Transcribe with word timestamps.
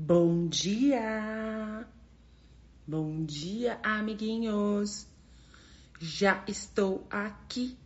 Bom 0.00 0.46
dia! 0.46 1.84
Bom 2.86 3.24
dia, 3.24 3.80
amiguinhos! 3.82 5.08
Já 5.98 6.44
estou 6.46 7.04
aqui. 7.10 7.76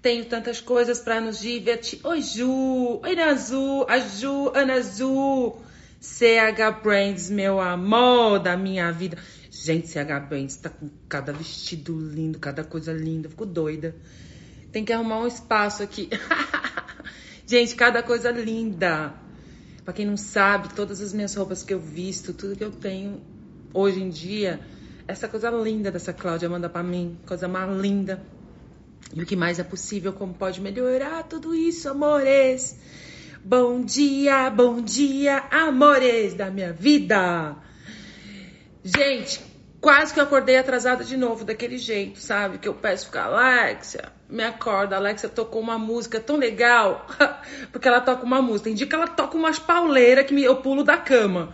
Tenho 0.00 0.26
tantas 0.26 0.60
coisas 0.60 1.00
para 1.00 1.20
nos 1.20 1.40
divertir. 1.40 1.98
Oi, 2.04 2.22
Ju! 2.22 3.00
Oi, 3.02 3.16
Nazu! 3.16 3.84
A 3.88 3.98
Ju, 3.98 4.52
Ana 4.54 4.80
Zu! 4.80 5.60
CH 6.00 6.80
Brands, 6.84 7.28
meu 7.28 7.58
amor 7.58 8.38
da 8.38 8.56
minha 8.56 8.92
vida. 8.92 9.18
Gente, 9.50 9.88
CH 9.88 10.28
Brands 10.28 10.54
tá 10.54 10.70
com 10.70 10.88
cada 11.08 11.32
vestido 11.32 11.98
lindo, 11.98 12.38
cada 12.38 12.62
coisa 12.62 12.92
linda. 12.92 13.28
Fico 13.28 13.44
doida. 13.44 13.96
Tem 14.70 14.84
que 14.84 14.92
arrumar 14.92 15.18
um 15.18 15.26
espaço 15.26 15.82
aqui. 15.82 16.08
Gente, 17.44 17.74
cada 17.74 18.04
coisa 18.04 18.30
linda. 18.30 19.28
Para 19.84 19.94
quem 19.94 20.06
não 20.06 20.16
sabe, 20.16 20.74
todas 20.74 21.00
as 21.00 21.12
minhas 21.12 21.34
roupas 21.34 21.62
que 21.62 21.72
eu 21.72 21.80
visto, 21.80 22.32
tudo 22.32 22.56
que 22.56 22.64
eu 22.64 22.70
tenho 22.70 23.20
hoje 23.72 24.02
em 24.02 24.10
dia, 24.10 24.60
essa 25.06 25.26
coisa 25.26 25.50
linda 25.50 25.90
dessa 25.90 26.12
Cláudia 26.12 26.48
manda 26.48 26.68
para 26.68 26.82
mim, 26.82 27.18
coisa 27.26 27.48
mais 27.48 27.70
linda. 27.80 28.22
E 29.14 29.22
o 29.22 29.26
que 29.26 29.34
mais 29.34 29.58
é 29.58 29.64
possível, 29.64 30.12
como 30.12 30.34
pode 30.34 30.60
melhorar 30.60 31.24
tudo 31.24 31.54
isso, 31.54 31.88
amores? 31.88 32.78
Bom 33.42 33.82
dia, 33.82 34.50
bom 34.50 34.80
dia, 34.80 35.44
amores 35.50 36.34
da 36.34 36.50
minha 36.50 36.72
vida. 36.72 37.56
Gente, 38.84 39.40
quase 39.80 40.12
que 40.12 40.20
eu 40.20 40.24
acordei 40.24 40.58
atrasada 40.58 41.02
de 41.02 41.16
novo, 41.16 41.44
daquele 41.44 41.78
jeito, 41.78 42.18
sabe? 42.20 42.58
Que 42.58 42.68
eu 42.68 42.74
peço 42.74 43.06
ficar, 43.06 43.24
Alexia, 43.24 44.12
me 44.30 44.42
acorda. 44.44 44.96
A 44.96 44.98
Alexia 44.98 45.28
tocou 45.28 45.60
uma 45.60 45.78
música 45.78 46.20
tão 46.20 46.36
legal, 46.36 47.06
porque 47.72 47.88
ela 47.88 48.00
toca 48.00 48.24
uma 48.24 48.40
música. 48.40 48.64
Tem 48.64 48.74
dia 48.74 48.86
que 48.86 48.94
ela 48.94 49.08
toca 49.08 49.36
umas 49.36 49.58
pauleiras 49.58 50.26
que 50.26 50.42
eu 50.42 50.56
pulo 50.56 50.84
da 50.84 50.96
cama. 50.96 51.52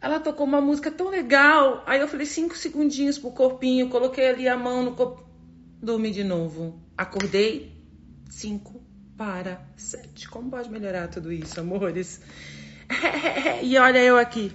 Ela 0.00 0.20
tocou 0.20 0.46
uma 0.46 0.60
música 0.60 0.90
tão 0.90 1.08
legal. 1.08 1.82
Aí 1.86 2.00
eu 2.00 2.08
falei 2.08 2.26
cinco 2.26 2.56
segundinhos 2.56 3.18
pro 3.18 3.30
corpinho, 3.30 3.88
coloquei 3.88 4.28
ali 4.28 4.48
a 4.48 4.56
mão 4.56 4.82
no 4.82 4.94
corpo. 4.94 5.26
Dormi 5.82 6.10
de 6.10 6.24
novo. 6.24 6.80
Acordei 6.96 7.72
cinco 8.30 8.82
para 9.16 9.60
sete. 9.76 10.28
Como 10.28 10.50
pode 10.50 10.70
melhorar 10.70 11.08
tudo 11.08 11.32
isso, 11.32 11.58
amores? 11.60 12.20
e 13.62 13.76
olha 13.78 13.98
eu 13.98 14.16
aqui. 14.16 14.52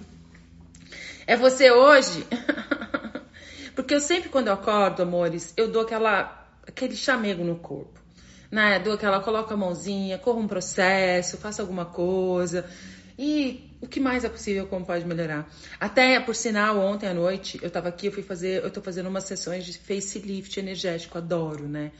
É 1.26 1.36
você 1.36 1.70
hoje? 1.70 2.26
Porque 3.74 3.94
eu 3.94 4.00
sempre, 4.00 4.28
quando 4.28 4.48
eu 4.48 4.54
acordo, 4.54 5.02
amores, 5.02 5.52
eu 5.56 5.70
dou 5.70 5.82
aquela 5.82 6.43
aquele 6.66 6.96
chamego 6.96 7.44
no 7.44 7.56
corpo. 7.56 8.00
Né? 8.50 8.78
Do 8.78 8.92
aquela, 8.92 9.20
coloca 9.20 9.54
a 9.54 9.56
mãozinha, 9.56 10.18
corra 10.18 10.38
um 10.38 10.46
processo, 10.46 11.36
faça 11.36 11.62
alguma 11.62 11.84
coisa. 11.84 12.68
E 13.18 13.70
o 13.80 13.86
que 13.86 14.00
mais 14.00 14.24
é 14.24 14.28
possível, 14.28 14.66
como 14.66 14.84
pode 14.84 15.04
melhorar? 15.04 15.48
Até, 15.78 16.18
por 16.18 16.34
sinal, 16.34 16.78
ontem 16.78 17.08
à 17.08 17.14
noite, 17.14 17.58
eu 17.62 17.70
tava 17.70 17.88
aqui, 17.88 18.06
eu 18.06 18.12
fui 18.12 18.22
fazer, 18.22 18.62
eu 18.62 18.70
tô 18.70 18.80
fazendo 18.80 19.08
umas 19.08 19.24
sessões 19.24 19.64
de 19.64 19.78
facelift 19.78 20.58
energético, 20.58 21.18
adoro, 21.18 21.68
né? 21.68 21.92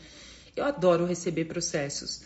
Eu 0.56 0.64
adoro 0.64 1.04
receber 1.04 1.44
processos. 1.44 2.22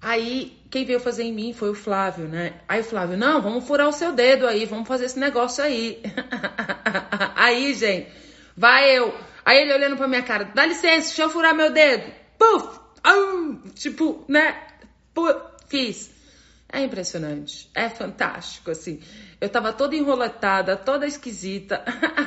Aí, 0.00 0.56
quem 0.70 0.84
veio 0.84 1.00
fazer 1.00 1.24
em 1.24 1.32
mim 1.32 1.52
foi 1.52 1.70
o 1.70 1.74
Flávio, 1.74 2.28
né? 2.28 2.60
Aí 2.68 2.80
o 2.80 2.84
Flávio, 2.84 3.16
não, 3.16 3.42
vamos 3.42 3.66
furar 3.66 3.88
o 3.88 3.92
seu 3.92 4.12
dedo 4.12 4.46
aí, 4.46 4.64
vamos 4.64 4.86
fazer 4.86 5.06
esse 5.06 5.18
negócio 5.18 5.62
aí. 5.62 6.00
aí, 7.34 7.74
gente, 7.74 8.08
vai 8.56 8.96
eu 8.96 9.12
Aí 9.48 9.62
ele 9.62 9.72
olhando 9.72 9.96
pra 9.96 10.06
minha 10.06 10.22
cara, 10.22 10.44
dá 10.44 10.66
licença, 10.66 11.06
deixa 11.06 11.22
eu 11.22 11.30
furar 11.30 11.54
meu 11.54 11.72
dedo. 11.72 12.12
Puf! 12.36 12.78
tipo, 13.74 14.22
né? 14.28 14.54
Puf, 15.14 15.40
fiz. 15.68 16.10
É 16.70 16.82
impressionante. 16.82 17.70
É 17.74 17.88
fantástico, 17.88 18.70
assim. 18.70 19.00
Eu 19.40 19.48
tava 19.48 19.72
toda 19.72 19.96
enrolatada, 19.96 20.76
toda 20.76 21.06
esquisita. 21.06 21.82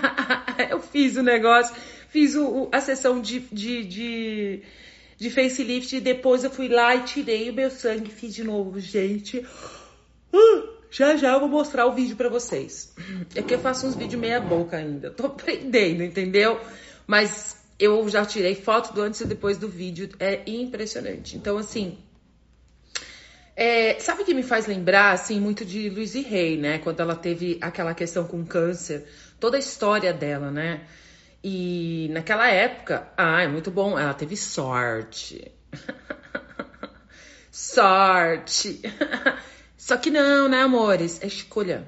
eu 0.68 0.82
fiz 0.82 1.16
o 1.16 1.22
negócio, 1.22 1.76
fiz 2.10 2.36
o, 2.36 2.68
a 2.72 2.82
sessão 2.82 3.22
de, 3.22 3.42
de, 3.52 3.84
de, 3.86 4.64
de 5.16 5.30
facelift 5.30 5.96
e 5.96 6.02
depois 6.02 6.44
eu 6.44 6.50
fui 6.50 6.70
lá 6.70 6.96
e 6.96 7.04
tirei 7.04 7.52
o 7.52 7.54
meu 7.54 7.70
sangue, 7.70 8.10
fiz 8.10 8.34
de 8.34 8.44
novo, 8.44 8.80
gente. 8.80 9.46
Uh, 10.34 10.70
já 10.90 11.16
já 11.16 11.34
eu 11.34 11.40
vou 11.40 11.50
mostrar 11.50 11.86
o 11.86 11.92
vídeo 11.92 12.16
para 12.16 12.30
vocês. 12.30 12.96
É 13.36 13.44
que 13.44 13.54
eu 13.54 13.60
faço 13.60 13.86
uns 13.86 13.94
vídeos 13.94 14.20
meia 14.20 14.42
boca 14.42 14.76
ainda. 14.76 15.12
Tô 15.12 15.28
aprendendo, 15.38 16.02
entendeu? 16.02 16.60
Mas 17.12 17.58
eu 17.78 18.08
já 18.08 18.26
tirei 18.26 18.56
foto 18.56 18.94
do 18.94 19.02
antes 19.02 19.20
e 19.20 19.26
depois 19.26 19.58
do 19.58 19.68
vídeo, 19.68 20.08
é 20.18 20.50
impressionante. 20.50 21.36
Então, 21.36 21.58
assim, 21.58 21.98
é, 23.54 24.00
sabe 24.00 24.24
que 24.24 24.34
me 24.34 24.44
faz 24.44 24.66
lembrar, 24.66 25.12
assim, 25.12 25.38
muito 25.38 25.66
de 25.66 25.90
Louise 25.90 26.26
Hay, 26.26 26.56
né? 26.56 26.78
Quando 26.80 27.02
ela 27.02 27.14
teve 27.14 27.58
aquela 27.60 27.94
questão 27.94 28.24
com 28.24 28.46
câncer, 28.46 29.06
toda 29.42 29.58
a 29.58 29.60
história 29.60 30.14
dela, 30.14 30.50
né? 30.50 30.86
E 31.44 32.08
naquela 32.14 32.48
época, 32.48 33.12
ah, 33.18 33.42
é 33.42 33.48
muito 33.50 33.70
bom, 33.70 34.00
ela 34.00 34.14
teve 34.14 34.38
sorte. 34.38 35.52
sorte. 37.52 38.80
Só 39.76 39.98
que 39.98 40.10
não, 40.10 40.48
né, 40.48 40.62
amores? 40.62 41.22
É 41.22 41.28
escolha 41.28 41.86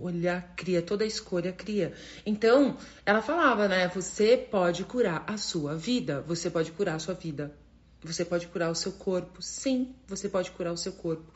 escolha 0.00 0.48
cria, 0.56 0.80
toda 0.80 1.04
escolha 1.04 1.52
cria. 1.52 1.92
Então, 2.24 2.76
ela 3.04 3.20
falava, 3.20 3.68
né? 3.68 3.88
Você 3.88 4.36
pode 4.36 4.84
curar 4.84 5.24
a 5.26 5.36
sua 5.36 5.76
vida, 5.76 6.24
você 6.26 6.48
pode 6.48 6.72
curar 6.72 6.94
a 6.94 6.98
sua 6.98 7.14
vida, 7.14 7.54
você 8.02 8.24
pode 8.24 8.46
curar 8.48 8.70
o 8.70 8.74
seu 8.74 8.92
corpo. 8.92 9.42
Sim, 9.42 9.94
você 10.08 10.28
pode 10.28 10.50
curar 10.52 10.72
o 10.72 10.76
seu 10.76 10.92
corpo. 10.92 11.30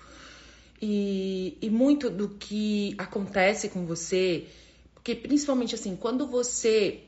E, 0.81 1.59
e 1.61 1.69
muito 1.69 2.09
do 2.09 2.31
que 2.31 2.95
acontece 2.97 3.69
com 3.69 3.85
você, 3.87 4.47
porque 4.95 5.15
principalmente 5.15 5.75
assim, 5.75 5.95
quando 5.95 6.27
você 6.27 7.03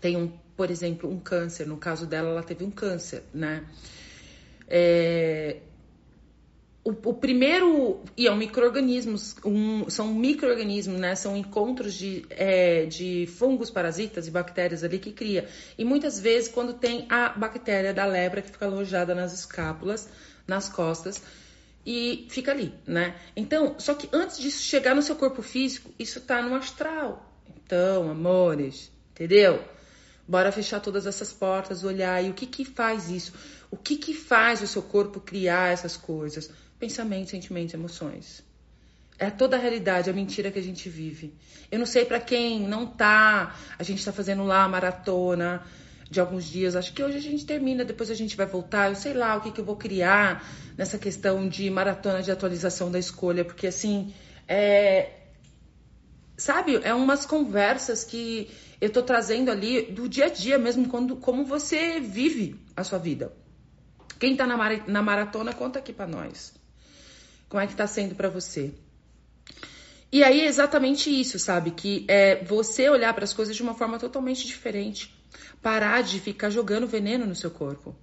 tem 0.00 0.16
um, 0.16 0.28
por 0.56 0.70
exemplo, 0.70 1.10
um 1.10 1.20
câncer, 1.20 1.66
no 1.66 1.76
caso 1.76 2.06
dela, 2.06 2.30
ela 2.30 2.42
teve 2.42 2.64
um 2.64 2.70
câncer, 2.70 3.22
né? 3.32 3.64
É, 4.66 5.58
o, 6.82 6.90
o, 6.90 7.14
primeiro, 7.14 8.02
e 8.16 8.26
é 8.26 8.32
um 8.32 8.36
micro-organismos, 8.36 9.36
um, 9.44 9.88
são 9.90 10.14
micro-organismos, 10.14 10.98
né? 10.98 11.14
São 11.14 11.36
encontros 11.36 11.92
de, 11.92 12.24
é, 12.30 12.86
de 12.86 13.28
fungos, 13.38 13.70
parasitas 13.70 14.26
e 14.26 14.30
bactérias 14.30 14.82
ali 14.82 14.98
que 14.98 15.12
cria. 15.12 15.46
E 15.76 15.84
muitas 15.84 16.18
vezes, 16.18 16.48
quando 16.48 16.72
tem 16.72 17.06
a 17.10 17.28
bactéria 17.28 17.92
da 17.92 18.06
lebra 18.06 18.40
que 18.40 18.50
fica 18.50 18.64
alojada 18.64 19.14
nas 19.14 19.34
escápulas, 19.34 20.08
nas 20.46 20.70
costas, 20.70 21.22
e 21.84 22.26
fica 22.30 22.50
ali, 22.50 22.74
né? 22.86 23.14
Então, 23.36 23.74
só 23.78 23.94
que 23.94 24.08
antes 24.12 24.38
disso 24.38 24.62
chegar 24.62 24.94
no 24.94 25.02
seu 25.02 25.16
corpo 25.16 25.42
físico, 25.42 25.90
isso 25.98 26.20
tá 26.20 26.40
no 26.40 26.54
astral. 26.54 27.30
Então, 27.62 28.10
amores, 28.10 28.90
entendeu? 29.12 29.62
Bora 30.30 30.52
fechar 30.52 30.78
todas 30.78 31.08
essas 31.08 31.32
portas, 31.32 31.82
olhar 31.82 32.24
e 32.24 32.30
o 32.30 32.32
que 32.32 32.46
que 32.46 32.64
faz 32.64 33.10
isso? 33.10 33.32
O 33.68 33.76
que 33.76 33.96
que 33.96 34.14
faz 34.14 34.62
o 34.62 34.66
seu 34.68 34.80
corpo 34.80 35.18
criar 35.18 35.72
essas 35.72 35.96
coisas? 35.96 36.48
Pensamentos, 36.78 37.30
sentimentos, 37.30 37.74
emoções. 37.74 38.40
É 39.18 39.28
toda 39.28 39.56
a 39.56 39.58
realidade, 39.58 40.08
a 40.08 40.12
mentira 40.12 40.52
que 40.52 40.58
a 40.60 40.62
gente 40.62 40.88
vive. 40.88 41.34
Eu 41.68 41.80
não 41.80 41.84
sei 41.84 42.04
para 42.04 42.20
quem 42.20 42.60
não 42.60 42.86
tá. 42.86 43.56
A 43.76 43.82
gente 43.82 44.04
tá 44.04 44.12
fazendo 44.12 44.44
lá 44.44 44.62
a 44.62 44.68
maratona 44.68 45.64
de 46.08 46.20
alguns 46.20 46.44
dias. 46.44 46.76
Acho 46.76 46.92
que 46.92 47.02
hoje 47.02 47.16
a 47.16 47.20
gente 47.20 47.44
termina, 47.44 47.84
depois 47.84 48.08
a 48.08 48.14
gente 48.14 48.36
vai 48.36 48.46
voltar. 48.46 48.88
Eu 48.88 48.94
sei 48.94 49.14
lá 49.14 49.34
o 49.34 49.40
que, 49.40 49.50
que 49.50 49.60
eu 49.60 49.64
vou 49.64 49.74
criar 49.74 50.46
nessa 50.78 50.96
questão 50.96 51.48
de 51.48 51.68
maratona 51.68 52.22
de 52.22 52.30
atualização 52.30 52.88
da 52.88 53.00
escolha, 53.00 53.44
porque 53.44 53.66
assim, 53.66 54.14
é. 54.46 55.10
Sabe, 56.36 56.80
é 56.84 56.94
umas 56.94 57.26
conversas 57.26 58.04
que 58.04 58.48
eu 58.80 58.90
tô 58.90 59.02
trazendo 59.02 59.50
ali 59.50 59.82
do 59.82 60.08
dia 60.08 60.26
a 60.26 60.28
dia 60.28 60.58
mesmo, 60.58 60.88
quando, 60.88 61.16
como 61.16 61.44
você 61.44 62.00
vive 62.00 62.56
a 62.76 62.82
sua 62.82 62.98
vida. 62.98 63.32
Quem 64.18 64.36
tá 64.36 64.46
na, 64.46 64.56
na 64.86 65.02
maratona, 65.02 65.52
conta 65.52 65.78
aqui 65.78 65.92
para 65.92 66.06
nós. 66.06 66.52
Como 67.48 67.62
é 67.62 67.66
que 67.66 67.74
tá 67.74 67.86
sendo 67.86 68.14
para 68.14 68.28
você? 68.28 68.72
E 70.12 70.24
aí 70.24 70.40
é 70.40 70.46
exatamente 70.46 71.08
isso, 71.08 71.38
sabe? 71.38 71.70
Que 71.70 72.04
é 72.08 72.42
você 72.44 72.88
olhar 72.88 73.14
para 73.14 73.24
as 73.24 73.32
coisas 73.32 73.54
de 73.54 73.62
uma 73.62 73.74
forma 73.74 73.98
totalmente 73.98 74.46
diferente. 74.46 75.14
Parar 75.62 76.02
de 76.02 76.18
ficar 76.18 76.50
jogando 76.50 76.86
veneno 76.86 77.26
no 77.26 77.34
seu 77.34 77.50
corpo. 77.50 77.94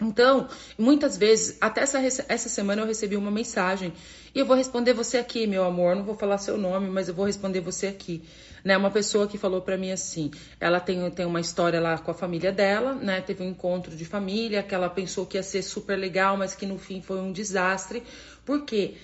Então, 0.00 0.48
muitas 0.76 1.16
vezes, 1.16 1.56
até 1.60 1.80
essa, 1.82 1.98
essa 2.28 2.48
semana 2.48 2.82
eu 2.82 2.86
recebi 2.86 3.16
uma 3.16 3.30
mensagem 3.30 3.92
e 4.34 4.38
eu 4.38 4.44
vou 4.44 4.56
responder 4.56 4.92
você 4.92 5.18
aqui, 5.18 5.46
meu 5.46 5.64
amor. 5.64 5.96
Não 5.96 6.04
vou 6.04 6.14
falar 6.14 6.38
seu 6.38 6.58
nome, 6.58 6.90
mas 6.90 7.08
eu 7.08 7.14
vou 7.14 7.24
responder 7.24 7.60
você 7.60 7.86
aqui. 7.86 8.22
Né? 8.64 8.76
Uma 8.76 8.90
pessoa 8.90 9.26
que 9.26 9.38
falou 9.38 9.60
para 9.60 9.76
mim 9.76 9.90
assim: 9.90 10.30
ela 10.60 10.80
tem, 10.80 11.10
tem 11.10 11.26
uma 11.26 11.40
história 11.40 11.80
lá 11.80 11.98
com 11.98 12.10
a 12.10 12.14
família 12.14 12.52
dela, 12.52 12.94
né? 12.94 13.20
Teve 13.20 13.42
um 13.42 13.50
encontro 13.50 13.94
de 13.94 14.04
família 14.04 14.62
que 14.62 14.74
ela 14.74 14.90
pensou 14.90 15.26
que 15.26 15.36
ia 15.36 15.42
ser 15.42 15.62
super 15.62 15.96
legal, 15.96 16.36
mas 16.36 16.54
que 16.54 16.66
no 16.66 16.78
fim 16.78 17.00
foi 17.00 17.20
um 17.20 17.32
desastre, 17.32 18.02
porque 18.44 18.96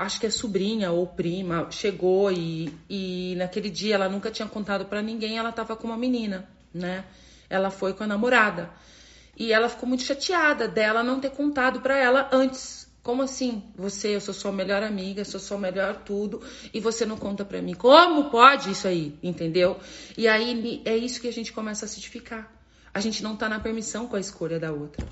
acho 0.00 0.18
que 0.18 0.26
a 0.26 0.30
sobrinha 0.30 0.90
ou 0.90 1.06
prima 1.06 1.68
chegou 1.70 2.32
e, 2.32 2.72
e 2.88 3.34
naquele 3.36 3.68
dia 3.68 3.96
ela 3.96 4.08
nunca 4.08 4.30
tinha 4.30 4.48
contado 4.48 4.86
para 4.86 5.02
ninguém, 5.02 5.36
ela 5.36 5.52
tava 5.52 5.76
com 5.76 5.86
uma 5.88 5.96
menina, 5.96 6.48
né? 6.72 7.04
Ela 7.48 7.70
foi 7.70 7.92
com 7.92 8.04
a 8.04 8.06
namorada. 8.06 8.70
E 9.36 9.52
ela 9.52 9.68
ficou 9.68 9.88
muito 9.88 10.02
chateada 10.02 10.68
dela 10.68 11.02
não 11.02 11.20
ter 11.20 11.30
contado 11.30 11.80
para 11.80 11.96
ela 11.96 12.28
antes, 12.32 12.79
Como 13.02 13.22
assim? 13.22 13.62
Você, 13.76 14.14
eu 14.14 14.20
sou 14.20 14.34
sua 14.34 14.52
melhor 14.52 14.82
amiga, 14.82 15.24
sou 15.24 15.40
sua 15.40 15.56
melhor 15.56 16.02
tudo, 16.04 16.42
e 16.72 16.80
você 16.80 17.06
não 17.06 17.16
conta 17.16 17.44
pra 17.44 17.62
mim. 17.62 17.74
Como 17.74 18.30
pode 18.30 18.70
isso 18.70 18.86
aí? 18.86 19.18
Entendeu? 19.22 19.78
E 20.18 20.28
aí 20.28 20.82
é 20.84 20.96
isso 20.96 21.20
que 21.20 21.28
a 21.28 21.32
gente 21.32 21.52
começa 21.52 21.84
a 21.84 21.86
acidificar. 21.86 22.52
A 22.92 23.00
gente 23.00 23.22
não 23.22 23.36
tá 23.36 23.48
na 23.48 23.58
permissão 23.58 24.06
com 24.06 24.16
a 24.16 24.20
escolha 24.20 24.58
da 24.58 24.72
outra. 24.72 25.06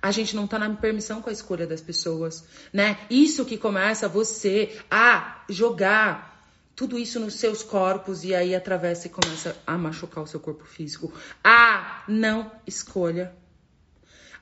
A 0.00 0.10
gente 0.12 0.36
não 0.36 0.46
tá 0.46 0.58
na 0.58 0.70
permissão 0.76 1.22
com 1.22 1.30
a 1.30 1.32
escolha 1.32 1.66
das 1.66 1.80
pessoas, 1.80 2.44
né? 2.72 2.98
Isso 3.08 3.44
que 3.44 3.56
começa 3.56 4.06
você 4.06 4.78
a 4.90 5.42
jogar 5.48 6.34
tudo 6.76 6.98
isso 6.98 7.18
nos 7.18 7.34
seus 7.34 7.62
corpos 7.62 8.24
e 8.24 8.34
aí 8.34 8.54
atravessa 8.54 9.06
e 9.06 9.10
começa 9.10 9.56
a 9.66 9.78
machucar 9.78 10.22
o 10.22 10.26
seu 10.26 10.38
corpo 10.40 10.64
físico. 10.64 11.12
A 11.42 12.04
não 12.06 12.52
escolha 12.66 13.34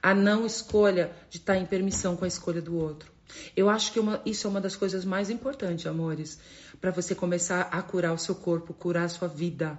a 0.02 0.14
não 0.14 0.44
escolha 0.44 1.12
de 1.30 1.38
estar 1.38 1.56
em 1.56 1.64
permissão 1.64 2.16
com 2.16 2.24
a 2.24 2.28
escolha 2.28 2.60
do 2.60 2.76
outro. 2.76 3.12
Eu 3.56 3.70
acho 3.70 3.92
que 3.92 4.00
uma, 4.00 4.20
isso 4.26 4.46
é 4.46 4.50
uma 4.50 4.60
das 4.60 4.76
coisas 4.76 5.04
mais 5.04 5.30
importantes, 5.30 5.86
amores, 5.86 6.38
para 6.80 6.90
você 6.90 7.14
começar 7.14 7.62
a 7.70 7.80
curar 7.80 8.12
o 8.12 8.18
seu 8.18 8.34
corpo, 8.34 8.74
curar 8.74 9.04
a 9.04 9.08
sua 9.08 9.28
vida. 9.28 9.78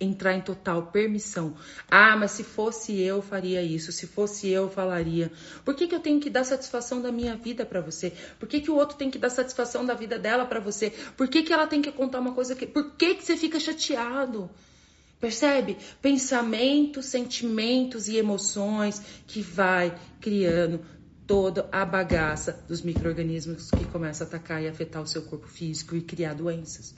Entrar 0.00 0.34
em 0.34 0.40
total 0.40 0.86
permissão. 0.86 1.56
Ah, 1.90 2.16
mas 2.16 2.30
se 2.30 2.44
fosse 2.44 2.98
eu, 3.00 3.20
faria 3.20 3.60
isso. 3.60 3.90
Se 3.90 4.06
fosse 4.06 4.48
eu, 4.48 4.70
falaria. 4.70 5.32
Por 5.64 5.74
que, 5.74 5.88
que 5.88 5.94
eu 5.94 5.98
tenho 5.98 6.20
que 6.20 6.30
dar 6.30 6.44
satisfação 6.44 7.02
da 7.02 7.10
minha 7.10 7.36
vida 7.36 7.66
para 7.66 7.80
você? 7.80 8.12
Por 8.38 8.48
que, 8.48 8.60
que 8.60 8.70
o 8.70 8.76
outro 8.76 8.96
tem 8.96 9.10
que 9.10 9.18
dar 9.18 9.30
satisfação 9.30 9.84
da 9.84 9.92
vida 9.92 10.16
dela 10.16 10.46
para 10.46 10.60
você? 10.60 10.90
Por 11.16 11.26
que, 11.26 11.42
que 11.42 11.52
ela 11.52 11.66
tem 11.66 11.82
que 11.82 11.90
contar 11.90 12.20
uma 12.20 12.32
coisa 12.32 12.54
que. 12.54 12.66
Por 12.66 12.92
que, 12.92 13.16
que 13.16 13.24
você 13.24 13.36
fica 13.36 13.58
chateado? 13.58 14.48
Percebe? 15.20 15.76
Pensamentos, 16.00 17.06
sentimentos 17.06 18.08
e 18.08 18.16
emoções 18.16 19.02
que 19.26 19.42
vai 19.42 19.94
criando 20.20 20.80
toda 21.26 21.68
a 21.70 21.84
bagaça 21.84 22.64
dos 22.66 22.80
micro-organismos 22.80 23.70
que 23.70 23.84
começa 23.84 24.24
a 24.24 24.26
atacar 24.26 24.62
e 24.62 24.66
afetar 24.66 25.02
o 25.02 25.06
seu 25.06 25.22
corpo 25.22 25.46
físico 25.46 25.94
e 25.94 26.00
criar 26.00 26.34
doenças. 26.34 26.94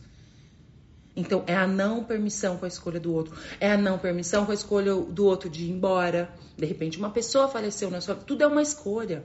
Então, 1.15 1.45
é 1.47 1.55
a 1.55 1.67
não 1.67 2.05
permissão 2.05 2.57
com 2.57 2.65
a 2.65 2.69
escolha 2.69 2.99
do 2.99 3.13
outro. 3.13 3.37
É 3.61 3.73
a 3.73 3.77
não 3.77 3.99
permissão 3.99 4.47
com 4.47 4.53
a 4.53 4.55
escolha 4.55 4.95
do 4.95 5.27
outro 5.27 5.51
de 5.51 5.65
ir 5.65 5.71
embora. 5.71 6.33
De 6.57 6.65
repente, 6.65 6.97
uma 6.97 7.11
pessoa 7.11 7.49
faleceu 7.49 7.91
na 7.91 8.01
sua 8.01 8.15
vida. 8.15 8.27
Tudo 8.27 8.45
é 8.45 8.47
uma 8.47 8.63
escolha. 8.63 9.25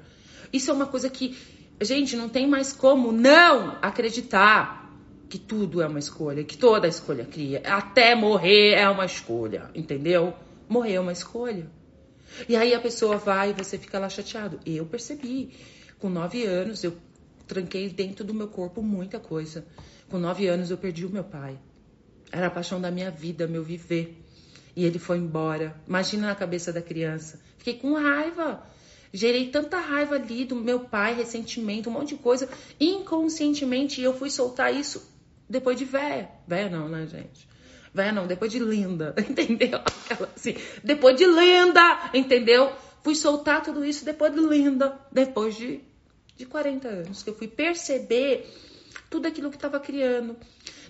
Isso 0.52 0.70
é 0.70 0.74
uma 0.74 0.88
coisa 0.88 1.10
que, 1.10 1.38
gente, 1.80 2.16
não 2.18 2.28
tem 2.28 2.46
mais 2.46 2.74
como 2.74 3.12
não 3.14 3.78
acreditar 3.82 4.87
que 5.28 5.38
tudo 5.38 5.82
é 5.82 5.88
uma 5.88 6.00
escolha, 6.00 6.44
que 6.44 6.58
toda 6.58 6.88
escolha 6.88 7.26
cria. 7.26 7.62
Até 7.66 8.16
morrer 8.16 8.74
é 8.74 8.90
uma 8.90 9.06
escolha, 9.06 9.70
entendeu? 9.76 10.34
Morrer 10.70 10.94
é 10.94 11.00
uma 11.00 11.12
escolha. 11.12 11.70
E 12.48 12.56
aí 12.56 12.74
a 12.74 12.80
pessoa 12.80 13.18
vai 13.18 13.52
e 13.52 13.54
você 13.54 13.78
fica 13.78 14.00
lá 14.00 14.10
chateado. 14.10 14.60
Eu 14.66 14.86
percebi. 14.86 15.52
Com 16.00 16.10
nove 16.10 16.46
anos, 16.46 16.84
eu 16.84 16.96
tranquei 17.48 17.90
dentro 17.90 18.24
do 18.24 18.34
meu 18.34 18.48
corpo 18.48 18.82
muita 18.82 19.20
coisa. 19.20 19.66
Com 20.10 20.20
nove 20.20 20.48
anos, 20.48 20.70
eu 20.70 20.78
perdi 20.78 21.06
o 21.06 21.10
meu 21.10 21.24
pai. 21.24 21.58
Era 22.32 22.48
a 22.48 22.52
paixão 22.52 22.80
da 22.80 22.92
minha 22.92 23.10
vida, 23.10 23.48
meu 23.48 23.64
viver. 23.64 24.22
E 24.76 24.86
ele 24.86 25.00
foi 25.00 25.18
embora. 25.18 25.76
Imagina 25.88 26.28
na 26.28 26.36
cabeça 26.36 26.72
da 26.72 26.82
criança. 26.82 27.42
Fiquei 27.58 27.74
com 27.74 27.94
raiva. 27.94 28.64
Gerei 29.12 29.50
tanta 29.50 29.80
raiva 29.80 30.16
ali 30.16 30.46
do 30.46 30.56
meu 30.56 30.82
pai, 30.82 31.16
ressentimento, 31.16 31.90
um 31.90 31.94
monte 31.94 32.10
de 32.10 32.22
coisa. 32.22 32.48
Inconscientemente, 32.80 34.02
eu 34.02 34.14
fui 34.14 34.30
soltar 34.30 34.74
isso 34.74 35.17
depois 35.50 35.78
de 35.78 35.86
véia. 35.86 36.30
Véia 36.48 36.70
não, 36.70 36.90
né, 36.90 37.06
gente? 37.08 37.48
Véia 37.94 38.12
não, 38.12 38.28
depois 38.28 38.52
de 38.52 38.60
linda, 38.60 39.16
entendeu? 39.30 39.80
Aquela, 39.80 40.30
assim, 40.36 40.56
depois 40.84 41.16
de 41.16 41.26
linda, 41.26 42.10
entendeu? 42.14 42.72
Fui 43.04 43.16
soltar 43.16 43.64
tudo 43.64 43.86
isso 43.86 44.04
depois 44.04 44.34
de 44.34 44.40
linda, 44.40 45.00
depois 45.12 45.56
de, 45.56 45.82
de 46.36 46.46
40 46.46 46.88
anos, 46.88 47.24
que 47.24 47.30
eu 47.30 47.36
fui 47.36 47.48
perceber 47.48 48.46
tudo 49.10 49.28
aquilo 49.28 49.50
que 49.50 49.56
estava 49.56 49.80
criando. 49.80 50.36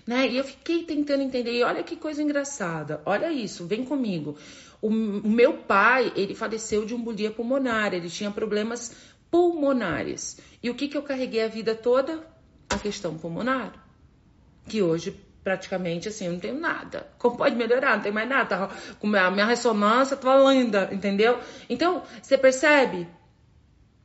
Né? 0.06 0.28
E 0.28 0.36
eu 0.36 0.44
fiquei 0.44 0.84
tentando 0.84 1.22
entender. 1.22 1.52
E 1.52 1.62
olha 1.62 1.82
que 1.82 1.94
coisa 1.94 2.22
engraçada. 2.22 3.00
Olha 3.04 3.30
isso, 3.30 3.66
vem 3.66 3.84
comigo. 3.84 4.36
O, 4.80 4.88
o 4.88 5.30
meu 5.30 5.58
pai, 5.58 6.12
ele 6.16 6.34
faleceu 6.34 6.84
de 6.84 6.94
embolia 6.94 7.30
pulmonar. 7.30 7.92
Ele 7.92 8.08
tinha 8.08 8.30
problemas 8.30 8.96
pulmonares. 9.30 10.38
E 10.62 10.70
o 10.70 10.74
que, 10.74 10.88
que 10.88 10.96
eu 10.96 11.02
carreguei 11.02 11.44
a 11.44 11.48
vida 11.48 11.74
toda? 11.74 12.26
A 12.70 12.78
questão 12.78 13.16
pulmonar 13.18 13.87
que 14.68 14.82
hoje 14.82 15.10
praticamente 15.42 16.08
assim, 16.08 16.26
eu 16.26 16.32
não 16.32 16.40
tenho 16.40 16.60
nada. 16.60 17.08
Como 17.18 17.36
pode 17.36 17.56
melhorar? 17.56 17.96
Não 17.96 18.02
tem 18.02 18.12
mais 18.12 18.28
nada. 18.28 18.68
Com 19.00 19.14
a 19.16 19.30
minha 19.30 19.46
ressonância 19.46 20.16
tá 20.16 20.36
linda, 20.36 20.90
entendeu? 20.92 21.38
Então, 21.70 22.02
você 22.22 22.36
percebe? 22.36 23.08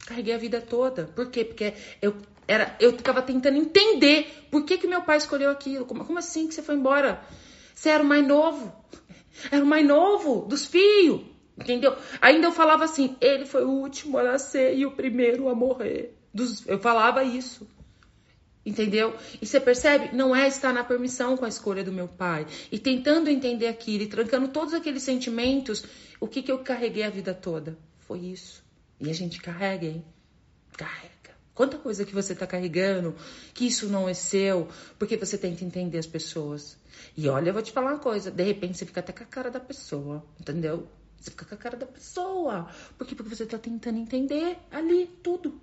Carreguei 0.06 0.33
a 0.33 0.38
vida 0.38 0.62
toda. 0.62 1.04
Por 1.04 1.30
quê? 1.30 1.44
Porque 1.44 1.74
eu 2.01 2.15
era, 2.48 2.75
eu 2.80 2.94
ficava 2.94 3.21
tentando 3.21 3.57
entender 3.57 4.48
por 4.51 4.65
que 4.65 4.77
que 4.77 4.88
meu 4.88 5.01
pai 5.01 5.18
escolheu 5.18 5.50
aquilo. 5.50 5.86
Como, 5.86 6.06
como 6.06 6.19
assim 6.19 6.48
que 6.48 6.54
você 6.54 6.62
foi 6.62 6.75
embora? 6.75 7.21
Você 7.74 7.89
era 7.89 8.04
o 8.04 8.06
mais 8.06 8.25
novo. 8.25 8.74
Era 9.51 9.63
o 9.63 9.68
mais 9.68 9.86
novo 9.86 10.45
dos 10.45 10.65
filhos. 10.65 11.21
Entendeu? 11.57 11.95
Ainda 12.21 12.48
eu 12.48 12.51
falava 12.51 12.83
assim, 12.83 13.15
ele 13.21 13.45
foi 13.45 13.63
o 13.63 13.69
último 13.69 14.18
a 14.18 14.24
nascer 14.24 14.75
e 14.77 14.86
o 14.86 14.92
primeiro 14.92 15.50
a 15.50 15.56
morrer. 15.56 16.18
Dos, 16.33 16.65
eu 16.68 16.80
falava 16.80 17.24
isso. 17.24 17.68
Entendeu? 18.65 19.15
E 19.42 19.45
você 19.45 19.60
percebe? 19.60 20.15
Não 20.15 20.33
é 20.33 20.48
estar 20.48 20.74
na 20.74 20.83
permissão 20.83 21.36
com 21.36 21.44
a 21.44 21.50
escolha 21.50 21.83
do 21.83 21.92
meu 21.92 22.07
pai. 22.07 22.48
E 22.71 22.80
tentando 22.80 23.30
entender 23.30 23.68
aquilo 23.68 24.04
e 24.04 24.07
trancando 24.07 24.48
todos 24.48 24.74
aqueles 24.74 25.04
sentimentos, 25.04 25.83
o 26.19 26.27
que, 26.27 26.42
que 26.42 26.51
eu 26.51 26.60
carreguei 26.60 27.04
a 27.04 27.10
vida 27.10 27.33
toda? 27.33 27.77
Foi 28.00 28.19
isso. 28.19 28.63
E 29.00 29.10
a 29.10 29.13
gente 29.13 29.42
carrega, 29.42 29.86
hein? 29.86 30.06
Carrega. 30.77 31.13
Quanta 31.54 31.77
coisa 31.77 32.06
que 32.06 32.13
você 32.13 32.33
tá 32.33 32.48
carregando, 32.48 33.15
que 33.54 33.68
isso 33.68 33.88
não 33.88 34.07
é 34.07 34.13
seu, 34.13 34.69
porque 34.98 35.18
você 35.18 35.38
tenta 35.38 35.63
entender 35.63 35.98
as 35.98 36.07
pessoas. 36.07 36.77
E 37.15 37.27
olha, 37.27 37.50
eu 37.50 37.54
vou 37.54 37.62
te 37.62 37.71
falar 37.71 37.92
uma 37.92 38.00
coisa: 38.00 38.31
de 38.31 38.44
repente 38.44 38.77
você 38.77 38.86
fica 38.86 39.01
até 39.01 39.12
com 39.12 39.24
a 39.24 39.27
cara 39.27 39.51
da 39.51 39.60
pessoa, 39.60 40.25
entendeu? 40.39 40.88
Você 41.19 41.31
fica 41.31 41.45
com 41.45 41.54
a 41.54 41.57
cara 41.57 41.77
da 41.77 41.86
pessoa. 41.86 42.68
Por 42.98 43.06
quê? 43.06 43.13
Porque 43.13 43.36
você 43.36 43.45
tá 43.45 43.57
tentando 43.57 44.00
entender 44.00 44.57
ali 44.71 45.07
tudo. 45.21 45.62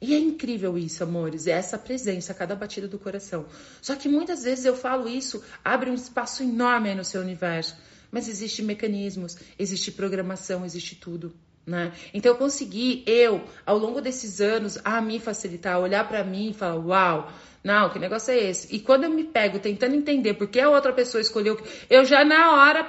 E 0.00 0.14
é 0.14 0.18
incrível 0.18 0.76
isso, 0.76 1.02
amores, 1.02 1.46
é 1.46 1.52
essa 1.52 1.78
presença 1.78 2.32
a 2.32 2.34
cada 2.34 2.54
batida 2.54 2.86
do 2.86 2.98
coração. 2.98 3.46
Só 3.80 3.94
que 3.96 4.08
muitas 4.08 4.44
vezes 4.44 4.64
eu 4.64 4.76
falo 4.76 5.08
isso, 5.08 5.42
abre 5.64 5.90
um 5.90 5.94
espaço 5.94 6.42
enorme 6.42 6.90
aí 6.90 6.94
no 6.94 7.04
seu 7.04 7.20
universo. 7.20 7.76
Mas 8.10 8.28
existe 8.28 8.62
mecanismos, 8.62 9.36
existe 9.58 9.90
programação, 9.90 10.64
existe 10.64 10.94
tudo. 10.94 11.34
Né? 11.66 11.92
Então 12.12 12.32
eu 12.32 12.36
consegui, 12.36 13.02
eu, 13.06 13.42
ao 13.64 13.78
longo 13.78 14.00
desses 14.00 14.40
anos, 14.40 14.78
a 14.84 15.00
me 15.00 15.18
facilitar, 15.18 15.80
olhar 15.80 16.06
para 16.06 16.22
mim 16.22 16.50
e 16.50 16.54
falar, 16.54 16.76
uau, 16.76 17.32
não, 17.62 17.88
que 17.88 17.98
negócio 17.98 18.32
é 18.32 18.38
esse? 18.38 18.74
E 18.74 18.78
quando 18.78 19.04
eu 19.04 19.10
me 19.10 19.24
pego 19.24 19.58
tentando 19.58 19.94
entender 19.94 20.34
por 20.34 20.48
que 20.48 20.60
a 20.60 20.68
outra 20.68 20.92
pessoa 20.92 21.22
escolheu, 21.22 21.58
eu 21.88 22.04
já 22.04 22.22
na 22.22 22.52
hora, 22.52 22.84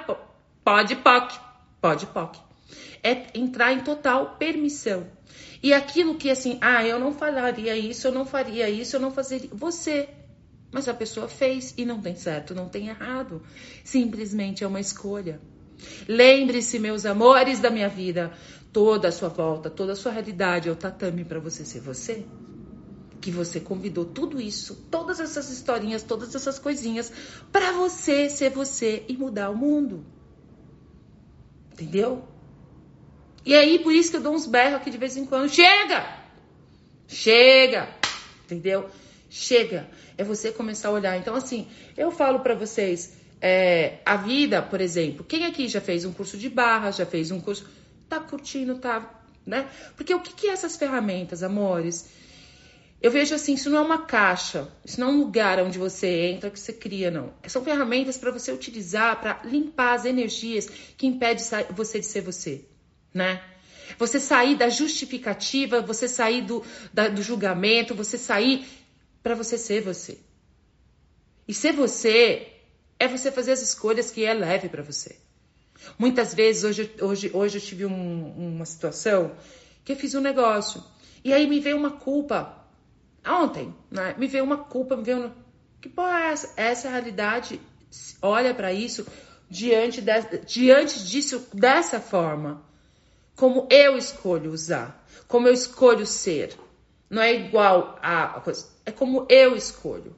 pode 0.62 0.94
POC, 0.96 1.40
pode 1.80 2.06
POC. 2.06 2.38
É 3.02 3.26
entrar 3.34 3.72
em 3.72 3.80
total 3.80 4.36
permissão. 4.38 5.06
E 5.66 5.74
aquilo 5.74 6.14
que 6.14 6.30
assim, 6.30 6.58
ah, 6.60 6.86
eu 6.86 6.96
não 6.96 7.12
falaria 7.12 7.76
isso, 7.76 8.06
eu 8.06 8.12
não 8.12 8.24
faria 8.24 8.70
isso, 8.70 8.94
eu 8.94 9.00
não 9.00 9.10
fazeria. 9.10 9.50
Você. 9.52 10.08
Mas 10.70 10.86
a 10.86 10.94
pessoa 10.94 11.26
fez 11.26 11.74
e 11.76 11.84
não 11.84 12.00
tem 12.00 12.14
certo, 12.14 12.54
não 12.54 12.68
tem 12.68 12.86
errado. 12.86 13.42
Simplesmente 13.82 14.62
é 14.62 14.66
uma 14.68 14.78
escolha. 14.78 15.40
Lembre-se, 16.06 16.78
meus 16.78 17.04
amores 17.04 17.58
da 17.58 17.68
minha 17.68 17.88
vida, 17.88 18.32
toda 18.72 19.08
a 19.08 19.10
sua 19.10 19.28
volta, 19.28 19.68
toda 19.68 19.94
a 19.94 19.96
sua 19.96 20.12
realidade 20.12 20.68
é 20.68 20.70
o 20.70 20.76
tatame 20.76 21.24
para 21.24 21.40
você 21.40 21.64
ser 21.64 21.80
você. 21.80 22.24
Que 23.20 23.32
você 23.32 23.58
convidou 23.58 24.04
tudo 24.04 24.40
isso, 24.40 24.86
todas 24.88 25.18
essas 25.18 25.50
historinhas, 25.50 26.04
todas 26.04 26.32
essas 26.32 26.60
coisinhas, 26.60 27.12
para 27.50 27.72
você 27.72 28.30
ser 28.30 28.50
você 28.50 29.04
e 29.08 29.16
mudar 29.16 29.50
o 29.50 29.56
mundo. 29.56 30.06
Entendeu? 31.72 32.35
E 33.46 33.54
aí, 33.54 33.78
por 33.78 33.94
isso 33.94 34.10
que 34.10 34.16
eu 34.16 34.20
dou 34.20 34.34
uns 34.34 34.44
berros 34.44 34.74
aqui 34.74 34.90
de 34.90 34.98
vez 34.98 35.16
em 35.16 35.24
quando. 35.24 35.48
Chega! 35.48 36.04
Chega! 37.06 37.88
Entendeu? 38.44 38.90
Chega. 39.30 39.88
É 40.18 40.24
você 40.24 40.50
começar 40.50 40.88
a 40.88 40.90
olhar. 40.90 41.16
Então, 41.16 41.32
assim, 41.36 41.68
eu 41.96 42.10
falo 42.10 42.40
para 42.40 42.56
vocês, 42.56 43.16
é, 43.40 43.98
a 44.04 44.16
vida, 44.16 44.60
por 44.62 44.80
exemplo, 44.80 45.24
quem 45.24 45.46
aqui 45.46 45.68
já 45.68 45.80
fez 45.80 46.04
um 46.04 46.12
curso 46.12 46.36
de 46.36 46.48
barra, 46.48 46.90
já 46.90 47.06
fez 47.06 47.30
um 47.30 47.40
curso, 47.40 47.68
tá 48.08 48.18
curtindo, 48.18 48.78
tá, 48.78 49.22
né? 49.46 49.68
Porque 49.96 50.12
o 50.12 50.18
que, 50.18 50.34
que 50.34 50.48
é 50.48 50.50
essas 50.50 50.76
ferramentas, 50.76 51.44
amores? 51.44 52.10
Eu 53.00 53.12
vejo 53.12 53.32
assim, 53.32 53.54
isso 53.54 53.70
não 53.70 53.78
é 53.78 53.82
uma 53.82 54.06
caixa, 54.06 54.66
isso 54.84 54.98
não 54.98 55.10
é 55.10 55.12
um 55.12 55.18
lugar 55.18 55.62
onde 55.62 55.78
você 55.78 56.08
entra 56.30 56.50
que 56.50 56.58
você 56.58 56.72
cria, 56.72 57.12
não. 57.12 57.32
São 57.46 57.62
ferramentas 57.62 58.16
para 58.16 58.32
você 58.32 58.50
utilizar 58.50 59.20
para 59.20 59.40
limpar 59.44 59.94
as 59.94 60.04
energias 60.04 60.68
que 60.96 61.06
impedem 61.06 61.44
você 61.76 62.00
de 62.00 62.06
ser 62.06 62.22
você 62.22 62.64
né? 63.16 63.42
Você 63.98 64.20
sair 64.20 64.56
da 64.56 64.68
justificativa, 64.68 65.80
você 65.80 66.06
sair 66.06 66.42
do, 66.42 66.62
da, 66.92 67.08
do 67.08 67.22
julgamento, 67.22 67.94
você 67.94 68.18
sair 68.18 68.66
para 69.22 69.34
você 69.34 69.56
ser 69.56 69.80
você. 69.80 70.18
E 71.48 71.54
ser 71.54 71.72
você 71.72 72.52
é 72.98 73.08
você 73.08 73.32
fazer 73.32 73.52
as 73.52 73.62
escolhas 73.62 74.10
que 74.10 74.24
é 74.24 74.34
leve 74.34 74.68
para 74.68 74.82
você. 74.82 75.16
Muitas 75.98 76.34
vezes, 76.34 76.64
hoje, 76.64 76.94
hoje, 77.00 77.30
hoje 77.32 77.58
eu 77.58 77.62
tive 77.62 77.86
um, 77.86 78.54
uma 78.54 78.64
situação 78.64 79.32
que 79.84 79.92
eu 79.92 79.96
fiz 79.96 80.14
um 80.14 80.20
negócio. 80.20 80.82
E 81.24 81.32
aí 81.32 81.46
me 81.46 81.60
veio 81.60 81.76
uma 81.76 81.92
culpa. 81.92 82.64
Ontem, 83.26 83.74
né? 83.90 84.14
Me 84.18 84.26
veio 84.26 84.44
uma 84.44 84.58
culpa, 84.58 84.96
me 84.96 85.02
veio. 85.02 85.32
Que 85.80 85.88
porra 85.88 86.20
é 86.20 86.32
essa? 86.32 86.52
Essa 86.56 86.88
é 86.88 86.90
realidade. 86.90 87.60
Olha 88.20 88.52
para 88.52 88.72
isso 88.72 89.06
diante, 89.48 90.00
de, 90.00 90.38
diante 90.46 91.04
disso 91.04 91.46
dessa 91.54 92.00
forma. 92.00 92.66
Como 93.36 93.68
eu 93.70 93.96
escolho 93.96 94.50
usar. 94.50 95.06
Como 95.28 95.46
eu 95.46 95.52
escolho 95.52 96.06
ser. 96.06 96.56
Não 97.08 97.22
é 97.22 97.34
igual 97.34 97.98
a 98.02 98.40
coisa. 98.40 98.66
É 98.84 98.90
como 98.90 99.26
eu 99.28 99.54
escolho. 99.54 100.16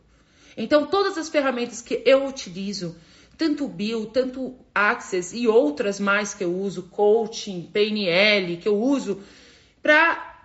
Então, 0.57 0.87
todas 0.87 1.19
as 1.19 1.29
ferramentas 1.29 1.83
que 1.83 2.03
eu 2.07 2.27
utilizo, 2.27 2.97
tanto 3.37 3.65
o 3.65 3.69
Bill, 3.69 4.07
tanto 4.07 4.57
Access 4.75 5.37
e 5.37 5.47
outras 5.47 6.01
mais 6.01 6.35
que 6.35 6.43
eu 6.43 6.53
uso, 6.53 6.85
coaching, 6.85 7.69
PNL, 7.73 8.57
que 8.57 8.69
eu 8.69 8.77
uso, 8.77 9.23
para 9.83 10.37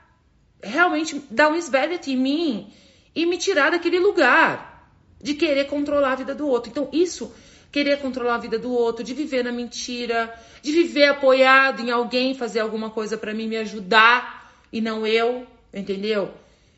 realmente 0.62 1.22
dar 1.30 1.50
um 1.50 1.56
esvelhete 1.56 2.12
em 2.12 2.18
mim 2.18 2.74
e 3.16 3.26
me 3.26 3.38
tirar 3.38 3.72
daquele 3.72 4.00
lugar 4.00 4.92
de 5.22 5.34
querer 5.34 5.66
controlar 5.66 6.14
a 6.14 6.16
vida 6.16 6.36
do 6.36 6.48
outro. 6.48 6.70
Então, 6.70 6.90
isso, 6.92 7.34
querer 7.74 8.00
controlar 8.00 8.36
a 8.36 8.38
vida 8.38 8.58
do 8.58 8.72
outro, 8.72 9.04
de 9.04 9.14
viver 9.14 9.44
na 9.44 9.52
mentira, 9.52 10.34
de 10.62 10.72
viver 10.72 11.10
apoiado 11.10 11.82
em 11.82 11.92
alguém 11.92 12.34
fazer 12.34 12.62
alguma 12.62 12.90
coisa 12.90 13.18
para 13.18 13.34
mim 13.34 13.50
me 13.50 13.58
ajudar 13.58 14.56
e 14.72 14.80
não 14.80 15.06
eu, 15.06 15.46
entendeu? 15.74 16.32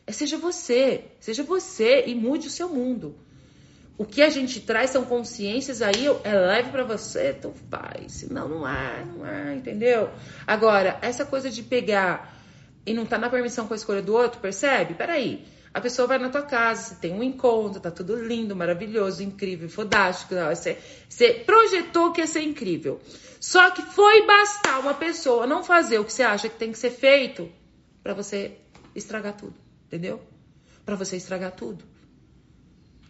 É 0.07 0.11
seja 0.11 0.37
você, 0.37 1.03
seja 1.19 1.43
você 1.43 2.05
e 2.07 2.15
mude 2.15 2.47
o 2.47 2.51
seu 2.51 2.69
mundo 2.69 3.15
o 3.97 4.03
que 4.03 4.21
a 4.21 4.29
gente 4.29 4.59
traz 4.59 4.89
são 4.89 5.05
consciências 5.05 5.81
aí, 5.81 6.07
é 6.23 6.33
leve 6.33 6.69
para 6.69 6.83
você, 6.83 7.33
tu 7.33 7.53
faz. 7.69 8.11
Senão 8.11 8.47
não 8.47 8.67
é, 8.67 9.05
não 9.05 9.25
é, 9.25 9.55
entendeu? 9.55 10.09
Agora, 10.45 10.99
essa 11.01 11.25
coisa 11.25 11.49
de 11.49 11.63
pegar 11.63 12.35
e 12.85 12.93
não 12.93 13.05
tá 13.05 13.17
na 13.17 13.29
permissão 13.29 13.67
com 13.67 13.73
a 13.73 13.77
escolha 13.77 14.01
do 14.01 14.13
outro, 14.13 14.39
percebe? 14.41 14.93
Peraí. 14.93 15.45
A 15.75 15.81
pessoa 15.81 16.07
vai 16.07 16.17
na 16.17 16.29
tua 16.29 16.41
casa, 16.41 16.95
tem 16.95 17.13
um 17.13 17.21
encontro, 17.21 17.81
tá 17.81 17.91
tudo 17.91 18.15
lindo, 18.15 18.55
maravilhoso, 18.55 19.21
incrível, 19.21 19.69
fodástico. 19.69 20.33
Você, 20.33 20.77
você 21.07 21.33
projetou 21.33 22.11
que 22.11 22.21
ia 22.21 22.27
ser 22.27 22.41
incrível. 22.41 22.99
Só 23.39 23.69
que 23.71 23.81
foi 23.81 24.25
bastar 24.25 24.79
uma 24.79 24.93
pessoa 24.93 25.45
não 25.45 25.63
fazer 25.63 25.99
o 25.99 26.05
que 26.05 26.13
você 26.13 26.23
acha 26.23 26.49
que 26.49 26.57
tem 26.57 26.71
que 26.71 26.79
ser 26.79 26.91
feito 26.91 27.51
para 28.01 28.13
você 28.13 28.57
estragar 28.95 29.35
tudo, 29.35 29.55
entendeu? 29.85 30.21
Para 30.85 30.95
você 30.95 31.17
estragar 31.17 31.51
tudo 31.51 31.83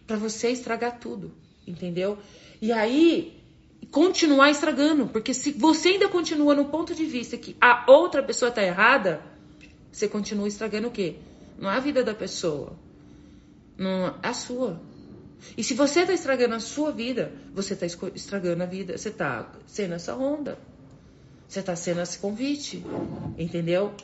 para 0.06 0.16
você 0.16 0.50
estragar 0.50 0.98
tudo, 0.98 1.32
entendeu? 1.66 2.18
E 2.62 2.72
aí 2.72 3.42
continuar 3.90 4.50
estragando, 4.50 5.06
porque 5.06 5.34
se 5.34 5.52
você 5.52 5.90
ainda 5.90 6.08
continua 6.08 6.54
no 6.54 6.66
ponto 6.66 6.94
de 6.94 7.04
vista 7.04 7.36
que 7.36 7.56
a 7.60 7.84
outra 7.90 8.22
pessoa 8.22 8.50
tá 8.50 8.62
errada, 8.62 9.20
você 9.90 10.08
continua 10.08 10.48
estragando 10.48 10.88
o 10.88 10.90
quê? 10.90 11.16
Não 11.58 11.70
é 11.70 11.76
a 11.76 11.80
vida 11.80 12.04
da 12.04 12.14
pessoa, 12.14 12.78
não 13.76 14.08
é 14.08 14.14
a 14.22 14.32
sua. 14.32 14.80
E 15.56 15.62
se 15.62 15.74
você 15.74 16.04
tá 16.04 16.12
estragando 16.12 16.54
a 16.54 16.60
sua 16.60 16.90
vida, 16.92 17.32
você 17.52 17.76
tá 17.76 17.86
estragando 17.86 18.62
a 18.62 18.66
vida, 18.66 18.96
você 18.96 19.10
tá 19.10 19.52
sendo 19.66 19.94
essa 19.94 20.14
onda. 20.14 20.58
Você 21.48 21.62
tá 21.62 21.76
sendo 21.76 22.00
esse 22.00 22.18
convite, 22.18 22.84
entendeu? 23.38 23.94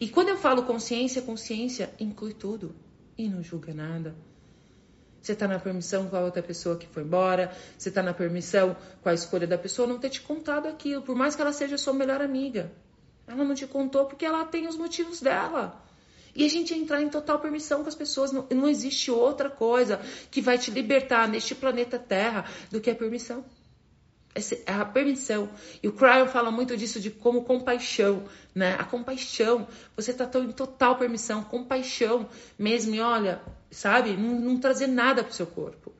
E 0.00 0.08
quando 0.08 0.28
eu 0.28 0.36
falo 0.36 0.62
consciência, 0.62 1.20
consciência 1.22 1.92
inclui 2.00 2.32
tudo 2.32 2.74
e 3.18 3.28
não 3.28 3.42
julga 3.42 3.74
nada. 3.74 4.14
Você 5.20 5.32
está 5.32 5.48
na 5.48 5.58
permissão 5.58 6.08
com 6.08 6.16
a 6.16 6.20
outra 6.20 6.42
pessoa 6.42 6.76
que 6.76 6.86
foi 6.86 7.02
embora, 7.02 7.52
você 7.76 7.88
está 7.88 8.02
na 8.02 8.14
permissão 8.14 8.76
com 9.02 9.08
a 9.08 9.14
escolha 9.14 9.46
da 9.46 9.58
pessoa 9.58 9.88
não 9.88 9.98
ter 9.98 10.08
te 10.08 10.20
contado 10.20 10.68
aquilo, 10.68 11.02
por 11.02 11.16
mais 11.16 11.34
que 11.34 11.42
ela 11.42 11.52
seja 11.52 11.76
sua 11.76 11.92
melhor 11.92 12.22
amiga. 12.22 12.70
Ela 13.26 13.42
não 13.42 13.54
te 13.54 13.66
contou 13.66 14.04
porque 14.06 14.24
ela 14.24 14.44
tem 14.44 14.68
os 14.68 14.76
motivos 14.76 15.20
dela. 15.20 15.82
E 16.36 16.44
a 16.44 16.48
gente 16.48 16.74
entrar 16.74 17.00
em 17.00 17.08
total 17.08 17.38
permissão 17.38 17.82
com 17.82 17.88
as 17.88 17.94
pessoas. 17.94 18.30
Não, 18.30 18.46
não 18.50 18.68
existe 18.68 19.10
outra 19.10 19.48
coisa 19.48 20.00
que 20.30 20.42
vai 20.42 20.58
te 20.58 20.70
libertar 20.70 21.26
neste 21.26 21.54
planeta 21.54 21.98
Terra 21.98 22.44
do 22.70 22.80
que 22.80 22.90
a 22.90 22.94
permissão. 22.94 23.44
É 24.66 24.72
a 24.72 24.84
permissão. 24.84 25.48
E 25.82 25.88
o 25.88 25.92
Cryon 25.92 26.26
fala 26.26 26.50
muito 26.50 26.76
disso 26.76 27.00
de 27.00 27.10
como 27.10 27.44
compaixão, 27.44 28.24
né? 28.54 28.76
A 28.78 28.84
compaixão. 28.84 29.66
Você 29.96 30.12
tá 30.12 30.26
tão 30.26 30.44
em 30.44 30.52
total 30.52 30.96
permissão, 30.96 31.42
compaixão 31.42 32.28
mesmo. 32.58 32.94
E 32.94 33.00
olha, 33.00 33.40
sabe? 33.70 34.14
Não, 34.14 34.38
não 34.38 34.60
trazer 34.60 34.88
nada 34.88 35.24
pro 35.24 35.32
seu 35.32 35.46
corpo. 35.46 35.90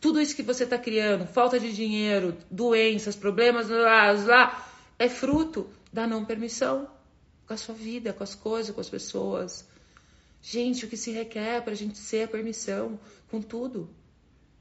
Tudo 0.00 0.20
isso 0.20 0.36
que 0.36 0.42
você 0.42 0.66
tá 0.66 0.76
criando, 0.76 1.26
falta 1.26 1.58
de 1.58 1.72
dinheiro, 1.72 2.36
doenças, 2.50 3.16
problemas, 3.16 3.70
lá, 3.70 4.12
lá, 4.12 4.68
é 4.98 5.08
fruto 5.08 5.70
da 5.90 6.06
não 6.06 6.24
permissão 6.24 6.88
com 7.46 7.54
a 7.54 7.56
sua 7.56 7.74
vida, 7.74 8.12
com 8.12 8.22
as 8.22 8.34
coisas, 8.34 8.74
com 8.74 8.80
as 8.80 8.90
pessoas. 8.90 9.66
Gente, 10.40 10.84
o 10.84 10.88
que 10.88 10.96
se 10.96 11.10
requer 11.10 11.62
para 11.62 11.72
a 11.72 11.76
gente 11.76 11.98
ser 11.98 12.24
a 12.24 12.28
permissão 12.28 12.98
com 13.30 13.40
tudo. 13.40 13.90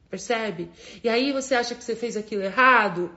Percebe? 0.10 0.70
E 1.04 1.10
aí 1.10 1.32
você 1.32 1.56
acha 1.56 1.76
que 1.76 1.84
você 1.84 1.96
fez 1.96 2.16
aquilo 2.16 2.44
errado? 2.44 3.12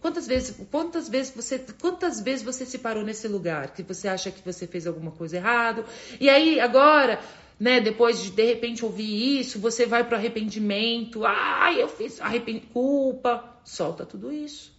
Quantas 0.00 0.26
vezes, 0.26 0.56
quantas 0.70 1.08
vezes 1.08 1.34
você, 1.34 1.58
quantas 1.80 2.20
vezes 2.20 2.44
você 2.44 2.66
se 2.66 2.78
parou 2.78 3.02
nesse 3.02 3.26
lugar 3.26 3.72
que 3.72 3.82
você 3.82 4.06
acha 4.06 4.30
que 4.30 4.44
você 4.44 4.66
fez 4.66 4.86
alguma 4.86 5.10
coisa 5.10 5.36
errado? 5.36 5.84
E 6.20 6.28
aí 6.28 6.60
agora, 6.60 7.20
né, 7.58 7.80
depois 7.80 8.22
de 8.22 8.30
de 8.30 8.44
repente 8.44 8.84
ouvir 8.84 9.40
isso, 9.40 9.58
você 9.58 9.86
vai 9.86 10.04
para 10.06 10.18
arrependimento. 10.18 11.24
Ah, 11.24 11.72
eu 11.72 11.88
fiz 11.88 12.20
arrepend... 12.20 12.66
culpa. 12.72 13.58
Solta 13.64 14.04
tudo 14.04 14.30
isso. 14.30 14.72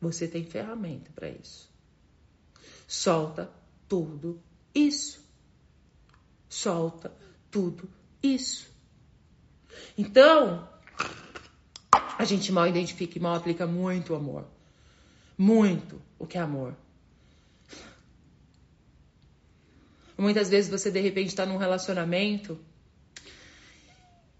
Você 0.00 0.28
tem 0.28 0.44
ferramenta 0.44 1.10
para 1.14 1.28
isso. 1.30 1.68
Solta 2.86 3.50
tudo 3.88 4.40
isso. 4.74 5.23
Solta 6.54 7.12
tudo 7.50 7.90
isso. 8.22 8.70
Então, 9.98 10.68
a 12.16 12.24
gente 12.24 12.52
mal 12.52 12.68
identifica 12.68 13.18
e 13.18 13.20
mal 13.20 13.34
aplica 13.34 13.66
muito 13.66 14.14
amor. 14.14 14.46
Muito 15.36 16.00
o 16.16 16.28
que 16.28 16.38
é 16.38 16.40
amor. 16.40 16.76
Muitas 20.16 20.48
vezes 20.48 20.70
você 20.70 20.92
de 20.92 21.00
repente 21.00 21.30
está 21.30 21.44
num 21.44 21.56
relacionamento 21.56 22.56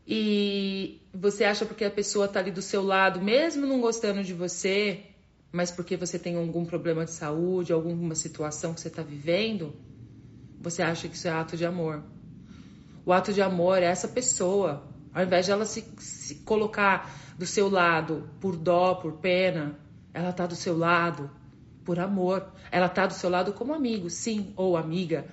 e 0.07 1.03
você 1.13 1.43
acha 1.43 1.67
porque 1.67 1.85
a 1.85 1.91
pessoa 1.91 2.27
está 2.27 2.39
ali 2.39 2.53
do 2.53 2.63
seu 2.63 2.85
lado, 2.85 3.21
mesmo 3.21 3.67
não 3.67 3.81
gostando 3.81 4.23
de 4.23 4.33
você, 4.33 5.03
mas 5.51 5.73
porque 5.73 5.97
você 5.97 6.17
tem 6.17 6.37
algum 6.37 6.65
problema 6.65 7.05
de 7.05 7.11
saúde, 7.11 7.73
alguma 7.73 8.15
situação 8.15 8.73
que 8.73 8.81
você 8.81 8.89
está 8.89 9.03
vivendo, 9.03 9.75
você 10.65 10.83
acha 10.83 11.07
que 11.07 11.15
isso 11.15 11.29
é 11.29 11.31
ato 11.31 11.57
de 11.57 11.65
amor. 11.65 12.03
O 13.07 13.13
ato 13.13 13.33
de 13.33 13.41
amor 13.41 13.83
é 13.83 13.87
essa 13.87 14.09
pessoa, 14.09 14.83
ao 15.13 15.23
invés 15.23 15.47
de 15.47 15.53
ela 15.53 15.67
se, 15.67 15.85
se 15.99 16.37
colocar 16.37 17.09
do 17.39 17.47
seu 17.47 17.69
lado 17.69 18.29
por 18.41 18.57
dó, 18.57 18.95
por 18.95 19.13
pena, 19.19 19.79
ela 20.13 20.33
tá 20.33 20.47
do 20.47 20.57
seu 20.57 20.77
lado 20.77 21.31
por 21.85 21.99
amor. 21.99 22.47
Ela 22.71 22.89
tá 22.89 23.07
do 23.07 23.13
seu 23.13 23.29
lado 23.29 23.53
como 23.53 23.75
amigo, 23.75 24.09
sim, 24.09 24.53
ou 24.57 24.77
amiga. 24.77 25.27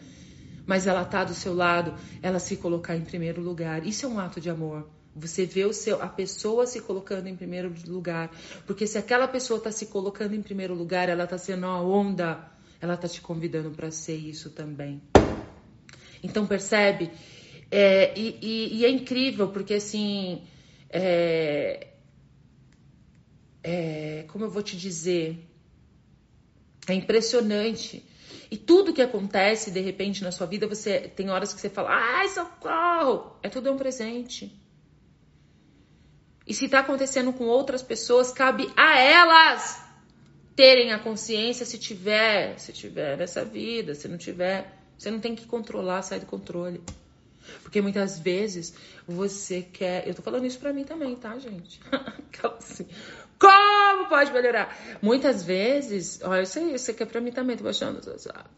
Mas 0.65 0.85
ela 0.85 1.05
tá 1.05 1.23
do 1.23 1.33
seu 1.33 1.55
lado, 1.55 1.93
ela 2.21 2.39
se 2.39 2.57
colocar 2.57 2.95
em 2.95 3.01
primeiro 3.01 3.41
lugar. 3.41 3.85
Isso 3.85 4.05
é 4.05 4.09
um 4.09 4.19
ato 4.19 4.39
de 4.41 4.49
amor. 4.49 4.87
Você 5.15 5.45
vê 5.45 5.65
o 5.65 5.73
seu, 5.73 6.01
a 6.01 6.07
pessoa 6.07 6.65
se 6.65 6.81
colocando 6.81 7.27
em 7.27 7.35
primeiro 7.35 7.73
lugar. 7.87 8.29
Porque 8.65 8.85
se 8.85 8.97
aquela 8.97 9.27
pessoa 9.27 9.57
está 9.57 9.71
se 9.71 9.87
colocando 9.87 10.33
em 10.33 10.41
primeiro 10.41 10.73
lugar, 10.73 11.09
ela 11.09 11.23
está 11.23 11.37
sendo 11.37 11.65
a 11.65 11.81
onda, 11.81 12.51
ela 12.79 12.93
está 12.93 13.07
te 13.07 13.21
convidando 13.21 13.71
para 13.71 13.91
ser 13.91 14.15
isso 14.15 14.49
também. 14.51 15.01
Então 16.23 16.45
percebe 16.45 17.11
é, 17.71 18.13
e, 18.19 18.37
e, 18.41 18.77
e, 18.79 18.85
é 18.85 18.89
incrível, 18.89 19.47
porque 19.47 19.75
assim. 19.75 20.43
É, 20.89 21.87
é, 23.63 24.25
como 24.27 24.43
eu 24.43 24.49
vou 24.49 24.61
te 24.61 24.75
dizer? 24.75 25.47
É 26.85 26.93
impressionante. 26.93 28.05
E 28.49 28.57
tudo 28.57 28.91
que 28.91 29.01
acontece 29.01 29.71
de 29.71 29.79
repente 29.79 30.21
na 30.21 30.31
sua 30.31 30.45
vida, 30.45 30.67
você 30.67 30.99
tem 30.99 31.29
horas 31.29 31.53
que 31.53 31.61
você 31.61 31.69
fala, 31.69 31.89
ai, 31.91 32.27
socorro! 32.27 33.37
É 33.41 33.47
tudo 33.47 33.71
um 33.71 33.77
presente. 33.77 34.59
E 36.45 36.53
se 36.53 36.65
está 36.65 36.79
acontecendo 36.79 37.31
com 37.31 37.45
outras 37.45 37.81
pessoas, 37.81 38.33
cabe 38.33 38.69
a 38.75 38.99
elas 38.99 39.81
terem 40.53 40.91
a 40.91 40.99
consciência 40.99 41.65
se 41.65 41.77
tiver, 41.77 42.59
se 42.59 42.73
tiver 42.73 43.17
nessa 43.17 43.45
vida, 43.45 43.95
se 43.95 44.09
não 44.09 44.17
tiver, 44.17 44.80
você 45.01 45.09
não 45.09 45.19
tem 45.19 45.35
que 45.35 45.47
controlar, 45.47 46.03
sair 46.03 46.19
do 46.19 46.27
controle. 46.27 46.79
Porque 47.63 47.81
muitas 47.81 48.19
vezes 48.19 48.71
você 49.07 49.63
quer. 49.63 50.07
Eu 50.07 50.13
tô 50.13 50.21
falando 50.21 50.45
isso 50.45 50.59
pra 50.59 50.71
mim 50.71 50.83
também, 50.83 51.15
tá, 51.15 51.39
gente? 51.39 51.81
assim, 52.59 52.85
como 53.39 54.07
pode 54.07 54.31
melhorar? 54.31 54.77
Muitas 55.01 55.43
vezes, 55.43 56.19
olha, 56.21 56.41
eu 56.41 56.45
sei, 56.45 56.75
isso 56.75 56.91
aqui 56.91 57.01
é 57.01 57.05
pra 57.07 57.19
mim 57.19 57.31
também, 57.31 57.57
tô 57.57 57.67
achando, 57.67 57.99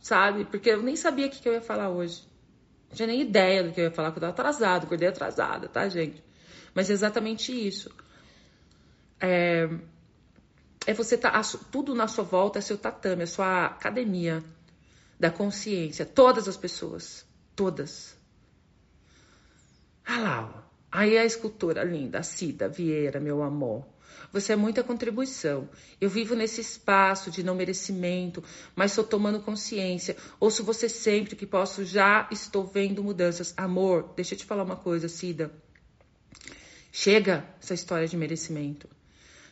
sabe? 0.02 0.44
Porque 0.44 0.70
eu 0.72 0.84
nem 0.84 0.98
sabia 0.98 1.28
o 1.28 1.30
que 1.30 1.48
eu 1.48 1.54
ia 1.54 1.62
falar 1.62 1.90
hoje. 1.90 2.22
Não 2.90 2.98
tinha 2.98 3.08
nem 3.08 3.22
ideia 3.22 3.64
do 3.64 3.72
que 3.72 3.80
eu 3.80 3.86
ia 3.86 3.92
falar, 3.92 4.12
porque 4.12 4.26
eu 4.26 4.34
tava 4.34 4.50
atrasado, 4.50 4.84
acordei 4.84 5.08
atrasada, 5.08 5.70
tá, 5.70 5.88
gente? 5.88 6.22
Mas 6.76 6.90
é 6.90 6.94
exatamente 6.94 7.54
isso. 7.54 7.90
É, 9.22 9.70
é 10.86 10.94
você 10.94 11.18
tá. 11.18 11.42
Tudo 11.72 11.96
na 11.96 12.10
sua 12.10 12.26
volta 12.26 12.60
é 12.60 12.62
seu 12.62 12.78
tatame, 12.78 13.24
é 13.24 13.28
sua 13.28 13.68
academia 13.68 14.44
da 15.20 15.29
consciência. 15.29 16.05
Todas 16.05 16.48
as 16.48 16.58
pessoas 16.58 17.25
Todas. 17.55 18.17
Ah 20.05 20.20
lá, 20.20 20.53
ó. 20.55 20.74
Aí 20.91 21.17
a 21.17 21.25
escultura 21.25 21.84
linda, 21.84 22.20
a 22.20 22.24
Cida 22.24 22.67
Vieira, 22.67 23.20
meu 23.20 23.41
amor. 23.41 23.86
Você 24.32 24.53
é 24.53 24.55
muita 24.55 24.84
contribuição. 24.84 25.70
Eu 26.01 26.10
vivo 26.10 26.36
nesse 26.36 26.62
espaço 26.62 27.29
de 27.29 27.43
não 27.43 27.55
merecimento, 27.55 28.43
mas 28.75 28.91
estou 28.91 29.03
tomando 29.03 29.39
consciência. 29.39 30.17
Ouço 30.39 30.63
você 30.63 30.89
sempre 30.89 31.36
que 31.36 31.46
posso, 31.46 31.86
já 31.86 32.27
estou 32.32 32.65
vendo 32.65 33.03
mudanças. 33.03 33.53
Amor, 33.55 34.13
deixa 34.15 34.34
eu 34.34 34.38
te 34.39 34.46
falar 34.46 34.63
uma 34.63 34.75
coisa, 34.75 35.08
Cida. 35.08 35.51
Chega 36.91 37.48
essa 37.62 37.74
história 37.74 38.08
de 38.08 38.17
merecimento. 38.17 38.88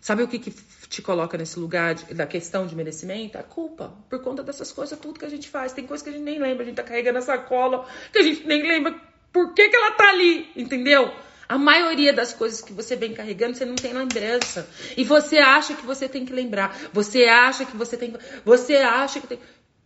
Sabe 0.02 0.24
o 0.24 0.28
que, 0.28 0.40
que 0.40 0.52
te 0.90 1.00
coloca 1.00 1.38
nesse 1.38 1.60
lugar 1.60 1.94
de, 1.94 2.14
da 2.16 2.26
questão 2.26 2.66
de 2.66 2.76
merecimento? 2.76 3.38
A 3.38 3.44
culpa. 3.44 3.94
Por 4.10 4.20
conta 4.20 4.42
dessas 4.42 4.72
coisas, 4.72 4.98
tudo 5.00 5.20
que 5.20 5.26
a 5.26 5.30
gente 5.30 5.48
faz. 5.48 5.74
Tem 5.74 5.86
coisa 5.86 6.04
que 6.04 6.10
a 6.10 6.14
gente 6.14 6.24
nem 6.24 6.40
lembra. 6.40 6.64
A 6.64 6.66
gente 6.66 6.76
tá 6.76 6.84
carregando 6.84 7.20
a 7.20 7.22
sacola, 7.22 7.88
que 8.12 8.18
a 8.18 8.24
gente 8.24 8.46
nem 8.48 8.64
lembra 8.68 9.00
por 9.32 9.54
que, 9.54 9.70
que 9.70 9.76
ela 9.76 9.92
tá 9.92 10.10
ali, 10.10 10.50
entendeu? 10.56 11.14
A 11.48 11.58
maioria 11.58 12.12
das 12.12 12.34
coisas 12.34 12.62
que 12.62 12.74
você 12.74 12.96
vem 12.96 13.14
carregando, 13.14 13.56
você 13.56 13.66
não 13.66 13.76
tem 13.76 13.94
lembrança. 13.94 14.68
E 14.98 15.04
você 15.04 15.38
acha 15.38 15.76
que 15.76 15.86
você 15.86 16.10
tem 16.10 16.26
que 16.26 16.34
lembrar. 16.34 16.76
Você 16.92 17.26
acha 17.26 17.64
que 17.64 17.78
você 17.78 17.96
tem. 17.96 18.16
Você 18.44 18.78
acha 18.78 19.20
que 19.20 19.28
tem. 19.28 19.40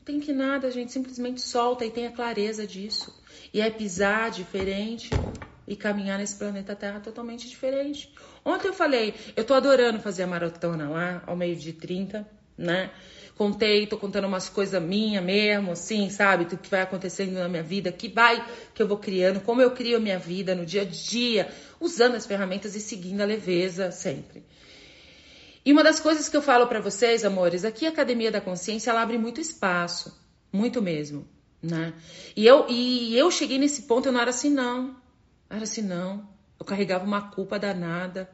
Tem 0.06 0.20
que 0.20 0.32
nada, 0.32 0.72
gente. 0.72 0.94
Simplesmente 0.94 1.42
solta 1.42 1.84
e 1.84 1.92
tenha 1.92 2.12
clareza 2.12 2.66
disso. 2.66 3.14
E 3.54 3.60
é 3.60 3.70
pisar 3.70 4.32
diferente 4.32 5.10
e 5.68 5.76
caminhar 5.76 6.20
nesse 6.20 6.36
planeta 6.36 6.76
Terra 6.76 7.00
totalmente 7.00 7.50
diferente. 7.50 8.14
Ontem 8.46 8.68
eu 8.68 8.74
falei, 8.74 9.16
eu 9.36 9.44
tô 9.44 9.56
adorando 9.56 10.00
fazer 10.00 10.22
a 10.22 10.28
maratona 10.28 10.88
lá, 10.88 11.24
ao 11.26 11.36
meio 11.36 11.56
de 11.56 11.74
30, 11.74 12.30
né? 12.56 12.92
Contei, 13.36 13.88
tô 13.88 13.98
contando 13.98 14.28
umas 14.28 14.48
coisas 14.48 14.82
minha 14.82 15.20
mesmo, 15.20 15.72
assim, 15.72 16.12
sabe? 16.12 16.46
Tudo 16.46 16.62
que 16.62 16.70
vai 16.70 16.82
acontecendo 16.82 17.34
na 17.34 17.50
minha 17.50 17.64
vida, 17.64 17.92
que 17.92 18.08
vai, 18.08 18.48
que 18.74 18.84
eu 18.84 18.88
vou 18.88 18.98
criando, 18.98 19.42
como 19.42 19.64
eu 19.64 19.72
crio 19.72 19.98
a 19.98 20.00
minha 20.00 20.20
vida 20.20 20.54
no 20.54 20.64
dia 20.64 20.84
a 20.84 20.86
dia, 20.86 21.52
usando 21.80 22.14
as 22.14 22.28
ferramentas 22.28 22.76
e 22.76 22.80
seguindo 22.80 23.20
a 23.22 23.26
leveza 23.26 23.90
sempre. 23.90 24.46
E 25.66 25.74
uma 25.74 25.84
das 25.84 26.00
coisas 26.00 26.30
que 26.30 26.38
eu 26.38 26.42
falo 26.42 26.68
para 26.68 26.80
vocês, 26.80 27.26
amores, 27.26 27.66
aqui 27.66 27.88
a 27.88 27.90
Academia 27.90 28.32
da 28.32 28.40
Consciência, 28.40 28.92
ela 28.92 29.02
abre 29.02 29.18
muito 29.18 29.42
espaço, 29.42 30.16
muito 30.54 30.84
mesmo, 30.84 31.28
né? 31.62 31.96
E 32.36 32.46
eu, 32.46 32.68
e 32.70 33.18
eu 33.18 33.32
cheguei 33.32 33.58
nesse 33.58 33.82
ponto, 33.82 34.08
eu 34.08 34.12
não 34.12 34.22
era 34.22 34.30
assim, 34.30 34.52
não. 34.52 34.96
Era 35.50 35.64
assim, 35.64 35.82
não. 35.82 36.35
Eu 36.60 36.66
carregava 36.66 37.06
uma 37.06 37.30
culpa 37.30 37.60
danada. 37.60 38.30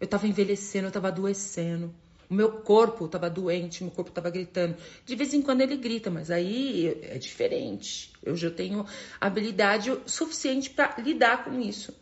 Eu 0.00 0.06
tava 0.06 0.26
envelhecendo, 0.26 0.88
eu 0.88 0.92
tava 0.92 1.08
adoecendo. 1.08 1.94
O 2.28 2.34
meu 2.34 2.50
corpo 2.50 3.04
estava 3.04 3.28
doente, 3.28 3.84
meu 3.84 3.92
corpo 3.92 4.10
estava 4.10 4.30
gritando. 4.30 4.76
De 5.04 5.14
vez 5.14 5.34
em 5.34 5.42
quando 5.42 5.60
ele 5.60 5.76
grita, 5.76 6.10
mas 6.10 6.30
aí 6.30 6.98
é 7.02 7.18
diferente. 7.18 8.12
Eu 8.22 8.36
já 8.36 8.50
tenho 8.50 8.86
habilidade 9.20 9.96
suficiente 10.06 10.70
para 10.70 10.96
lidar 10.98 11.44
com 11.44 11.60
isso. 11.60 11.94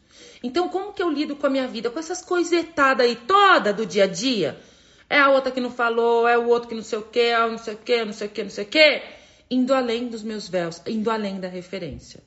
Então, 0.43 0.69
como 0.69 0.93
que 0.93 1.03
eu 1.03 1.11
lido 1.11 1.37
com 1.37 1.47
a 1.47 1.51
minha 1.51 1.67
vida? 1.67 1.91
Com 1.91 1.99
essas 1.99 2.23
coisetadas 2.23 3.07
aí 3.07 3.17
toda 3.17 3.73
do 3.73 3.85
dia 3.85 4.05
a 4.05 4.07
dia? 4.07 4.61
É 5.09 5.19
a 5.19 5.31
outra 5.31 5.53
que 5.53 5.61
não 5.61 5.71
falou, 5.71 6.27
é 6.27 6.39
o 6.39 6.49
outro 6.49 6.69
que 6.69 6.75
não 6.75 6.83
sei 6.83 6.99
o 6.99 7.03
que, 7.03 7.21
é 7.21 7.39
não 7.47 7.59
sei 7.59 7.75
o 7.75 7.77
que, 7.77 8.05
não 8.05 8.13
sei 8.13 8.27
o 8.27 8.31
que, 8.31 8.43
não 8.43 8.51
sei 8.51 8.65
o 8.65 8.69
que. 8.69 9.03
Indo 9.51 9.75
além 9.75 10.09
dos 10.09 10.23
meus 10.23 10.49
véus, 10.49 10.81
indo 10.87 11.11
além 11.11 11.39
da 11.39 11.49
referência. 11.49 12.23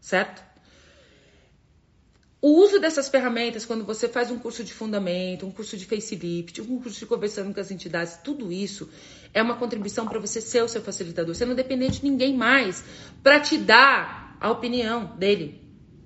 Certo? 0.00 0.42
O 2.40 2.62
uso 2.62 2.78
dessas 2.78 3.08
ferramentas, 3.08 3.66
quando 3.66 3.84
você 3.84 4.08
faz 4.08 4.30
um 4.30 4.38
curso 4.38 4.62
de 4.62 4.72
fundamento, 4.72 5.44
um 5.44 5.50
curso 5.50 5.76
de 5.76 5.84
facelift, 5.84 6.60
um 6.60 6.80
curso 6.80 6.96
de 6.96 7.06
conversando 7.06 7.52
com 7.52 7.60
as 7.60 7.72
entidades, 7.72 8.16
tudo 8.22 8.52
isso 8.52 8.88
é 9.34 9.42
uma 9.42 9.56
contribuição 9.56 10.06
para 10.06 10.20
você 10.20 10.40
ser 10.40 10.62
o 10.62 10.68
seu 10.68 10.80
facilitador. 10.80 11.34
Você 11.34 11.44
não 11.44 11.56
depende 11.56 11.88
de 11.98 12.04
ninguém 12.04 12.36
mais 12.36 12.84
para 13.24 13.40
te 13.40 13.58
dar 13.58 14.36
a 14.40 14.50
opinião 14.52 15.16
dele. 15.16 15.60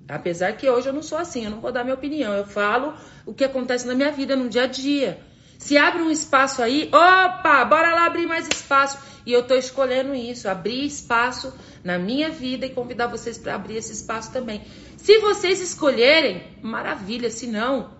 Apesar 0.07 0.53
que 0.53 0.67
hoje 0.67 0.89
eu 0.89 0.93
não 0.93 1.03
sou 1.03 1.19
assim, 1.19 1.45
eu 1.45 1.51
não 1.51 1.61
vou 1.61 1.71
dar 1.71 1.83
minha 1.83 1.93
opinião, 1.93 2.33
eu 2.33 2.45
falo 2.45 2.95
o 3.27 3.33
que 3.33 3.43
acontece 3.43 3.85
na 3.85 3.93
minha 3.93 4.11
vida, 4.11 4.35
no 4.35 4.49
dia 4.49 4.63
a 4.63 4.67
dia. 4.67 5.19
Se 5.59 5.77
abre 5.77 6.01
um 6.01 6.09
espaço 6.09 6.61
aí, 6.63 6.87
opa, 6.87 7.63
bora 7.63 7.93
lá 7.93 8.07
abrir 8.07 8.25
mais 8.25 8.47
espaço. 8.47 8.97
E 9.25 9.31
eu 9.31 9.43
tô 9.43 9.55
escolhendo 9.55 10.13
isso, 10.13 10.49
abrir 10.49 10.85
espaço 10.85 11.53
na 11.83 11.97
minha 11.97 12.29
vida 12.29 12.65
e 12.65 12.69
convidar 12.69 13.07
vocês 13.07 13.37
para 13.37 13.55
abrir 13.55 13.77
esse 13.77 13.93
espaço 13.93 14.33
também. 14.33 14.61
Se 15.03 15.19
vocês 15.19 15.59
escolherem, 15.59 16.43
maravilha. 16.61 17.29
Se 17.29 17.45
não, 17.45 17.91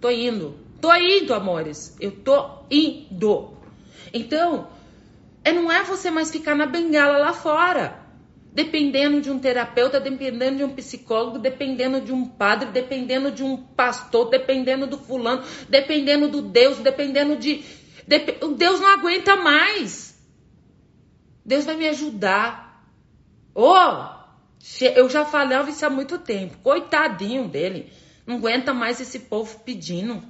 tô 0.00 0.08
indo. 0.08 0.58
Tô 0.80 0.90
indo, 0.94 1.34
amores. 1.34 1.94
Eu 2.00 2.10
tô 2.10 2.64
indo. 2.70 3.58
Então, 4.10 4.70
é, 5.44 5.52
não 5.52 5.70
é 5.70 5.82
você 5.84 6.10
mais 6.10 6.30
ficar 6.30 6.54
na 6.54 6.64
bengala 6.64 7.18
lá 7.18 7.34
fora. 7.34 8.00
Dependendo 8.50 9.20
de 9.20 9.30
um 9.30 9.38
terapeuta, 9.38 10.00
dependendo 10.00 10.56
de 10.56 10.64
um 10.64 10.74
psicólogo, 10.74 11.38
dependendo 11.38 12.00
de 12.00 12.14
um 12.14 12.26
padre, 12.26 12.70
dependendo 12.70 13.30
de 13.30 13.42
um 13.42 13.58
pastor, 13.58 14.30
dependendo 14.30 14.86
do 14.86 14.96
fulano, 14.96 15.44
dependendo 15.68 16.28
do 16.28 16.40
Deus, 16.40 16.78
dependendo 16.78 17.36
de. 17.36 17.62
Dep... 18.08 18.42
Deus 18.56 18.80
não 18.80 18.88
aguenta 18.88 19.36
mais. 19.36 20.18
Deus 21.44 21.66
vai 21.66 21.76
me 21.76 21.86
ajudar. 21.88 22.90
Oh, 23.54 24.19
eu 24.94 25.08
já 25.08 25.24
falava 25.24 25.70
isso 25.70 25.84
há 25.86 25.90
muito 25.90 26.18
tempo. 26.18 26.58
Coitadinho 26.58 27.48
dele. 27.48 27.90
Não 28.26 28.36
aguenta 28.36 28.74
mais 28.74 29.00
esse 29.00 29.20
povo 29.20 29.58
pedindo. 29.60 30.22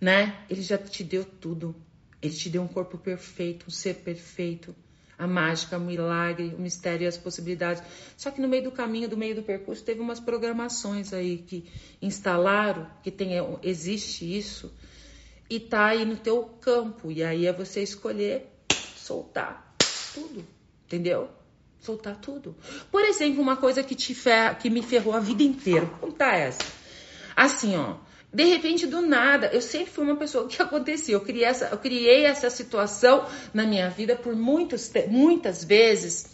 Né? 0.00 0.36
Ele 0.48 0.62
já 0.62 0.78
te 0.78 1.02
deu 1.02 1.24
tudo. 1.24 1.74
Ele 2.22 2.32
te 2.32 2.48
deu 2.48 2.62
um 2.62 2.68
corpo 2.68 2.96
perfeito, 2.96 3.66
um 3.68 3.70
ser 3.70 3.96
perfeito. 3.96 4.74
A 5.18 5.26
mágica, 5.26 5.76
o 5.76 5.80
milagre, 5.80 6.54
o 6.56 6.60
mistério 6.60 7.04
e 7.04 7.06
as 7.06 7.16
possibilidades. 7.16 7.82
Só 8.16 8.30
que 8.30 8.40
no 8.40 8.48
meio 8.48 8.64
do 8.64 8.72
caminho, 8.72 9.08
do 9.08 9.16
meio 9.16 9.34
do 9.34 9.42
percurso, 9.42 9.84
teve 9.84 10.00
umas 10.00 10.18
programações 10.18 11.12
aí 11.12 11.38
que 11.38 11.70
instalaram, 12.02 12.90
que 13.02 13.10
tem, 13.10 13.32
existe 13.62 14.24
isso, 14.24 14.74
e 15.48 15.60
tá 15.60 15.86
aí 15.86 16.04
no 16.04 16.16
teu 16.16 16.44
campo. 16.60 17.12
E 17.12 17.22
aí 17.22 17.46
é 17.46 17.52
você 17.52 17.82
escolher 17.82 18.46
soltar 18.96 19.76
tudo. 20.14 20.44
Entendeu? 20.86 21.30
Soltar 21.84 22.16
tudo. 22.16 22.56
Por 22.90 23.02
exemplo, 23.04 23.42
uma 23.42 23.56
coisa 23.56 23.82
que, 23.82 23.94
te 23.94 24.14
fer... 24.14 24.56
que 24.56 24.70
me 24.70 24.82
ferrou 24.82 25.12
a 25.12 25.20
vida 25.20 25.42
inteira. 25.42 25.84
Vou 25.84 26.10
contar 26.10 26.36
essa. 26.36 26.64
Assim, 27.36 27.76
ó. 27.76 27.96
De 28.32 28.44
repente, 28.44 28.86
do 28.86 29.00
nada, 29.00 29.48
eu 29.52 29.60
sempre 29.60 29.92
fui 29.92 30.04
uma 30.04 30.16
pessoa 30.16 30.48
que 30.48 30.60
acontecia. 30.60 31.14
Eu 31.14 31.20
criei 31.20 31.44
essa, 31.44 31.66
eu 31.66 31.78
criei 31.78 32.24
essa 32.24 32.48
situação 32.48 33.26
na 33.52 33.64
minha 33.64 33.90
vida 33.90 34.16
por 34.16 34.34
muitos, 34.34 34.90
muitas 35.08 35.62
vezes, 35.62 36.26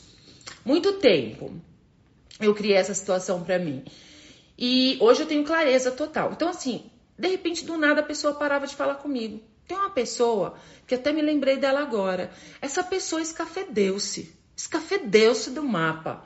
muito 0.65 0.95
tempo. 0.95 1.53
Eu 2.41 2.55
criei 2.55 2.77
essa 2.77 2.95
situação 2.95 3.43
para 3.43 3.59
mim. 3.59 3.85
E 4.57 4.97
hoje 5.01 5.23
eu 5.23 5.27
tenho 5.27 5.45
clareza 5.45 5.91
total. 5.91 6.33
Então, 6.33 6.49
assim, 6.49 6.91
de 7.19 7.29
repente, 7.29 7.65
do 7.65 7.77
nada, 7.77 8.01
a 8.01 8.05
pessoa 8.05 8.35
parava 8.35 8.67
de 8.67 8.77
falar 8.77 8.95
comigo. 8.95 9.43
Tem 9.67 9.77
uma 9.77 9.91
pessoa 9.91 10.55
que 10.87 10.95
até 10.95 11.13
me 11.13 11.23
lembrei 11.23 11.57
dela 11.57 11.81
agora. 11.81 12.31
Essa 12.63 12.83
pessoa 12.83 13.21
escafedeu-se 13.21 14.39
escafedeu-se 14.61 15.51
do 15.51 15.62
mapa. 15.62 16.23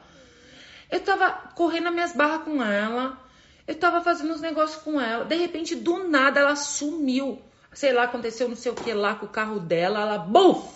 Eu 0.91 1.01
tava 1.01 1.31
correndo 1.55 1.89
as 1.89 1.95
minhas 1.95 2.13
barras 2.13 2.43
com 2.43 2.63
ela, 2.63 3.19
eu 3.67 3.75
tava 3.75 4.03
fazendo 4.03 4.33
uns 4.33 4.41
negócios 4.41 4.83
com 4.83 5.01
ela, 5.01 5.25
de 5.25 5.37
repente, 5.37 5.75
do 5.75 6.09
nada, 6.09 6.41
ela 6.41 6.57
sumiu. 6.57 7.41
Sei 7.73 7.93
lá, 7.93 8.05
aconteceu 8.05 8.49
não 8.49 8.57
sei 8.57 8.71
o 8.71 8.75
que 8.75 8.93
lá 8.93 9.15
com 9.15 9.27
o 9.27 9.29
carro 9.29 9.59
dela, 9.59 10.01
ela, 10.01 10.19
buf, 10.19 10.69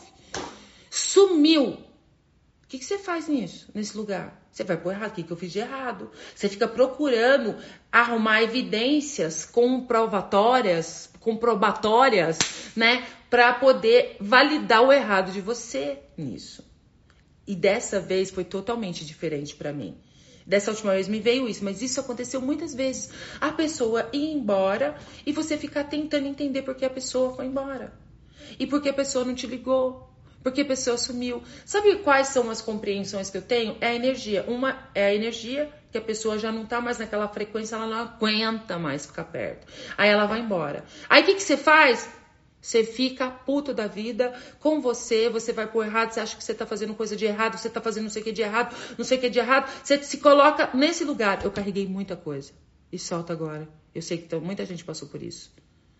sumiu. 0.90 1.64
O 1.64 2.66
que, 2.68 2.78
que 2.78 2.84
você 2.84 2.98
faz 2.98 3.28
nisso, 3.28 3.70
nesse 3.74 3.96
lugar? 3.96 4.42
Você 4.52 4.64
vai 4.64 4.76
pôr 4.76 4.92
errado, 4.92 5.10
o 5.10 5.14
que, 5.14 5.22
que 5.22 5.30
eu 5.30 5.36
fiz 5.36 5.52
de 5.52 5.60
errado? 5.60 6.10
Você 6.34 6.48
fica 6.48 6.66
procurando 6.66 7.56
arrumar 7.90 8.42
evidências 8.42 9.44
comprovatórias, 9.44 11.10
comprobatórias, 11.20 12.38
né, 12.74 13.06
para 13.30 13.54
poder 13.54 14.16
validar 14.20 14.82
o 14.82 14.92
errado 14.92 15.30
de 15.30 15.40
você 15.40 16.00
nisso. 16.16 16.67
E 17.48 17.56
dessa 17.56 17.98
vez 17.98 18.30
foi 18.30 18.44
totalmente 18.44 19.06
diferente 19.06 19.56
para 19.56 19.72
mim. 19.72 19.96
Dessa 20.46 20.70
última 20.70 20.92
vez 20.92 21.08
me 21.08 21.18
veio 21.18 21.48
isso, 21.48 21.64
mas 21.64 21.80
isso 21.80 21.98
aconteceu 21.98 22.42
muitas 22.42 22.74
vezes. 22.74 23.10
A 23.40 23.50
pessoa 23.50 24.06
ir 24.12 24.32
embora 24.32 24.96
e 25.24 25.32
você 25.32 25.56
ficar 25.56 25.84
tentando 25.84 26.26
entender 26.26 26.60
por 26.60 26.74
que 26.74 26.84
a 26.84 26.90
pessoa 26.90 27.34
foi 27.34 27.46
embora. 27.46 27.94
E 28.58 28.66
por 28.66 28.82
que 28.82 28.90
a 28.90 28.92
pessoa 28.92 29.24
não 29.24 29.34
te 29.34 29.46
ligou. 29.46 30.06
Porque 30.42 30.60
a 30.60 30.64
pessoa 30.64 30.98
sumiu. 30.98 31.42
Sabe 31.64 31.96
quais 32.00 32.28
são 32.28 32.50
as 32.50 32.60
compreensões 32.60 33.30
que 33.30 33.38
eu 33.38 33.42
tenho? 33.42 33.78
É 33.80 33.88
a 33.88 33.94
energia. 33.94 34.44
Uma 34.46 34.90
é 34.94 35.06
a 35.06 35.14
energia 35.14 35.72
que 35.90 35.96
a 35.96 36.02
pessoa 36.02 36.38
já 36.38 36.52
não 36.52 36.66
tá 36.66 36.82
mais 36.82 36.98
naquela 36.98 37.28
frequência, 37.28 37.76
ela 37.76 37.86
não 37.86 37.98
aguenta 37.98 38.78
mais 38.78 39.06
ficar 39.06 39.24
perto. 39.24 39.66
Aí 39.96 40.10
ela 40.10 40.26
vai 40.26 40.40
embora. 40.40 40.84
Aí 41.08 41.22
o 41.22 41.26
que, 41.26 41.34
que 41.34 41.42
você 41.42 41.56
faz? 41.56 42.08
Você 42.60 42.84
fica 42.84 43.30
puto 43.30 43.72
da 43.72 43.86
vida 43.86 44.34
com 44.58 44.80
você, 44.80 45.28
você 45.28 45.52
vai 45.52 45.66
pro 45.66 45.82
errado, 45.82 46.12
você 46.12 46.20
acha 46.20 46.36
que 46.36 46.42
você 46.42 46.54
tá 46.54 46.66
fazendo 46.66 46.94
coisa 46.94 47.16
de 47.16 47.24
errado, 47.24 47.56
você 47.56 47.70
tá 47.70 47.80
fazendo 47.80 48.04
não 48.04 48.10
sei 48.10 48.22
o 48.22 48.24
que 48.24 48.32
de 48.32 48.42
errado, 48.42 48.74
não 48.96 49.04
sei 49.04 49.18
o 49.18 49.20
que 49.20 49.30
de 49.30 49.38
errado. 49.38 49.70
Você 49.82 50.02
se 50.02 50.18
coloca 50.18 50.70
nesse 50.74 51.04
lugar. 51.04 51.44
Eu 51.44 51.50
carreguei 51.50 51.86
muita 51.86 52.16
coisa. 52.16 52.52
E 52.92 52.98
solta 52.98 53.32
agora. 53.32 53.68
Eu 53.94 54.02
sei 54.02 54.18
que 54.18 54.36
muita 54.36 54.64
gente 54.64 54.84
passou 54.84 55.08
por 55.08 55.22
isso. 55.22 55.52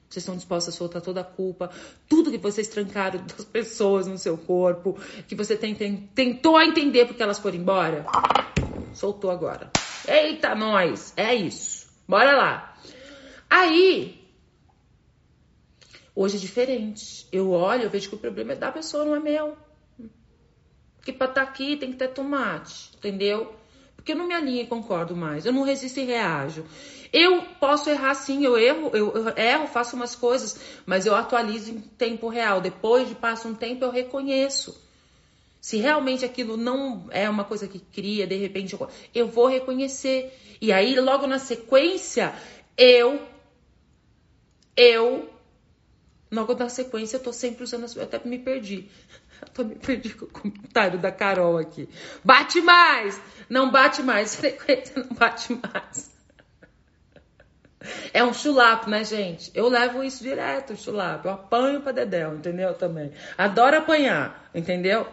Vocês 0.09 0.23
estão 0.23 0.37
dispostos 0.37 0.75
a 0.75 0.77
soltar 0.79 1.03
toda 1.03 1.21
a 1.21 1.25
culpa, 1.25 1.71
tudo 2.09 2.31
que 2.31 2.39
vocês 2.39 2.67
trancaram 2.69 3.21
das 3.27 3.45
pessoas 3.45 4.07
no 4.07 4.17
seu 4.17 4.39
corpo, 4.39 4.99
que 5.27 5.35
você 5.35 5.55
tem, 5.55 5.75
tem, 5.75 6.09
tentou 6.15 6.61
entender 6.63 7.07
porque 7.07 7.23
elas 7.23 7.39
foram 7.39 7.59
embora. 7.59 8.07
soltou 8.95 9.31
agora. 9.31 9.71
Eita, 10.07 10.55
nós! 10.55 11.13
É 11.15 11.35
isso. 11.35 11.87
Bora 12.09 12.35
lá. 12.35 12.75
Aí, 13.51 14.18
hoje 16.19 16.37
é 16.37 16.41
diferente. 16.41 17.29
Eu 17.31 17.53
olho, 17.53 17.85
eu 17.85 17.91
vejo 17.91 18.09
que 18.09 18.17
o 18.17 18.19
problema 18.19 18.53
é 18.53 18.57
da 18.57 18.73
pessoa, 18.73 19.05
não 19.05 19.15
é 19.15 19.21
meu. 19.21 19.57
Porque 20.97 21.13
pra 21.13 21.29
estar 21.29 21.45
tá 21.45 21.49
aqui 21.49 21.77
tem 21.77 21.93
que 21.93 21.97
ter 21.97 22.09
tomate, 22.09 22.91
entendeu? 22.97 23.55
Porque 23.95 24.11
eu 24.11 24.17
não 24.17 24.27
me 24.27 24.35
alinho 24.35 24.63
e 24.63 24.67
concordo 24.67 25.15
mais. 25.15 25.47
Eu 25.47 25.53
não 25.53 25.63
resisto 25.63 26.01
e 26.01 26.05
reajo. 26.05 26.65
Eu 27.13 27.43
posso 27.61 27.89
errar 27.89 28.15
sim, 28.15 28.45
eu 28.45 28.59
erro, 28.59 28.91
eu, 28.93 29.13
eu 29.15 29.37
erro, 29.37 29.69
faço 29.69 29.95
umas 29.95 30.17
coisas, 30.17 30.61
mas 30.85 31.07
eu 31.07 31.15
atualizo 31.15 31.71
em 31.71 31.81
tempo 31.81 32.29
real. 32.29 32.61
Depois 32.61 33.09
de 33.09 33.15
passa 33.15 33.47
um 33.47 33.55
tempo, 33.55 33.85
eu 33.85 33.91
reconheço. 33.91 34.77
Se 35.61 35.77
realmente 35.77 36.25
aquilo 36.25 36.57
não 36.57 37.07
é 37.11 37.31
uma 37.31 37.45
coisa 37.45 37.69
que 37.69 37.79
cria, 37.79 38.27
de 38.27 38.37
repente, 38.37 38.77
eu 39.15 39.29
vou 39.29 39.47
reconhecer. 39.47 40.37
E 40.61 40.73
aí, 40.73 40.99
logo 40.99 41.29
na 41.29 41.39
sequência, 41.39 42.35
eu, 42.77 43.21
eu, 44.77 45.29
logo 46.31 46.55
na 46.55 46.69
sequência, 46.69 47.17
eu 47.17 47.23
tô 47.23 47.33
sempre 47.33 47.65
usando 47.65 47.85
as. 47.85 47.97
Eu 47.97 48.05
até 48.05 48.21
me 48.25 48.39
perdi. 48.39 48.89
Eu 49.41 49.49
tô 49.55 49.63
me 49.63 49.77
perdi 49.77 50.15
com 50.15 50.25
o 50.25 50.29
comentário 50.29 50.99
da 50.99 51.13
Carol 51.13 51.59
aqui. 51.59 51.89
Bate 52.25 52.61
mais! 52.61 53.21
Não 53.49 53.71
bate 53.71 54.03
mais, 54.03 54.35
frequência 54.37 54.95
não 54.97 55.15
bate 55.15 55.53
mais. 55.53 56.19
É 58.13 58.25
um 58.25 58.35
chulapo, 58.35 58.91
né, 58.91 59.05
gente? 59.05 59.51
Eu 59.55 59.69
levo 59.69 60.03
isso 60.03 60.23
direto, 60.23 60.77
chulapo. 60.77 61.29
Eu 61.29 61.33
apanho 61.33 61.81
pra 61.81 61.93
Dedéu, 61.93 62.35
entendeu? 62.35 62.75
Também. 62.75 63.13
Adoro 63.37 63.79
apanhar, 63.79 64.51
entendeu? 64.53 65.07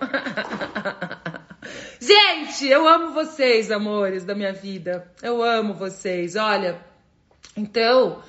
gente, 2.00 2.68
eu 2.68 2.88
amo 2.88 3.14
vocês, 3.14 3.70
amores 3.70 4.26
da 4.26 4.34
minha 4.34 4.54
vida. 4.54 5.08
Eu 5.22 5.44
amo 5.44 5.76
vocês. 5.76 6.36
Olha, 6.36 6.80
então, 7.56 8.24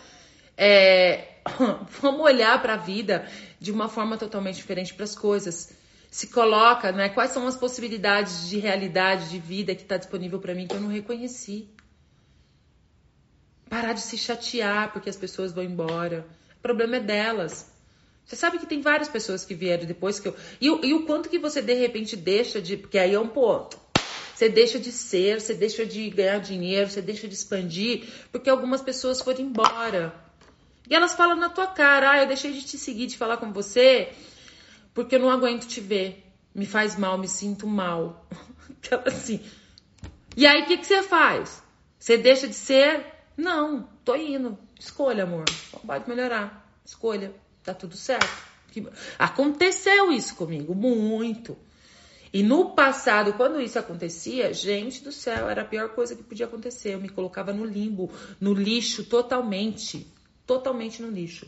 é, 0.56 1.35
vamos 2.00 2.20
olhar 2.20 2.60
para 2.60 2.74
a 2.74 2.76
vida 2.76 3.28
de 3.58 3.70
uma 3.70 3.88
forma 3.88 4.16
totalmente 4.16 4.56
diferente 4.56 4.94
para 4.94 5.04
as 5.04 5.14
coisas. 5.14 5.72
Se 6.10 6.28
coloca, 6.28 6.92
né? 6.92 7.08
Quais 7.08 7.30
são 7.32 7.46
as 7.46 7.56
possibilidades 7.56 8.48
de 8.48 8.58
realidade, 8.58 9.28
de 9.30 9.38
vida 9.38 9.74
que 9.74 9.82
está 9.82 9.96
disponível 9.96 10.38
para 10.38 10.54
mim 10.54 10.66
que 10.66 10.74
eu 10.74 10.80
não 10.80 10.88
reconheci? 10.88 11.68
Parar 13.68 13.92
de 13.92 14.00
se 14.00 14.16
chatear 14.16 14.92
porque 14.92 15.10
as 15.10 15.16
pessoas 15.16 15.52
vão 15.52 15.64
embora. 15.64 16.26
O 16.58 16.62
problema 16.62 16.96
é 16.96 17.00
delas. 17.00 17.70
Você 18.24 18.34
sabe 18.34 18.58
que 18.58 18.66
tem 18.66 18.80
várias 18.80 19.08
pessoas 19.08 19.44
que 19.44 19.54
vieram 19.54 19.84
depois 19.84 20.18
que 20.18 20.28
eu. 20.28 20.36
E, 20.60 20.66
e 20.66 20.94
o 20.94 21.06
quanto 21.06 21.28
que 21.28 21.38
você 21.38 21.62
de 21.62 21.74
repente 21.74 22.16
deixa 22.16 22.60
de. 22.60 22.76
Porque 22.76 22.98
aí 22.98 23.14
é 23.14 23.20
um 23.20 23.28
pô. 23.28 23.68
Você 24.34 24.48
deixa 24.48 24.78
de 24.78 24.92
ser, 24.92 25.40
você 25.40 25.54
deixa 25.54 25.86
de 25.86 26.10
ganhar 26.10 26.38
dinheiro, 26.38 26.90
você 26.90 27.00
deixa 27.00 27.26
de 27.26 27.34
expandir, 27.34 28.04
porque 28.30 28.50
algumas 28.50 28.82
pessoas 28.82 29.20
foram 29.20 29.40
embora. 29.40 30.25
E 30.88 30.94
elas 30.94 31.14
falam 31.14 31.36
na 31.36 31.48
tua 31.48 31.66
cara: 31.66 32.12
ah, 32.12 32.22
eu 32.22 32.26
deixei 32.26 32.52
de 32.52 32.62
te 32.62 32.78
seguir, 32.78 33.06
de 33.06 33.16
falar 33.16 33.36
com 33.36 33.52
você, 33.52 34.12
porque 34.94 35.16
eu 35.16 35.20
não 35.20 35.30
aguento 35.30 35.66
te 35.66 35.80
ver. 35.80 36.22
Me 36.54 36.64
faz 36.64 36.96
mal, 36.96 37.18
me 37.18 37.28
sinto 37.28 37.66
mal. 37.66 38.26
Assim. 39.06 39.40
E 40.36 40.46
aí, 40.46 40.62
o 40.62 40.66
que, 40.66 40.78
que 40.78 40.86
você 40.86 41.02
faz? 41.02 41.62
Você 41.98 42.16
deixa 42.16 42.48
de 42.48 42.54
ser 42.54 43.16
não, 43.36 43.86
tô 44.04 44.16
indo. 44.16 44.58
Escolha, 44.78 45.24
amor. 45.24 45.44
Pode 45.86 46.08
melhorar. 46.08 46.80
Escolha. 46.84 47.34
Tá 47.62 47.74
tudo 47.74 47.96
certo. 47.96 48.28
Aconteceu 49.18 50.12
isso 50.12 50.34
comigo, 50.36 50.74
muito. 50.74 51.56
E 52.32 52.42
no 52.42 52.70
passado, 52.74 53.32
quando 53.34 53.60
isso 53.60 53.78
acontecia, 53.78 54.52
gente 54.52 55.02
do 55.02 55.12
céu, 55.12 55.48
era 55.48 55.62
a 55.62 55.64
pior 55.64 55.90
coisa 55.90 56.14
que 56.14 56.22
podia 56.22 56.46
acontecer. 56.46 56.94
Eu 56.94 57.00
me 57.00 57.08
colocava 57.08 57.52
no 57.52 57.64
limbo, 57.64 58.10
no 58.40 58.52
lixo 58.52 59.04
totalmente. 59.04 60.06
Totalmente 60.46 61.02
no 61.02 61.10
lixo. 61.10 61.46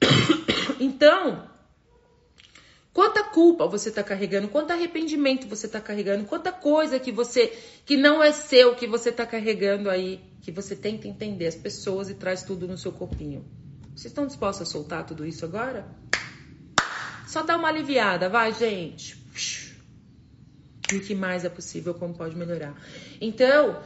Então, 0.78 1.48
Quanta 2.92 3.24
culpa 3.24 3.66
você 3.66 3.88
está 3.88 4.02
carregando, 4.02 4.48
quanto 4.48 4.70
arrependimento 4.70 5.48
você 5.48 5.64
está 5.64 5.80
carregando, 5.80 6.26
quanta 6.26 6.52
coisa 6.52 7.00
que 7.00 7.10
você 7.10 7.46
que 7.86 7.96
não 7.96 8.22
é 8.22 8.32
seu 8.32 8.74
que 8.74 8.86
você 8.86 9.08
está 9.08 9.24
carregando 9.24 9.88
aí, 9.88 10.20
que 10.42 10.52
você 10.52 10.76
tenta 10.76 11.08
entender 11.08 11.46
as 11.46 11.54
pessoas 11.54 12.10
e 12.10 12.14
traz 12.14 12.42
tudo 12.42 12.68
no 12.68 12.76
seu 12.76 12.92
corpinho. 12.92 13.46
Vocês 13.94 14.06
estão 14.06 14.26
dispostos 14.26 14.68
a 14.68 14.70
soltar 14.70 15.06
tudo 15.06 15.24
isso 15.24 15.42
agora? 15.44 15.86
Só 17.26 17.42
dá 17.42 17.56
uma 17.56 17.68
aliviada, 17.68 18.28
vai, 18.28 18.52
gente. 18.52 19.16
E 20.92 20.96
o 20.96 21.00
que 21.00 21.14
mais 21.14 21.46
é 21.46 21.48
possível, 21.48 21.94
como 21.94 22.12
pode 22.14 22.36
melhorar. 22.36 22.74
Então, 23.18 23.82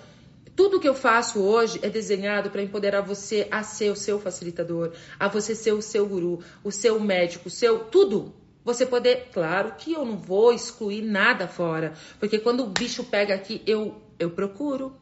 tudo 0.56 0.80
que 0.80 0.88
eu 0.88 0.94
faço 0.94 1.40
hoje 1.40 1.78
é 1.82 1.90
desenhado 1.90 2.50
para 2.50 2.62
empoderar 2.62 3.02
você 3.02 3.46
a 3.50 3.62
ser 3.62 3.90
o 3.90 3.96
seu 3.96 4.18
facilitador, 4.18 4.92
a 5.20 5.28
você 5.28 5.54
ser 5.54 5.72
o 5.72 5.82
seu 5.82 6.06
guru, 6.06 6.42
o 6.64 6.72
seu 6.72 6.98
médico, 6.98 7.48
o 7.48 7.50
seu 7.50 7.80
tudo 7.80 8.34
você 8.64 8.84
poder, 8.84 9.28
claro 9.32 9.74
que 9.78 9.92
eu 9.92 10.04
não 10.04 10.16
vou 10.16 10.52
excluir 10.52 11.00
nada 11.00 11.46
fora, 11.46 11.92
porque 12.18 12.40
quando 12.40 12.64
o 12.64 12.66
bicho 12.66 13.04
pega 13.04 13.32
aqui, 13.32 13.62
eu 13.64 14.02
eu 14.18 14.30
procuro. 14.30 14.96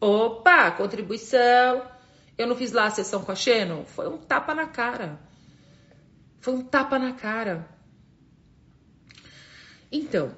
Opa, 0.00 0.70
contribuição. 0.70 1.82
Eu 2.36 2.46
não 2.46 2.56
fiz 2.56 2.72
lá 2.72 2.86
a 2.86 2.90
sessão 2.90 3.22
com 3.22 3.32
a 3.32 3.34
Shannon, 3.34 3.84
foi 3.84 4.08
um 4.08 4.18
tapa 4.18 4.54
na 4.54 4.66
cara. 4.66 5.18
Foi 6.40 6.54
um 6.54 6.62
tapa 6.62 6.98
na 6.98 7.12
cara. 7.12 7.68
Então, 9.90 10.34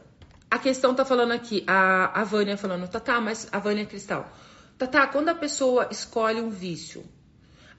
a 0.51 0.59
questão 0.59 0.95
tá 0.95 1.05
falando 1.05 1.33
aqui, 1.33 1.65
a, 1.67 2.21
a 2.21 2.25
Vânia 2.25 2.57
falando, 2.57 2.87
tá, 2.89 3.01
tá, 3.01 3.21
mas 3.21 3.49
a 3.51 3.59
Vânia 3.59 3.87
Cristal. 3.87 4.31
Tá, 4.79 4.87
tá, 4.87 5.07
quando 5.07 5.31
a 5.31 5.35
pessoa 5.35 5.89
escolhe 5.91 6.41
um 6.41 6.51
vício, 6.51 7.05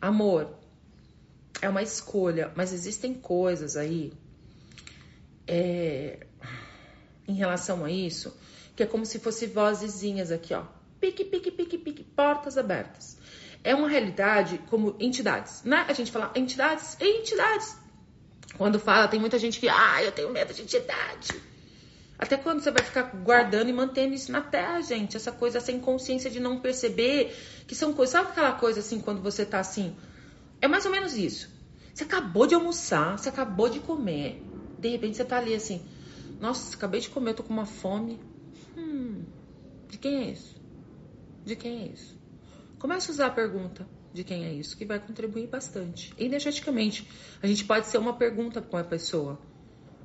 amor, 0.01 0.57
é 1.61 1.69
uma 1.69 1.83
escolha, 1.83 2.51
mas 2.55 2.73
existem 2.73 3.13
coisas 3.13 3.75
aí 3.75 4.13
é, 5.47 6.25
em 7.27 7.33
relação 7.33 7.85
a 7.85 7.91
isso, 7.91 8.35
que 8.75 8.83
é 8.83 8.85
como 8.85 9.05
se 9.05 9.19
fosse 9.19 9.45
vozezinhas 9.45 10.31
aqui, 10.31 10.53
ó. 10.53 10.63
Pique, 10.99 11.23
pique, 11.23 11.51
pique, 11.51 11.77
pique, 11.77 12.03
portas 12.03 12.57
abertas. 12.57 13.17
É 13.63 13.75
uma 13.75 13.87
realidade 13.87 14.59
como 14.69 14.95
entidades, 14.99 15.63
né? 15.63 15.85
A 15.87 15.93
gente 15.93 16.11
fala 16.11 16.31
entidades, 16.35 16.97
entidades. 16.99 17.77
Quando 18.57 18.79
fala, 18.79 19.07
tem 19.07 19.19
muita 19.19 19.37
gente 19.37 19.59
que, 19.59 19.69
ah, 19.69 20.01
eu 20.03 20.11
tenho 20.11 20.31
medo 20.31 20.53
de 20.53 20.63
entidade. 20.63 21.29
Até 22.19 22.35
quando 22.37 22.61
você 22.61 22.71
vai 22.71 22.83
ficar 22.83 23.03
guardando 23.23 23.69
e 23.69 23.73
mantendo 23.73 24.15
isso 24.15 24.31
na 24.31 24.41
terra, 24.41 24.81
gente? 24.81 25.15
Essa 25.15 25.31
coisa 25.31 25.59
sem 25.59 25.79
consciência 25.79 26.29
de 26.29 26.39
não 26.39 26.59
perceber 26.59 27.35
que 27.67 27.75
são 27.75 27.93
coisas. 27.93 28.13
Sabe 28.13 28.29
aquela 28.29 28.53
coisa 28.53 28.79
assim, 28.79 28.99
quando 28.99 29.21
você 29.21 29.45
tá 29.45 29.59
assim? 29.59 29.95
É 30.59 30.67
mais 30.67 30.85
ou 30.85 30.91
menos 30.91 31.15
isso. 31.15 31.49
Você 31.93 32.03
acabou 32.03 32.47
de 32.47 32.55
almoçar, 32.55 33.17
você 33.17 33.29
acabou 33.29 33.69
de 33.69 33.79
comer 33.79 34.47
de 34.77 34.89
repente 34.89 35.17
você 35.17 35.25
tá 35.25 35.37
ali 35.37 35.55
assim, 35.55 35.81
nossa, 36.39 36.75
acabei 36.75 37.01
de 37.01 37.09
comer, 37.09 37.31
eu 37.31 37.35
tô 37.35 37.43
com 37.43 37.53
uma 37.53 37.65
fome. 37.65 38.19
Hum, 38.77 39.25
de 39.89 39.97
quem 39.97 40.23
é 40.23 40.31
isso? 40.31 40.55
De 41.43 41.55
quem 41.55 41.83
é 41.83 41.87
isso? 41.87 42.15
Comece 42.77 43.09
a 43.09 43.13
usar 43.13 43.27
a 43.27 43.31
pergunta 43.31 43.87
de 44.13 44.23
quem 44.23 44.45
é 44.45 44.53
isso, 44.53 44.77
que 44.77 44.85
vai 44.85 44.99
contribuir 44.99 45.47
bastante. 45.47 46.13
Energeticamente, 46.17 47.09
a 47.41 47.47
gente 47.47 47.65
pode 47.65 47.87
ser 47.87 47.97
uma 47.97 48.13
pergunta 48.13 48.61
com 48.61 48.77
a 48.77 48.83
pessoa. 48.83 49.39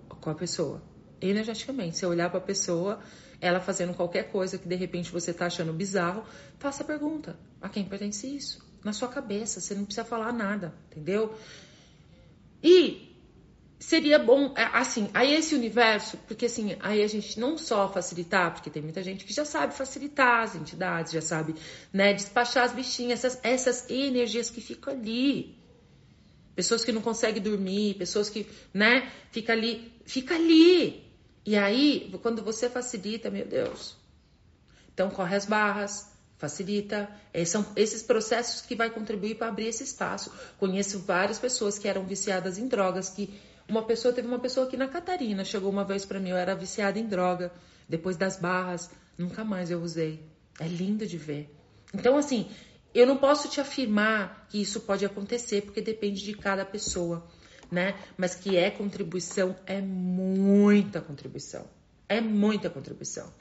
Com 0.09 0.31
a 0.31 0.35
pessoa. 0.35 0.83
Energeticamente, 1.23 1.97
você 1.97 2.07
olhar 2.07 2.29
para 2.29 2.39
a 2.39 2.43
pessoa, 2.43 3.01
ela 3.41 3.61
fazendo 3.61 3.95
qualquer 3.95 4.31
coisa 4.31 4.59
que 4.59 4.69
de 4.69 4.75
repente 4.75 5.11
você 5.11 5.33
tá 5.33 5.47
achando 5.47 5.73
bizarro, 5.73 6.25
faça 6.59 6.83
a 6.83 6.87
pergunta: 6.87 7.37
a 7.61 7.69
quem 7.69 7.85
pertence 7.85 8.27
isso? 8.27 8.65
Na 8.85 8.93
sua 8.93 9.09
cabeça, 9.09 9.61
você 9.61 9.75
não 9.75 9.85
precisa 9.85 10.05
falar 10.05 10.33
nada, 10.33 10.75
entendeu? 10.91 11.35
E 12.63 13.13
seria 13.83 14.19
bom, 14.19 14.55
é, 14.57 14.63
assim, 14.73 15.11
aí 15.13 15.35
esse 15.35 15.55
universo, 15.55 16.17
porque 16.29 16.47
assim, 16.47 16.77
aí 16.81 17.03
a 17.03 17.07
gente 17.09 17.39
não 17.39 17.59
só 17.59 17.89
facilitar, 17.93 18.53
porque 18.55 18.71
tem 18.71 18.81
muita 18.81 19.03
gente 19.03 19.25
que 19.25 19.33
já 19.33 19.45
sabe 19.45 19.75
facilitar 19.75 20.43
as 20.43 20.55
entidades, 20.55 21.13
já 21.13 21.21
sabe, 21.21 21.55
né, 21.93 22.15
despachar 22.15 22.65
as 22.65 22.73
bichinhas, 22.73 23.25
essas, 23.25 23.41
essas 23.43 23.91
energias 23.91 24.49
que 24.49 24.61
ficam 24.61 24.93
ali. 24.93 25.59
Pessoas 26.55 26.85
que 26.85 26.93
não 26.93 27.03
conseguem 27.03 27.43
dormir, 27.43 27.95
pessoas 27.95 28.31
que, 28.31 28.47
né, 28.73 29.11
fica 29.33 29.53
ali, 29.53 29.93
fica 30.05 30.37
ali. 30.37 31.02
E 31.45 31.57
aí, 31.57 32.13
quando 32.23 32.43
você 32.43 32.69
facilita, 32.69 33.31
meu 33.31 33.47
Deus. 33.47 33.97
Então 34.95 35.11
corre 35.11 35.37
as 35.37 35.47
barras, 35.47 36.13
facilita. 36.39 37.09
É, 37.33 37.45
são 37.45 37.65
esses 37.77 38.03
processos 38.03 38.63
que 38.63 38.75
vai 38.75 38.91
contribuir 38.91 39.37
para 39.37 39.49
abrir 39.49 39.67
esse 39.67 39.83
espaço. 39.83 40.33
Conheço 40.59 40.99
várias 41.01 41.39
pessoas 41.39 41.79
que 41.79 41.89
eram 41.89 42.05
viciadas 42.05 42.59
em 42.59 42.69
drogas, 42.69 43.09
que 43.09 43.41
uma 43.69 43.85
pessoa, 43.85 44.13
teve 44.13 44.29
uma 44.29 44.39
pessoa 44.39 44.67
aqui 44.67 44.77
na 44.77 44.89
Catarina, 44.89 45.45
chegou 45.45 45.71
uma 45.71 45.85
vez 45.85 46.05
para 46.05 46.21
mim, 46.21 46.31
eu 46.31 46.37
era 46.37 46.55
viciada 46.55 46.99
em 46.99 47.07
droga, 47.07 47.53
depois 47.89 48.17
das 48.17 48.37
barras, 48.37 48.91
nunca 49.17 49.45
mais 49.45 49.71
eu 49.71 49.81
usei. 49.81 50.21
É 50.59 50.67
lindo 50.67 51.07
de 51.07 51.17
ver. 51.17 51.49
Então, 51.95 52.17
assim, 52.17 52.51
eu 52.95 53.07
não 53.07 53.17
posso 53.17 53.49
te 53.49 53.61
afirmar 53.61 54.47
que 54.51 54.61
isso 54.61 54.81
pode 54.81 55.05
acontecer, 55.05 55.63
porque 55.63 55.81
depende 55.81 56.23
de 56.23 56.35
cada 56.35 56.65
pessoa, 56.65 57.27
né? 57.73 57.95
Mas 58.17 58.35
que 58.35 58.57
é 58.57 58.71
contribuição, 58.71 59.57
é 59.67 59.81
muita 59.81 61.01
contribuição. 61.01 61.65
É 62.09 62.21
muita 62.21 62.69
contribuição. 62.69 63.33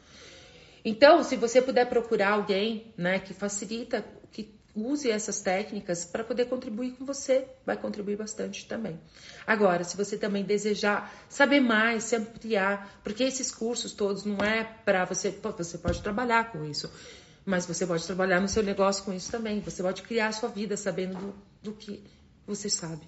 Então, 0.84 1.24
se 1.24 1.36
você 1.36 1.62
puder 1.62 1.88
procurar 1.88 2.32
alguém, 2.32 2.92
né, 2.98 3.20
que 3.20 3.34
facilita, 3.34 4.04
que 4.32 4.56
use 4.74 5.12
essas 5.12 5.42
técnicas 5.42 6.06
para 6.06 6.24
poder 6.24 6.46
contribuir 6.46 6.94
com 6.94 7.06
você, 7.06 7.46
vai 7.66 7.76
contribuir 7.76 8.16
bastante 8.16 8.66
também. 8.66 9.00
Agora, 9.46 9.84
se 9.84 9.98
você 9.98 10.18
também 10.18 10.44
desejar 10.44 11.14
saber 11.28 11.60
mais, 11.60 12.06
se 12.06 12.16
ampliar, 12.16 13.00
porque 13.04 13.24
esses 13.24 13.52
cursos 13.52 13.92
todos 13.92 14.24
não 14.24 14.38
é 14.38 14.64
para 14.64 15.04
você, 15.06 15.30
você 15.30 15.78
pode 15.78 16.02
trabalhar 16.02 16.52
com 16.52 16.64
isso, 16.64 16.90
mas 17.46 17.66
você 17.66 17.86
pode 17.86 18.06
trabalhar 18.06 18.40
no 18.40 18.48
seu 18.48 18.64
negócio 18.64 19.04
com 19.04 19.14
isso 19.14 19.30
também. 19.30 19.60
Você 19.60 19.84
pode 19.84 20.02
criar 20.04 20.28
a 20.28 20.32
sua 20.32 20.50
vida 20.50 20.78
sabendo 20.78 21.18
do, 21.20 21.36
do 21.62 21.74
que 21.74 22.02
você 22.48 22.70
sabe, 22.70 23.02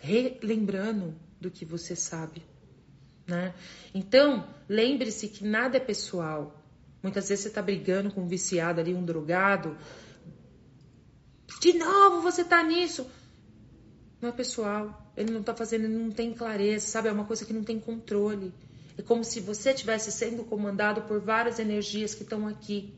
relembrando 0.00 1.14
do 1.40 1.50
que 1.50 1.64
você 1.64 1.94
sabe. 1.96 2.42
Né? 3.26 3.54
Então, 3.94 4.46
lembre-se 4.68 5.28
que 5.28 5.44
nada 5.44 5.76
é 5.76 5.80
pessoal. 5.80 6.62
Muitas 7.02 7.28
vezes 7.28 7.42
você 7.42 7.48
está 7.48 7.62
brigando 7.62 8.10
com 8.10 8.22
um 8.22 8.28
viciado 8.28 8.80
ali, 8.80 8.94
um 8.94 9.04
drogado, 9.04 9.76
de 11.60 11.72
novo 11.72 12.20
você 12.20 12.44
tá 12.44 12.62
nisso. 12.62 13.06
Não 14.20 14.28
é 14.28 14.32
pessoal. 14.32 15.12
Ele 15.16 15.32
não 15.32 15.42
tá 15.42 15.54
fazendo, 15.54 15.84
ele 15.84 15.96
não 15.96 16.10
tem 16.10 16.32
clareza, 16.32 16.86
sabe? 16.86 17.08
É 17.08 17.12
uma 17.12 17.24
coisa 17.24 17.44
que 17.44 17.52
não 17.52 17.64
tem 17.64 17.78
controle. 17.78 18.52
É 18.98 19.02
como 19.02 19.24
se 19.24 19.40
você 19.40 19.70
estivesse 19.70 20.10
sendo 20.12 20.44
comandado 20.44 21.02
por 21.02 21.20
várias 21.20 21.58
energias 21.58 22.14
que 22.14 22.22
estão 22.22 22.46
aqui. 22.46 22.94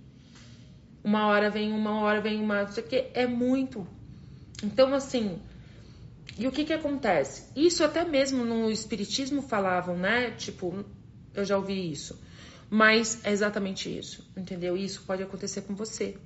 Uma 1.02 1.26
hora 1.26 1.50
vem 1.50 1.72
uma, 1.72 2.00
hora 2.00 2.20
vem 2.20 2.40
uma. 2.40 2.62
Isso 2.64 2.80
aqui 2.80 3.06
é 3.14 3.26
muito. 3.26 3.86
Então, 4.62 4.94
assim. 4.94 5.40
E 6.36 6.46
o 6.46 6.52
que 6.52 6.64
que 6.64 6.72
acontece? 6.72 7.44
Isso 7.56 7.82
até 7.82 8.04
mesmo 8.04 8.44
no 8.44 8.70
Espiritismo 8.70 9.42
falavam, 9.42 9.96
né? 9.96 10.30
Tipo, 10.32 10.84
eu 11.34 11.44
já 11.44 11.56
ouvi 11.56 11.90
isso. 11.90 12.20
Mas 12.70 13.24
é 13.24 13.32
exatamente 13.32 13.88
isso, 13.96 14.30
entendeu? 14.36 14.76
Isso 14.76 15.02
pode 15.06 15.22
acontecer 15.22 15.62
com 15.62 15.74
você. 15.74 16.16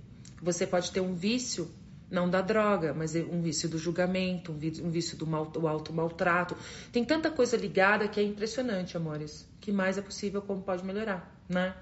Você 0.41 0.67
pode 0.67 0.91
ter 0.91 1.01
um 1.01 1.15
vício 1.15 1.71
não 2.11 2.29
da 2.29 2.43
droga, 2.43 2.93
mas 2.93 3.15
um 3.15 3.41
vício 3.41 3.69
do 3.69 3.79
julgamento, 3.79 4.53
um 4.53 4.91
vício 4.91 5.17
do, 5.17 5.27
mal, 5.27 5.47
do 5.47 5.67
alto 5.67 5.95
maltrato. 5.95 6.55
Tem 6.93 7.03
tanta 7.05 7.31
coisa 7.31 7.57
ligada 7.57 8.07
que 8.07 8.21
é 8.21 8.23
impressionante, 8.23 8.97
amores. 8.97 9.49
Que 9.61 9.73
mais 9.73 9.97
é 9.97 10.03
possível, 10.03 10.43
como 10.43 10.61
pode 10.62 10.85
melhorar, 10.85 11.35
né? 11.49 11.75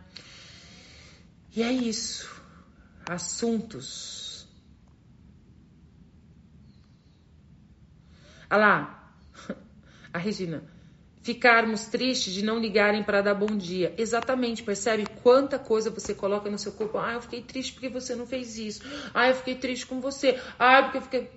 E 1.54 1.62
é 1.62 1.72
isso. 1.72 2.30
Assuntos. 3.08 4.29
Olha 8.50 8.58
lá, 8.58 9.14
a 10.12 10.18
Regina 10.18 10.62
ficarmos 11.22 11.86
tristes 11.86 12.32
de 12.32 12.44
não 12.44 12.58
ligarem 12.58 13.02
para 13.02 13.20
dar 13.20 13.34
bom 13.34 13.56
dia. 13.56 13.94
Exatamente, 13.98 14.62
percebe 14.62 15.06
quanta 15.22 15.58
coisa 15.58 15.90
você 15.90 16.14
coloca 16.14 16.50
no 16.50 16.58
seu 16.58 16.72
corpo. 16.72 16.98
Ah, 16.98 17.12
eu 17.12 17.22
fiquei 17.22 17.42
triste 17.42 17.74
porque 17.74 17.88
você 17.88 18.14
não 18.14 18.26
fez 18.26 18.58
isso. 18.58 18.82
Ah, 19.14 19.28
eu 19.28 19.34
fiquei 19.34 19.54
triste 19.54 19.86
com 19.86 20.00
você. 20.00 20.40
Ah, 20.58 20.82
porque 20.82 20.98
eu 20.98 21.02
fiquei. 21.02 21.30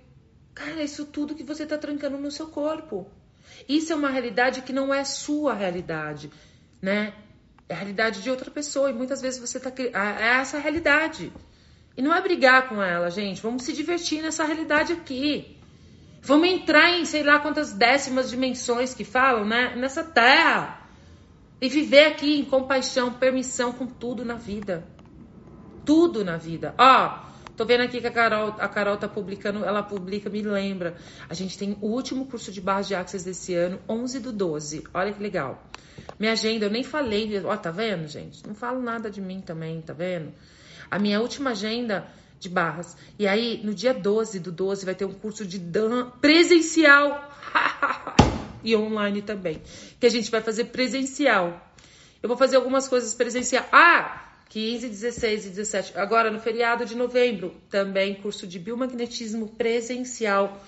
Cara, 0.54 0.84
isso 0.84 1.06
tudo 1.06 1.36
que 1.36 1.44
você 1.44 1.64
está 1.64 1.78
trancando 1.78 2.18
no 2.18 2.32
seu 2.32 2.48
corpo. 2.48 3.10
Isso 3.68 3.92
é 3.92 3.96
uma 3.96 4.10
realidade 4.10 4.62
que 4.62 4.72
não 4.72 4.94
é 4.94 5.04
sua 5.04 5.54
realidade, 5.54 6.32
né? 6.82 7.14
É 7.68 7.74
a 7.74 7.78
realidade 7.78 8.22
de 8.22 8.30
outra 8.30 8.50
pessoa 8.52 8.90
e 8.90 8.94
muitas 8.94 9.22
vezes 9.22 9.40
você 9.40 9.58
está 9.58 9.72
é 9.78 10.38
essa 10.40 10.58
realidade. 10.60 11.32
E 11.96 12.02
não 12.02 12.14
é 12.14 12.22
brigar 12.22 12.70
com 12.70 12.82
ela, 12.82 13.10
gente. 13.10 13.42
Vamos 13.42 13.64
se 13.64 13.74
divertir 13.74 14.22
nessa 14.22 14.44
realidade 14.44 14.94
aqui. 14.94 15.58
Vamos 16.26 16.48
entrar 16.48 16.90
em 16.98 17.04
sei 17.04 17.22
lá 17.22 17.38
quantas 17.40 17.74
décimas 17.74 18.30
dimensões 18.30 18.94
que 18.94 19.04
falam, 19.04 19.44
né? 19.46 19.76
Nessa 19.76 20.06
terra. 20.06 20.80
E 21.60 21.68
viver 21.68 22.06
aqui 22.06 22.40
em 22.40 22.46
compaixão, 22.46 23.12
permissão 23.12 23.74
com 23.74 23.86
tudo 23.86 24.24
na 24.24 24.36
vida. 24.36 24.88
Tudo 25.86 26.24
na 26.24 26.38
vida. 26.38 26.74
Ó, 26.78 27.20
tô 27.58 27.66
vendo 27.66 27.82
aqui 27.82 28.00
que 28.00 28.08
a 28.08 28.12
Carol, 28.12 28.56
a 28.58 28.70
Carol 28.70 28.96
tá 28.96 29.08
publicando, 29.08 29.66
ela 29.66 29.84
publica, 29.84 30.30
me 30.30 30.42
lembra. 30.42 30.96
A 31.28 31.34
gente 31.34 31.58
tem 31.58 31.78
o 31.82 31.88
último 31.88 32.26
curso 32.26 32.54
de 32.54 32.62
barras 32.62 32.88
de 32.88 32.96
Access 32.96 33.26
desse 33.26 33.54
ano, 33.54 33.80
11 33.88 34.22
do 34.22 34.32
12. 34.32 34.86
Olha 34.94 35.12
que 35.12 35.22
legal. 35.22 35.62
Minha 36.18 36.32
agenda, 36.32 36.68
eu 36.68 36.72
nem 36.72 36.86
falei, 36.86 37.38
ó, 37.44 37.58
tá 37.58 37.70
vendo, 37.70 38.08
gente? 38.08 38.48
Não 38.48 38.56
falo 38.56 38.82
nada 38.82 39.12
de 39.12 39.20
mim 39.20 39.42
também, 39.42 39.82
tá 39.82 39.92
vendo? 39.92 40.32
A 40.90 40.98
minha 40.98 41.20
última 41.20 41.50
agenda 41.50 42.08
de 42.44 42.50
Barras. 42.50 42.96
E 43.18 43.26
aí, 43.26 43.62
no 43.64 43.74
dia 43.74 43.94
12 43.94 44.40
do 44.40 44.52
12, 44.52 44.86
vai 44.86 44.94
ter 44.94 45.06
um 45.06 45.14
curso 45.14 45.46
de 45.46 45.58
dan 45.58 46.12
presencial. 46.22 47.32
e 48.64 48.76
online 48.76 49.22
também. 49.22 49.62
Que 50.00 50.06
a 50.06 50.10
gente 50.10 50.30
vai 50.30 50.42
fazer 50.42 50.66
presencial. 50.66 51.74
Eu 52.22 52.28
vou 52.28 52.38
fazer 52.38 52.58
algumas 52.58 52.88
coisas 52.88 53.14
presencial. 53.14 53.66
Ah! 53.72 54.20
15, 54.50 54.88
16 54.88 55.46
e 55.48 55.50
17. 55.50 55.98
Agora, 55.98 56.30
no 56.30 56.40
feriado 56.40 56.86
de 56.86 56.96
novembro, 56.96 57.56
também 57.72 58.14
curso 58.14 58.46
de 58.46 58.60
biomagnetismo 58.60 59.48
presencial. 59.48 60.62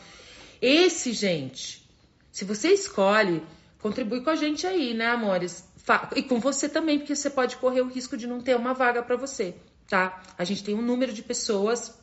Esse, 0.59 1.13
gente, 1.13 1.87
se 2.31 2.43
você 2.45 2.69
escolhe, 2.69 3.43
contribui 3.79 4.21
com 4.21 4.31
a 4.31 4.35
gente 4.35 4.65
aí, 4.65 4.95
né, 4.95 5.05
amores? 5.05 5.69
E 6.15 6.23
com 6.23 6.39
você 6.39 6.67
também, 6.67 6.97
porque 6.97 7.15
você 7.15 7.29
pode 7.29 7.57
correr 7.57 7.81
o 7.81 7.87
risco 7.87 8.17
de 8.17 8.25
não 8.25 8.41
ter 8.41 8.55
uma 8.55 8.73
vaga 8.73 9.03
para 9.03 9.17
você 9.17 9.53
tá? 9.87 10.21
A 10.37 10.43
gente 10.43 10.63
tem 10.63 10.75
um 10.75 10.81
número 10.81 11.13
de 11.13 11.21
pessoas, 11.21 11.97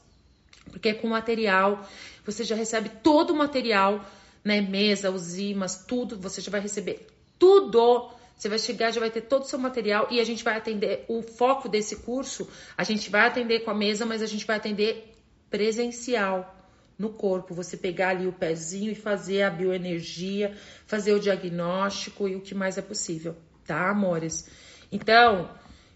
porque 0.70 0.90
é 0.90 0.94
com 0.94 1.08
material, 1.08 1.86
você 2.24 2.44
já 2.44 2.54
recebe 2.54 2.88
todo 3.02 3.30
o 3.30 3.36
material, 3.36 4.04
né? 4.44 4.60
Mesa, 4.60 5.10
os 5.10 5.36
imãs, 5.36 5.84
tudo, 5.86 6.18
você 6.18 6.40
já 6.40 6.50
vai 6.50 6.60
receber 6.60 7.06
tudo. 7.38 8.10
Você 8.36 8.48
vai 8.48 8.58
chegar, 8.58 8.90
já 8.90 8.98
vai 8.98 9.10
ter 9.10 9.20
todo 9.20 9.42
o 9.42 9.46
seu 9.46 9.58
material 9.58 10.08
e 10.10 10.18
a 10.18 10.24
gente 10.24 10.42
vai 10.42 10.56
atender. 10.56 11.04
O 11.06 11.22
foco 11.22 11.68
desse 11.68 11.96
curso, 11.96 12.48
a 12.76 12.82
gente 12.82 13.08
vai 13.08 13.26
atender 13.26 13.60
com 13.60 13.70
a 13.70 13.74
mesa, 13.74 14.04
mas 14.04 14.20
a 14.20 14.26
gente 14.26 14.44
vai 14.44 14.56
atender 14.56 15.14
presencial 15.48 16.52
no 16.98 17.10
corpo. 17.10 17.54
Você 17.54 17.76
pegar 17.76 18.08
ali 18.08 18.26
o 18.26 18.32
pezinho 18.32 18.90
e 18.90 18.96
fazer 18.96 19.42
a 19.42 19.50
bioenergia, 19.50 20.56
fazer 20.86 21.12
o 21.12 21.20
diagnóstico 21.20 22.26
e 22.28 22.34
o 22.34 22.40
que 22.40 22.52
mais 22.52 22.76
é 22.76 22.82
possível, 22.82 23.36
tá, 23.64 23.90
amores? 23.90 24.48
Então, 24.90 25.48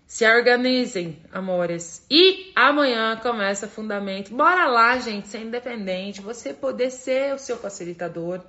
se 0.07 0.25
organizem, 0.25 1.19
amores. 1.33 2.07
E 2.09 2.53
amanhã 2.55 3.17
começa 3.17 3.67
Fundamento. 3.67 4.33
Bora 4.33 4.67
lá, 4.69 4.99
gente, 4.99 5.27
ser 5.27 5.41
independente. 5.41 6.21
Você 6.21 6.55
poder 6.55 6.91
ser 6.91 7.35
o 7.35 7.39
seu 7.39 7.57
facilitador. 7.57 8.41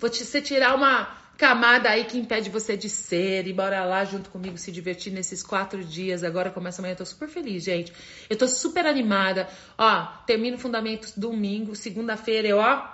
Vou 0.00 0.10
você 0.10 0.42
tirar 0.42 0.74
uma 0.74 1.16
camada 1.38 1.88
aí 1.90 2.04
que 2.04 2.18
impede 2.18 2.50
você 2.50 2.76
de 2.76 2.90
ser. 2.90 3.46
E 3.46 3.52
bora 3.52 3.84
lá 3.84 4.04
junto 4.04 4.30
comigo 4.30 4.58
se 4.58 4.72
divertir 4.72 5.12
nesses 5.12 5.44
quatro 5.44 5.84
dias. 5.84 6.24
Agora 6.24 6.50
começa 6.50 6.80
amanhã. 6.80 6.94
Eu 6.94 6.98
tô 6.98 7.06
super 7.06 7.28
feliz, 7.28 7.62
gente. 7.62 7.92
Eu 8.28 8.36
tô 8.36 8.48
super 8.48 8.84
animada. 8.84 9.48
Ó, 9.78 10.06
termino 10.26 10.58
Fundamentos 10.58 11.12
domingo. 11.16 11.76
Segunda-feira 11.76 12.48
eu, 12.48 12.58
ó, 12.58 12.84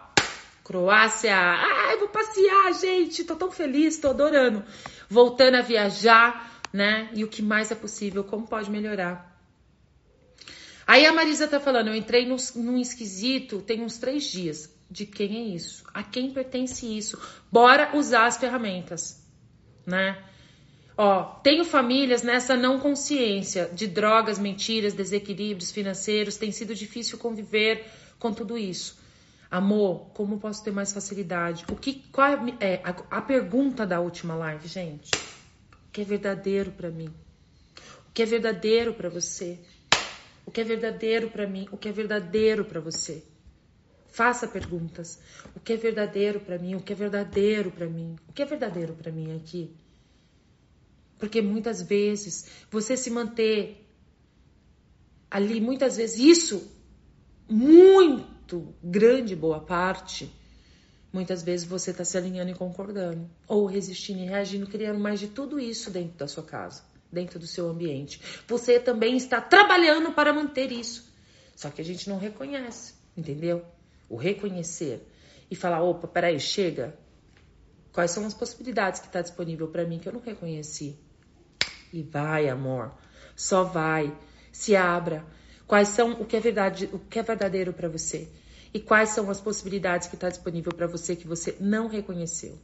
Croácia. 0.62 1.34
Ai, 1.34 1.96
vou 1.96 2.08
passear, 2.08 2.74
gente. 2.74 3.24
Tô 3.24 3.34
tão 3.36 3.50
feliz, 3.50 3.96
tô 3.96 4.10
adorando. 4.10 4.62
Voltando 5.08 5.54
a 5.54 5.62
viajar 5.62 6.57
né? 6.72 7.10
E 7.14 7.24
o 7.24 7.28
que 7.28 7.42
mais 7.42 7.70
é 7.70 7.74
possível, 7.74 8.24
como 8.24 8.46
pode 8.46 8.70
melhorar. 8.70 9.28
Aí 10.86 11.04
a 11.04 11.12
Marisa 11.12 11.46
tá 11.46 11.60
falando, 11.60 11.88
eu 11.88 11.94
entrei 11.94 12.26
num, 12.26 12.36
num 12.56 12.78
esquisito 12.78 13.60
tem 13.60 13.82
uns 13.82 13.98
três 13.98 14.24
dias. 14.24 14.74
De 14.90 15.04
quem 15.04 15.36
é 15.36 15.54
isso? 15.54 15.84
A 15.92 16.02
quem 16.02 16.30
pertence 16.30 16.86
isso? 16.86 17.20
Bora 17.52 17.94
usar 17.94 18.24
as 18.24 18.38
ferramentas, 18.38 19.22
né? 19.84 20.24
Ó, 20.96 21.22
tenho 21.42 21.64
famílias 21.64 22.22
nessa 22.22 22.56
não 22.56 22.80
consciência 22.80 23.70
de 23.72 23.86
drogas, 23.86 24.38
mentiras, 24.38 24.94
desequilíbrios 24.94 25.70
financeiros. 25.70 26.38
Tem 26.38 26.50
sido 26.50 26.74
difícil 26.74 27.18
conviver 27.18 27.86
com 28.18 28.32
tudo 28.32 28.56
isso. 28.56 28.98
Amor, 29.50 30.10
como 30.14 30.40
posso 30.40 30.64
ter 30.64 30.72
mais 30.72 30.92
facilidade? 30.92 31.64
O 31.70 31.76
que, 31.76 32.02
qual 32.10 32.28
é 32.60 32.80
a, 32.82 33.18
a 33.18 33.22
pergunta 33.22 33.86
da 33.86 34.00
última 34.00 34.34
live, 34.34 34.66
gente? 34.66 35.10
Que 35.98 36.02
é 36.02 36.04
verdadeiro 36.04 36.70
para 36.70 36.90
mim, 36.90 37.08
o 38.08 38.12
que 38.14 38.22
é 38.22 38.24
verdadeiro 38.24 38.94
para 38.94 39.08
você, 39.08 39.58
o 40.46 40.50
que 40.52 40.60
é 40.60 40.64
verdadeiro 40.64 41.28
para 41.28 41.44
mim, 41.44 41.66
o 41.72 41.76
que 41.76 41.88
é 41.88 41.92
verdadeiro 41.92 42.64
para 42.64 42.78
você. 42.78 43.24
Faça 44.06 44.46
perguntas. 44.46 45.18
O 45.56 45.60
que 45.60 45.72
é 45.72 45.76
verdadeiro 45.76 46.38
para 46.38 46.56
mim? 46.56 46.76
O 46.76 46.80
que 46.80 46.92
é 46.92 46.96
verdadeiro 46.96 47.72
para 47.72 47.86
mim? 47.86 48.14
O 48.28 48.32
que 48.32 48.42
é 48.42 48.44
verdadeiro 48.44 48.94
para 48.94 49.10
mim 49.10 49.34
aqui? 49.34 49.74
Porque 51.18 51.42
muitas 51.42 51.82
vezes 51.82 52.46
você 52.70 52.96
se 52.96 53.10
manter 53.10 53.84
ali, 55.28 55.60
muitas 55.60 55.96
vezes 55.96 56.20
isso, 56.20 56.70
muito 57.48 58.72
grande 58.80 59.34
boa 59.34 59.58
parte, 59.58 60.32
Muitas 61.12 61.42
vezes 61.42 61.66
você 61.66 61.90
está 61.90 62.04
se 62.04 62.18
alinhando 62.18 62.50
e 62.50 62.54
concordando, 62.54 63.28
ou 63.46 63.64
resistindo 63.64 64.20
e 64.20 64.26
reagindo, 64.26 64.66
criando 64.66 64.98
mais 64.98 65.18
de 65.18 65.28
tudo 65.28 65.58
isso 65.58 65.90
dentro 65.90 66.18
da 66.18 66.28
sua 66.28 66.42
casa, 66.42 66.82
dentro 67.10 67.38
do 67.38 67.46
seu 67.46 67.68
ambiente. 67.68 68.20
Você 68.46 68.78
também 68.78 69.16
está 69.16 69.40
trabalhando 69.40 70.12
para 70.12 70.32
manter 70.32 70.70
isso. 70.70 71.10
Só 71.56 71.70
que 71.70 71.80
a 71.80 71.84
gente 71.84 72.08
não 72.08 72.18
reconhece, 72.18 72.94
entendeu? 73.16 73.64
O 74.08 74.16
reconhecer 74.16 75.06
e 75.50 75.56
falar: 75.56 75.82
opa, 75.82 76.06
peraí, 76.06 76.38
chega. 76.38 76.94
Quais 77.92 78.10
são 78.10 78.24
as 78.26 78.34
possibilidades 78.34 79.00
que 79.00 79.06
está 79.06 79.20
disponível 79.20 79.66
para 79.68 79.84
mim 79.84 79.98
que 79.98 80.08
eu 80.08 80.12
não 80.12 80.20
reconheci? 80.20 80.96
E 81.92 82.02
vai, 82.02 82.48
amor. 82.48 82.92
Só 83.34 83.64
vai. 83.64 84.16
Se 84.52 84.76
abra. 84.76 85.24
Quais 85.66 85.88
são 85.88 86.12
o 86.12 86.24
que 86.24 86.36
é 86.36 86.40
verdade, 86.40 86.88
o 86.92 86.98
que 86.98 87.18
é 87.18 87.22
verdadeiro 87.22 87.72
para 87.72 87.88
você? 87.88 88.28
E 88.72 88.80
quais 88.80 89.10
são 89.10 89.30
as 89.30 89.40
possibilidades 89.40 90.08
que 90.08 90.14
está 90.14 90.28
disponível 90.28 90.72
para 90.72 90.86
você 90.86 91.16
que 91.16 91.26
você 91.26 91.56
não 91.58 91.88
reconheceu? 91.88 92.58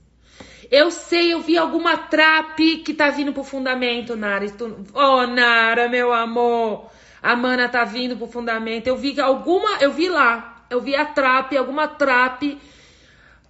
Eu 0.71 0.91
sei, 0.91 1.33
eu 1.33 1.41
vi 1.41 1.57
alguma 1.57 1.97
trap 1.97 2.79
que 2.79 2.95
tá 2.95 3.11
vindo 3.11 3.33
pro 3.33 3.45
fundamento, 3.45 4.17
Nara. 4.17 4.47
Oh, 4.93 5.27
Nara, 5.27 5.89
meu 5.89 6.13
amor. 6.13 6.91
A 7.23 7.37
mana 7.37 7.69
tá 7.69 7.85
vindo 7.85 8.17
pro 8.17 8.27
fundamento. 8.27 8.87
Eu 8.87 8.97
vi 8.97 9.19
alguma, 9.21 9.79
eu 9.81 9.93
vi 9.93 10.09
lá. 10.09 10.67
Eu 10.69 10.81
vi 10.81 10.97
a 10.97 11.05
trap, 11.05 11.57
alguma 11.57 11.87
trap. 11.87 12.61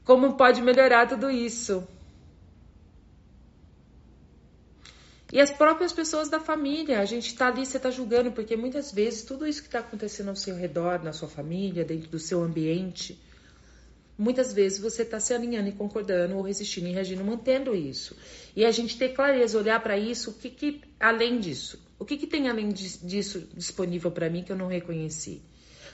Como 0.04 0.34
pode 0.34 0.60
melhorar 0.60 1.08
tudo 1.08 1.30
isso? 1.30 1.86
E 5.34 5.40
as 5.40 5.50
próprias 5.50 5.92
pessoas 5.92 6.28
da 6.28 6.38
família, 6.38 7.00
a 7.00 7.04
gente 7.04 7.34
tá 7.34 7.48
ali, 7.48 7.66
você 7.66 7.76
tá 7.76 7.90
julgando, 7.90 8.30
porque 8.30 8.56
muitas 8.56 8.92
vezes 8.92 9.24
tudo 9.24 9.44
isso 9.44 9.64
que 9.64 9.68
tá 9.68 9.80
acontecendo 9.80 10.28
ao 10.28 10.36
seu 10.36 10.54
redor, 10.54 11.02
na 11.02 11.12
sua 11.12 11.28
família, 11.28 11.84
dentro 11.84 12.08
do 12.08 12.20
seu 12.20 12.40
ambiente, 12.40 13.20
muitas 14.16 14.52
vezes 14.52 14.78
você 14.78 15.02
está 15.02 15.18
se 15.18 15.34
alinhando 15.34 15.68
e 15.68 15.72
concordando 15.72 16.36
ou 16.36 16.42
resistindo 16.42 16.86
e 16.86 16.92
reagindo, 16.92 17.24
mantendo 17.24 17.74
isso. 17.74 18.16
E 18.54 18.64
a 18.64 18.70
gente 18.70 18.96
ter 18.96 19.08
clareza, 19.08 19.58
olhar 19.58 19.82
para 19.82 19.98
isso, 19.98 20.30
o 20.30 20.34
que, 20.34 20.50
que 20.50 20.82
além 21.00 21.40
disso, 21.40 21.84
o 21.98 22.04
que, 22.04 22.16
que 22.16 22.28
tem 22.28 22.48
além 22.48 22.68
disso 22.68 23.40
disponível 23.56 24.12
para 24.12 24.30
mim 24.30 24.44
que 24.44 24.52
eu 24.52 24.56
não 24.56 24.68
reconheci? 24.68 25.42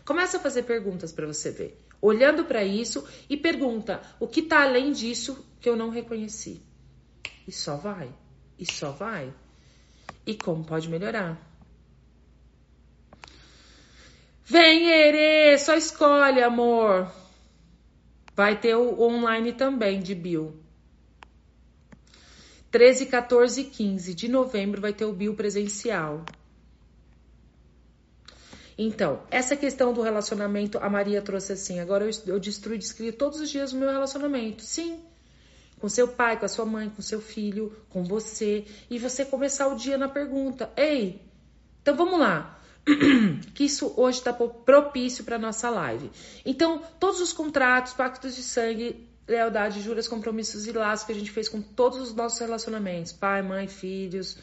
Começa 0.04 0.36
a 0.36 0.40
fazer 0.40 0.64
perguntas 0.64 1.12
para 1.12 1.26
você 1.26 1.50
ver. 1.50 1.82
Olhando 1.98 2.44
para 2.44 2.62
isso 2.62 3.08
e 3.26 3.38
pergunta: 3.38 4.02
o 4.20 4.28
que 4.28 4.40
está 4.40 4.64
além 4.64 4.92
disso 4.92 5.46
que 5.58 5.68
eu 5.68 5.76
não 5.76 5.88
reconheci? 5.88 6.60
E 7.48 7.52
só 7.52 7.76
vai. 7.76 8.12
E 8.60 8.66
só 8.66 8.90
vai. 8.90 9.32
E 10.26 10.34
como 10.34 10.62
pode 10.62 10.90
melhorar? 10.90 11.40
Vem, 14.44 14.90
Ere, 14.90 15.58
só 15.58 15.74
escolhe, 15.74 16.42
amor. 16.42 17.10
Vai 18.36 18.60
ter 18.60 18.74
o 18.74 19.00
online 19.00 19.54
também 19.54 20.00
de 20.00 20.14
Bill. 20.14 20.60
13, 22.70 23.06
14 23.06 23.62
e 23.62 23.64
15 23.64 24.14
de 24.14 24.28
novembro 24.28 24.80
vai 24.80 24.92
ter 24.92 25.06
o 25.06 25.12
Bill 25.12 25.34
presencial. 25.34 26.24
Então, 28.76 29.22
essa 29.30 29.56
questão 29.56 29.92
do 29.92 30.02
relacionamento, 30.02 30.78
a 30.78 30.88
Maria 30.88 31.22
trouxe 31.22 31.52
assim: 31.52 31.80
agora 31.80 32.04
eu, 32.04 32.10
eu 32.26 32.38
destruo 32.38 32.74
e 32.74 32.78
descrio 32.78 33.12
todos 33.12 33.40
os 33.40 33.50
dias 33.50 33.72
o 33.72 33.76
meu 33.78 33.90
relacionamento. 33.90 34.62
Sim. 34.62 35.00
Com 35.80 35.88
seu 35.88 36.08
pai, 36.08 36.38
com 36.38 36.44
a 36.44 36.48
sua 36.48 36.66
mãe, 36.66 36.90
com 36.90 37.00
seu 37.00 37.20
filho, 37.20 37.74
com 37.88 38.04
você. 38.04 38.66
E 38.90 38.98
você 38.98 39.24
começar 39.24 39.68
o 39.68 39.76
dia 39.76 39.96
na 39.96 40.08
pergunta: 40.08 40.70
Ei, 40.76 41.22
então 41.82 41.96
vamos 41.96 42.18
lá. 42.18 42.58
que 43.54 43.64
isso 43.64 43.92
hoje 43.96 44.18
está 44.18 44.32
propício 44.32 45.24
para 45.24 45.38
nossa 45.38 45.68
live. 45.70 46.10
Então, 46.44 46.82
todos 46.98 47.20
os 47.20 47.32
contratos, 47.32 47.92
pactos 47.92 48.36
de 48.36 48.42
sangue, 48.42 49.08
lealdade, 49.28 49.80
juras, 49.80 50.08
compromissos 50.08 50.66
e 50.66 50.72
laços 50.72 51.06
que 51.06 51.12
a 51.12 51.14
gente 51.14 51.30
fez 51.30 51.48
com 51.48 51.60
todos 51.60 52.00
os 52.00 52.14
nossos 52.14 52.38
relacionamentos, 52.38 53.12
pai, 53.12 53.42
mãe, 53.42 53.68
filhos, 53.68 54.36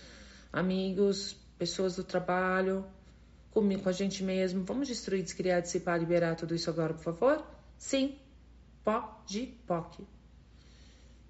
amigos, 0.51 1.35
pessoas 1.57 1.95
do 1.95 2.03
trabalho, 2.03 2.85
comigo, 3.51 3.83
com 3.83 3.89
a 3.89 3.93
gente 3.93 4.23
mesmo. 4.23 4.63
Vamos 4.63 4.87
destruir, 4.87 5.23
descriar, 5.23 5.61
dissipar, 5.61 5.99
liberar 5.99 6.35
tudo 6.35 6.55
isso 6.55 6.69
agora, 6.69 6.93
por 6.93 7.03
favor? 7.03 7.43
Sim. 7.77 8.17
Pode, 8.83 9.47
POC. 9.67 10.16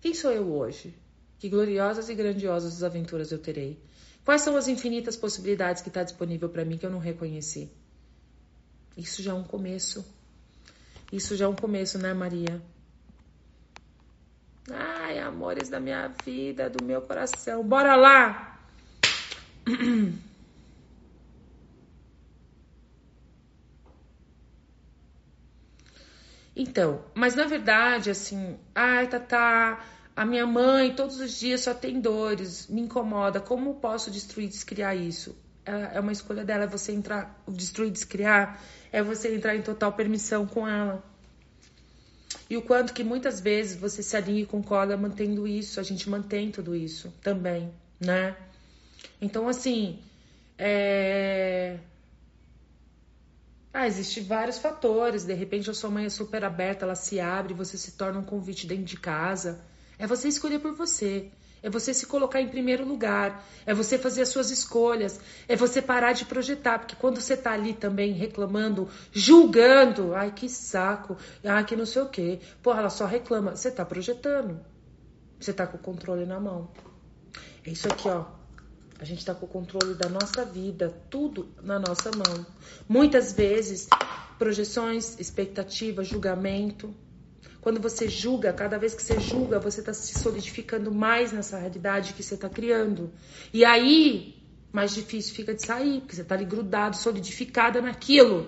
Quem 0.08 0.14
sou 0.14 0.32
eu 0.32 0.54
hoje? 0.54 0.96
Que 1.38 1.50
gloriosas 1.50 2.08
e 2.08 2.16
grandiosas 2.16 2.82
aventuras 2.82 3.30
eu 3.30 3.38
terei. 3.38 3.78
Quais 4.24 4.42
são 4.42 4.56
as 4.56 4.70
infinitas 4.70 5.18
possibilidades 5.18 5.82
que 5.82 5.90
está 5.90 6.02
disponível 6.02 6.48
para 6.48 6.64
mim 6.64 6.78
que 6.78 6.86
eu 6.86 6.90
não 6.90 6.98
reconheci? 6.98 7.70
Isso 8.96 9.22
já 9.22 9.32
é 9.32 9.34
um 9.34 9.44
começo. 9.44 10.06
Isso 11.12 11.36
já 11.36 11.44
é 11.44 11.48
um 11.50 11.56
começo, 11.56 11.98
né, 12.00 12.14
Maria? 12.14 12.62
Ai, 14.72 15.20
amores 15.20 15.68
da 15.68 15.82
minha 15.82 16.08
vida, 16.24 16.70
do 16.70 16.82
meu 16.86 17.02
coração. 17.02 17.62
Bora 17.62 17.98
lá! 17.98 18.62
Então, 26.60 27.06
mas 27.14 27.36
na 27.36 27.46
verdade, 27.46 28.10
assim, 28.10 28.58
ai, 28.74 29.06
Tatá, 29.08 29.76
tá, 29.76 29.86
a 30.18 30.26
minha 30.26 30.48
mãe 30.48 30.96
todos 30.96 31.20
os 31.20 31.38
dias 31.38 31.62
só 31.62 31.76
tem 31.76 32.02
dores, 32.02 32.66
me 32.68 32.82
incomoda. 32.82 33.40
Como 33.40 33.76
posso 33.76 34.10
destruir, 34.10 34.50
descriar 34.50 34.98
isso? 34.98 35.38
É, 35.64 35.98
é 35.98 36.00
uma 36.00 36.12
escolha 36.12 36.44
dela, 36.44 36.64
é 36.64 36.68
você 36.68 36.92
entrar, 36.92 37.40
destruir, 37.48 37.92
descriar, 37.92 38.60
é 38.92 39.04
você 39.04 39.36
entrar 39.36 39.56
em 39.56 39.62
total 39.62 39.94
permissão 39.94 40.48
com 40.48 40.68
ela. 40.68 41.04
E 42.50 42.58
o 42.58 42.64
quanto 42.64 42.94
que 42.94 43.04
muitas 43.04 43.40
vezes 43.40 43.78
você 43.80 44.02
se 44.02 44.18
alinha 44.18 44.42
e 44.42 44.46
concorda 44.48 44.98
mantendo 44.98 45.48
isso, 45.48 45.80
a 45.80 45.84
gente 45.84 46.10
mantém 46.10 46.50
tudo 46.50 46.76
isso 46.76 47.14
também, 47.22 47.72
né? 48.00 48.36
Então, 49.22 49.48
assim, 49.48 50.00
é... 50.58 51.78
Ah, 53.72 53.86
existem 53.86 54.24
vários 54.24 54.58
fatores. 54.58 55.26
De 55.26 55.36
repente, 55.36 55.70
a 55.70 55.76
sua 55.76 55.92
mãe 55.92 56.06
é 56.06 56.10
super 56.10 56.44
aberta, 56.44 56.86
ela 56.86 56.96
se 56.96 57.20
abre, 57.20 57.54
você 57.54 57.78
se 57.78 57.92
torna 57.92 58.18
um 58.20 58.24
convite 58.24 58.66
dentro 58.66 58.86
de 58.86 58.98
casa. 58.98 59.64
É 59.98 60.06
você 60.06 60.28
escolher 60.28 60.60
por 60.60 60.74
você. 60.74 61.32
É 61.62 61.70
você 61.70 61.94
se 61.94 62.06
colocar 62.06 62.40
em 62.40 62.48
primeiro 62.48 62.86
lugar. 62.86 63.44
É 63.66 63.74
você 63.74 63.98
fazer 63.98 64.22
as 64.22 64.30
suas 64.30 64.52
escolhas. 64.52 65.20
É 65.48 65.56
você 65.56 65.82
parar 65.82 66.14
de 66.14 66.26
projetar. 66.26 66.80
Porque 66.80 66.96
quando 66.96 67.20
você 67.20 67.36
tá 67.36 67.52
ali 67.52 67.74
também 67.74 68.14
reclamando, 68.14 68.88
julgando, 69.12 70.14
ai 70.14 70.32
que 70.32 70.48
saco, 70.48 71.18
ai 71.44 71.66
que 71.66 71.76
não 71.76 71.86
sei 71.86 72.02
o 72.04 72.10
quê. 72.10 72.40
Porra, 72.62 72.80
ela 72.80 72.90
só 72.90 73.06
reclama. 73.06 73.56
Você 73.56 73.72
tá 73.72 73.84
projetando. 73.84 74.60
Você 75.40 75.52
tá 75.52 75.66
com 75.66 75.78
o 75.78 75.80
controle 75.80 76.26
na 76.26 76.40
mão. 76.40 76.70
É 77.66 77.72
isso 77.72 77.88
aqui, 77.88 78.08
ó. 78.08 78.26
A 79.00 79.06
gente 79.06 79.24
tá 79.24 79.36
com 79.36 79.46
o 79.46 79.50
controle 79.50 79.94
da 79.94 80.10
nossa 80.10 80.44
vida, 80.44 80.90
tudo 81.10 81.50
na 81.62 81.78
nossa 81.78 82.10
mão. 82.12 82.46
Muitas 82.90 83.32
vezes, 83.32 83.88
projeções, 84.40 85.20
expectativas, 85.20 86.08
julgamento, 86.08 86.96
quando 87.68 87.82
você 87.82 88.08
julga, 88.08 88.54
cada 88.54 88.78
vez 88.78 88.96
que 88.96 89.04
você 89.04 89.20
julga, 89.20 89.60
você 89.60 89.82
está 89.82 89.92
se 89.92 90.18
solidificando 90.18 90.90
mais 90.90 91.34
nessa 91.34 91.58
realidade 91.58 92.14
que 92.14 92.24
você 92.24 92.36
está 92.36 92.48
criando. 92.48 93.12
E 93.54 93.66
aí, 93.66 94.42
mais 94.72 94.96
difícil 94.96 95.36
fica 95.36 95.54
de 95.54 95.66
sair, 95.66 96.00
porque 96.00 96.16
você 96.16 96.22
está 96.22 96.34
ali 96.34 96.46
grudado, 96.46 96.96
solidificada 96.96 97.82
naquilo, 97.82 98.48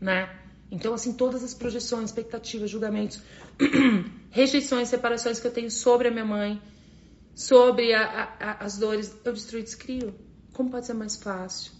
né? 0.00 0.34
Então, 0.70 0.94
assim, 0.94 1.12
todas 1.12 1.44
as 1.44 1.52
projeções, 1.52 2.06
expectativas, 2.08 2.70
julgamentos, 2.70 3.20
rejeições, 4.32 4.88
separações 4.88 5.38
que 5.38 5.46
eu 5.46 5.52
tenho 5.52 5.70
sobre 5.70 6.08
a 6.08 6.10
minha 6.10 6.24
mãe, 6.24 6.58
sobre 7.34 7.92
a, 7.92 8.34
a, 8.40 8.64
as 8.64 8.78
dores, 8.78 9.14
eu 9.26 9.34
destruo 9.34 9.60
e 9.60 9.62
descrio. 9.62 10.14
Como 10.54 10.70
pode 10.70 10.86
ser 10.86 10.94
mais 10.94 11.16
fácil? 11.16 11.70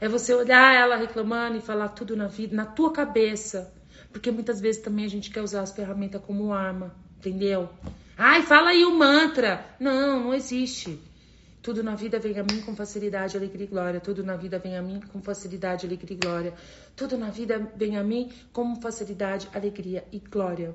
É 0.00 0.08
você 0.08 0.32
olhar 0.32 0.74
ela 0.74 0.96
reclamando 0.96 1.58
e 1.58 1.60
falar 1.60 1.90
tudo 1.90 2.16
na 2.16 2.28
vida, 2.28 2.56
na 2.56 2.64
tua 2.64 2.94
cabeça. 2.94 3.76
Porque 4.16 4.30
muitas 4.30 4.62
vezes 4.62 4.80
também 4.80 5.04
a 5.04 5.08
gente 5.10 5.30
quer 5.30 5.42
usar 5.42 5.60
as 5.60 5.72
ferramentas 5.72 6.22
como 6.24 6.50
arma, 6.50 6.96
entendeu? 7.18 7.68
Ai, 8.16 8.40
fala 8.40 8.70
aí 8.70 8.82
o 8.82 8.96
mantra. 8.96 9.62
Não, 9.78 10.18
não 10.24 10.32
existe. 10.32 10.98
Tudo 11.60 11.82
na 11.82 11.94
vida 11.94 12.18
vem 12.18 12.38
a 12.38 12.42
mim 12.42 12.62
com 12.62 12.74
facilidade, 12.74 13.36
alegria 13.36 13.64
e 13.64 13.68
glória. 13.68 14.00
Tudo 14.00 14.24
na 14.24 14.34
vida 14.34 14.58
vem 14.58 14.74
a 14.74 14.80
mim 14.80 15.02
com 15.12 15.20
facilidade, 15.20 15.84
alegria 15.84 16.16
e 16.16 16.18
glória. 16.18 16.54
Tudo 16.96 17.18
na 17.18 17.28
vida 17.28 17.70
vem 17.76 17.98
a 17.98 18.02
mim 18.02 18.32
com 18.54 18.80
facilidade, 18.80 19.50
alegria 19.52 20.02
e 20.10 20.18
glória. 20.18 20.74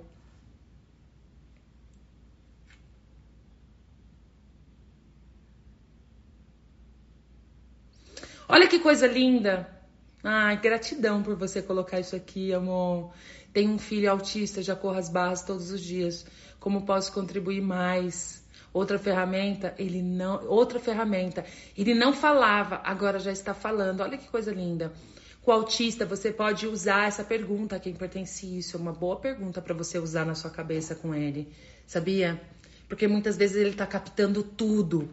Olha 8.47 8.68
que 8.68 8.78
coisa 8.78 9.07
linda. 9.07 9.82
Ai, 10.24 10.55
gratidão 10.57 11.24
por 11.24 11.36
você 11.36 11.63
colocar 11.63 11.99
isso 11.99 12.15
aqui, 12.15 12.53
amor. 12.53 13.11
Tenho 13.54 13.72
um 13.72 13.78
filho 13.78 14.10
autista, 14.10 14.62
já 14.62 14.76
corro 14.76 14.97
as 14.97 15.10
barras 15.10 15.43
todos 15.43 15.72
os 15.72 15.82
dias. 15.82 16.26
Como 16.60 16.86
posso 16.86 17.12
contribuir 17.12 17.62
mais? 17.62 18.41
Outra 18.74 18.97
ferramenta, 18.97 19.76
ele 19.78 20.02
não, 20.02 20.47
outra 20.47 20.80
ferramenta. 20.80 21.43
Ele 21.78 21.93
não 21.93 22.14
falava, 22.14 22.80
agora 22.84 23.20
já 23.20 23.32
está 23.32 23.54
falando. 23.54 24.02
Olha 24.02 24.18
que 24.18 24.30
coisa 24.30 24.52
linda. 24.54 24.93
Com 25.41 25.52
o 25.52 25.54
autista, 25.54 26.06
você 26.06 26.32
pode 26.32 26.68
usar 26.68 27.08
essa 27.08 27.24
pergunta 27.24 27.76
a 27.76 27.80
quem 27.80 27.93
pertence 27.93 28.45
isso. 28.58 28.78
É 28.78 28.80
uma 28.80 28.93
boa 28.93 29.18
pergunta 29.18 29.62
para 29.62 29.74
você 29.74 29.97
usar 29.97 30.26
na 30.26 30.36
sua 30.36 30.52
cabeça 30.52 30.95
com 30.95 31.14
ele. 31.14 31.52
Sabia? 31.86 32.39
Porque 32.88 33.08
muitas 33.08 33.36
vezes 33.38 33.58
ele 33.58 33.72
está 33.72 33.86
captando 33.86 34.43
tudo. 34.43 35.10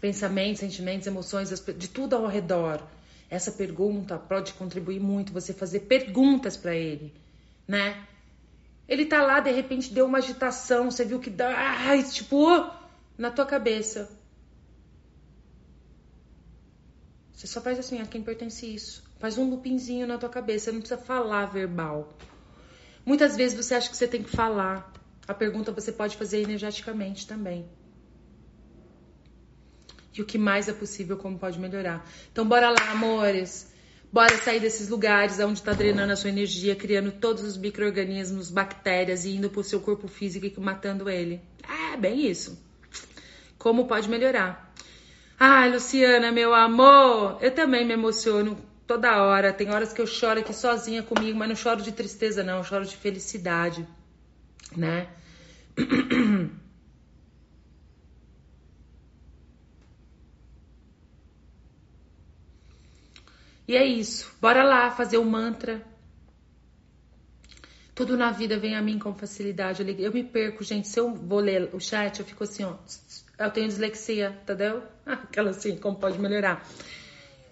Pensamentos, 0.00 0.60
sentimentos, 0.60 1.06
emoções, 1.06 1.50
de 1.50 1.88
tudo 1.88 2.16
ao 2.16 2.26
redor. 2.26 2.82
Essa 3.30 3.52
pergunta 3.52 4.18
pode 4.18 4.52
contribuir 4.54 5.00
muito, 5.00 5.32
você 5.32 5.52
fazer 5.52 5.80
perguntas 5.80 6.56
para 6.56 6.74
ele, 6.74 7.12
né? 7.66 8.06
Ele 8.86 9.06
tá 9.06 9.22
lá, 9.22 9.40
de 9.40 9.50
repente 9.50 9.92
deu 9.92 10.06
uma 10.06 10.18
agitação, 10.18 10.90
você 10.90 11.04
viu 11.04 11.18
que 11.18 11.30
dá, 11.30 11.48
ai, 11.56 12.02
tipo, 12.02 12.46
na 13.16 13.30
tua 13.30 13.46
cabeça. 13.46 14.10
Você 17.32 17.46
só 17.46 17.60
faz 17.60 17.78
assim, 17.78 18.00
a 18.00 18.06
quem 18.06 18.22
pertence 18.22 18.66
isso. 18.72 19.02
Faz 19.18 19.38
um 19.38 19.48
lupinzinho 19.48 20.06
na 20.06 20.18
tua 20.18 20.28
cabeça, 20.28 20.70
não 20.70 20.80
precisa 20.80 21.00
falar 21.00 21.46
verbal. 21.46 22.12
Muitas 23.04 23.36
vezes 23.36 23.56
você 23.56 23.74
acha 23.74 23.90
que 23.90 23.96
você 23.96 24.08
tem 24.08 24.22
que 24.22 24.30
falar. 24.30 24.92
A 25.26 25.34
pergunta 25.34 25.72
você 25.72 25.90
pode 25.90 26.16
fazer 26.16 26.42
energeticamente 26.42 27.26
também. 27.26 27.68
E 30.16 30.22
o 30.22 30.24
que 30.24 30.38
mais 30.38 30.68
é 30.68 30.72
possível, 30.72 31.16
como 31.16 31.38
pode 31.38 31.58
melhorar. 31.58 32.06
Então, 32.30 32.46
bora 32.46 32.70
lá, 32.70 32.90
amores. 32.92 33.73
Bora 34.14 34.40
sair 34.42 34.60
desses 34.60 34.88
lugares 34.88 35.40
onde 35.40 35.58
está 35.58 35.72
drenando 35.72 36.12
a 36.12 36.14
sua 36.14 36.30
energia, 36.30 36.76
criando 36.76 37.10
todos 37.10 37.42
os 37.42 37.56
micro-organismos, 37.56 38.48
bactérias 38.48 39.24
e 39.24 39.34
indo 39.34 39.50
pro 39.50 39.64
seu 39.64 39.80
corpo 39.80 40.06
físico 40.06 40.46
e 40.46 40.60
matando 40.60 41.10
ele. 41.10 41.42
É, 41.68 41.96
bem 41.96 42.24
isso. 42.24 42.56
Como 43.58 43.88
pode 43.88 44.08
melhorar? 44.08 44.72
Ai, 45.36 45.68
Luciana, 45.68 46.30
meu 46.30 46.54
amor, 46.54 47.38
eu 47.40 47.50
também 47.50 47.84
me 47.84 47.94
emociono 47.94 48.56
toda 48.86 49.20
hora. 49.20 49.52
Tem 49.52 49.68
horas 49.68 49.92
que 49.92 50.00
eu 50.00 50.06
choro 50.06 50.38
aqui 50.38 50.54
sozinha 50.54 51.02
comigo, 51.02 51.36
mas 51.36 51.48
não 51.48 51.56
choro 51.56 51.82
de 51.82 51.90
tristeza, 51.90 52.44
não, 52.44 52.58
eu 52.58 52.64
choro 52.64 52.86
de 52.86 52.96
felicidade, 52.96 53.84
né? 54.76 55.08
E 63.66 63.76
é 63.76 63.84
isso. 63.84 64.34
Bora 64.40 64.62
lá 64.62 64.90
fazer 64.90 65.18
o 65.18 65.24
mantra. 65.24 65.84
Tudo 67.94 68.16
na 68.16 68.30
vida 68.30 68.58
vem 68.58 68.74
a 68.74 68.82
mim 68.82 68.98
com 68.98 69.14
facilidade. 69.14 69.84
Eu 69.98 70.12
me 70.12 70.24
perco, 70.24 70.64
gente. 70.64 70.88
Se 70.88 70.98
eu 70.98 71.14
vou 71.14 71.40
ler 71.40 71.70
o 71.72 71.80
chat, 71.80 72.18
eu 72.18 72.26
fico 72.26 72.44
assim, 72.44 72.64
ó. 72.64 72.74
Eu 73.38 73.50
tenho 73.50 73.68
dislexia, 73.68 74.38
entendeu? 74.42 74.82
Aquela 75.06 75.50
assim, 75.50 75.76
como 75.76 75.96
pode 75.96 76.18
melhorar. 76.18 76.66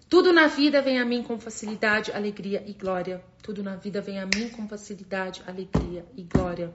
Tudo 0.09 0.33
na 0.33 0.47
vida 0.47 0.83
vem 0.83 0.99
a 0.99 1.05
mim 1.05 1.23
com 1.23 1.39
facilidade, 1.39 2.13
alegria 2.13 2.63
e 2.67 2.75
glória. 2.75 3.25
Tudo 3.43 3.63
na 3.63 3.77
vida 3.77 4.01
vem 4.01 4.19
a 4.19 4.27
mim 4.27 4.51
com 4.51 4.69
facilidade, 4.69 5.43
alegria 5.47 6.05
e 6.15 6.23
glória. 6.23 6.75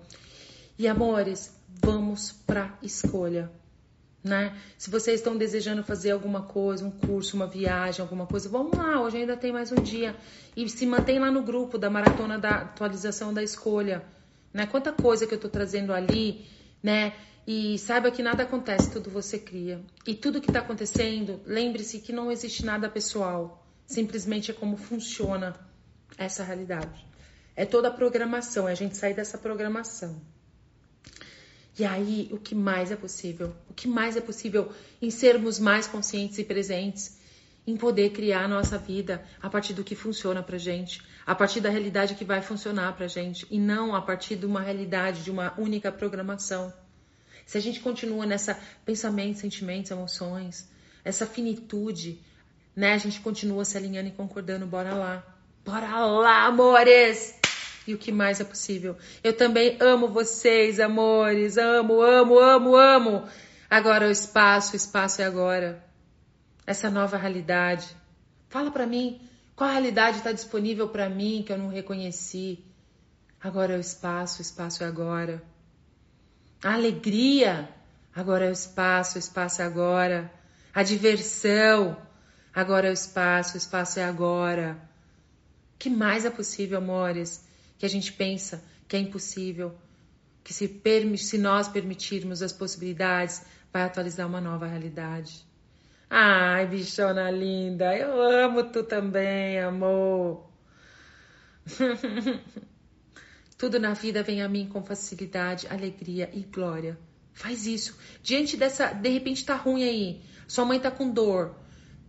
E 0.80 0.88
amores, 0.88 1.56
vamos 1.68 2.32
pra 2.32 2.78
escolha. 2.82 3.52
Né? 4.28 4.56
Se 4.78 4.90
vocês 4.90 5.20
estão 5.20 5.38
desejando 5.38 5.84
fazer 5.84 6.12
alguma 6.12 6.44
coisa, 6.44 6.86
um 6.86 6.92
curso, 6.92 7.36
uma 7.36 7.48
viagem, 7.48 8.02
alguma 8.02 8.28
coisa, 8.28 8.50
vamos 8.50 8.78
lá, 8.78 9.02
hoje 9.02 9.18
ainda 9.18 9.38
tem 9.38 9.52
mais 9.54 9.72
um 9.72 9.82
dia. 9.82 10.16
E 10.56 10.68
se 10.68 10.86
mantém 10.86 11.18
lá 11.18 11.32
no 11.32 11.42
grupo 11.42 11.78
da 11.78 11.90
maratona 11.90 12.38
da 12.38 12.62
atualização 12.62 13.34
da 13.34 13.42
escolha. 13.42 14.04
Né? 14.54 14.66
Quanta 14.66 14.92
coisa 14.92 15.26
que 15.26 15.34
eu 15.34 15.38
estou 15.38 15.50
trazendo 15.50 15.94
ali, 15.94 16.46
né? 16.84 17.14
E 17.48 17.80
saiba 17.80 18.12
que 18.12 18.22
nada 18.22 18.44
acontece, 18.44 18.92
tudo 18.92 19.10
você 19.10 19.40
cria. 19.40 19.82
E 20.06 20.14
tudo 20.14 20.42
que 20.42 20.50
está 20.50 20.60
acontecendo, 20.60 21.40
lembre-se 21.46 22.00
que 22.00 22.12
não 22.12 22.30
existe 22.30 22.66
nada 22.66 22.90
pessoal. 22.90 23.66
Simplesmente 23.86 24.52
é 24.52 24.54
como 24.54 24.76
funciona 24.76 25.56
essa 26.18 26.44
realidade. 26.44 27.06
É 27.56 27.66
toda 27.66 27.88
a 27.88 27.92
programação, 27.92 28.68
é 28.68 28.74
a 28.74 28.76
gente 28.76 28.98
sair 28.98 29.14
dessa 29.14 29.38
programação. 29.38 30.22
E 31.80 31.86
aí, 31.86 32.28
o 32.32 32.38
que 32.38 32.56
mais 32.56 32.92
é 32.92 32.96
possível? 32.96 33.54
O 33.70 33.74
que 33.74 33.88
mais 33.88 34.18
é 34.18 34.22
possível 34.22 34.72
em 35.02 35.12
sermos 35.12 35.60
mais 35.60 35.86
conscientes 35.86 36.40
e 36.40 36.44
presentes, 36.44 37.18
em 37.68 37.78
poder 37.78 38.12
criar 38.12 38.46
a 38.46 38.48
nossa 38.48 38.78
vida 38.78 39.24
a 39.42 39.50
partir 39.50 39.74
do 39.74 39.84
que 39.84 39.96
funciona 39.96 40.42
pra 40.42 40.58
gente, 40.58 41.02
a 41.26 41.36
partir 41.36 41.62
da 41.62 41.70
realidade 41.70 42.16
que 42.16 42.26
vai 42.26 42.42
funcionar 42.42 42.96
pra 42.96 43.08
gente, 43.08 43.46
e 43.52 43.60
não 43.60 43.94
a 43.94 44.02
partir 44.02 44.36
de 44.36 44.46
uma 44.46 44.62
realidade, 44.62 45.24
de 45.24 45.30
uma 45.30 45.54
única 45.58 45.92
programação. 45.92 46.74
Se 47.46 47.58
a 47.58 47.62
gente 47.62 47.80
continua 47.80 48.26
nessa 48.26 48.60
pensamento, 48.84 49.40
sentimentos, 49.40 49.92
emoções, 49.92 50.68
essa 51.04 51.26
finitude, 51.26 52.20
né? 52.76 52.94
A 52.94 52.98
gente 52.98 53.20
continua 53.22 53.64
se 53.64 53.78
alinhando 53.78 54.10
e 54.10 54.12
concordando, 54.12 54.66
bora 54.66 54.94
lá. 54.94 55.24
Bora 55.64 56.00
lá, 56.06 56.46
amores! 56.46 57.37
E 57.88 57.94
o 57.94 57.98
que 57.98 58.12
mais 58.12 58.42
é 58.42 58.44
possível? 58.44 58.98
Eu 59.24 59.32
também 59.32 59.78
amo 59.80 60.10
vocês, 60.10 60.78
amores. 60.78 61.58
Amo, 61.58 62.02
amo, 62.02 62.38
amo, 62.38 62.76
amo. 62.76 63.24
Agora 63.70 64.08
o 64.08 64.12
espaço, 64.12 64.74
o 64.74 64.76
espaço 64.76 65.22
é 65.22 65.26
agora. 65.26 65.82
Essa 66.66 66.90
nova 66.90 67.16
realidade. 67.16 67.88
Fala 68.50 68.70
para 68.72 68.86
mim, 68.86 69.22
qual 69.56 69.72
realidade 69.72 70.18
está 70.18 70.34
disponível 70.34 70.90
para 70.90 71.10
mim 71.10 71.44
que 71.48 71.54
eu 71.54 71.58
não 71.58 71.70
reconheci? 71.70 72.62
Agora 73.42 73.74
é 73.74 73.78
o 73.78 73.80
espaço, 73.80 74.40
o 74.40 74.42
espaço 74.42 74.84
é 74.84 74.88
agora. 74.88 75.42
A 76.62 76.74
alegria, 76.74 77.70
agora 78.14 78.46
é 78.46 78.50
o 78.50 78.52
espaço, 78.52 79.16
o 79.16 79.20
espaço 79.20 79.62
é 79.62 79.66
agora. 79.66 80.30
A 80.74 80.84
diversão, 80.84 81.96
agora 82.54 82.88
é 82.88 82.90
o 82.90 82.94
espaço, 82.94 83.54
o 83.54 83.58
espaço 83.58 83.98
é 83.98 84.04
agora. 84.04 84.78
O 85.76 85.78
que 85.80 85.90
mais 85.90 86.26
é 86.26 86.30
possível, 86.30 86.80
amores? 86.80 87.47
Que 87.78 87.86
a 87.86 87.90
gente 87.90 88.12
pensa 88.14 88.64
que 88.88 88.96
é 88.96 89.00
impossível, 89.00 89.76
que 90.44 90.54
se, 90.54 90.82
se 91.18 91.38
nós 91.38 91.68
permitirmos 91.68 92.42
as 92.42 92.54
possibilidades, 92.54 93.44
vai 93.72 93.84
atualizar 93.84 94.26
uma 94.26 94.40
nova 94.40 94.66
realidade. 94.66 95.46
Ai, 96.10 96.66
bichona 96.68 97.30
linda, 97.30 97.94
eu 97.96 98.22
amo 98.22 98.64
tu 98.64 98.84
também, 98.84 99.60
amor. 99.60 100.50
Tudo 103.58 103.80
na 103.80 103.94
vida 103.94 104.24
vem 104.24 104.42
a 104.42 104.48
mim 104.48 104.70
com 104.70 104.82
facilidade, 104.84 105.68
alegria 105.68 106.30
e 106.34 106.44
glória. 106.44 106.98
Faz 107.34 107.68
isso. 107.68 107.98
Diante 108.24 108.56
dessa, 108.56 108.94
de 108.94 109.10
repente 109.10 109.44
tá 109.44 109.56
ruim 109.56 109.84
aí. 109.84 110.22
Sua 110.48 110.64
mãe 110.64 110.80
tá 110.80 110.90
com 110.90 111.12
dor. 111.12 111.56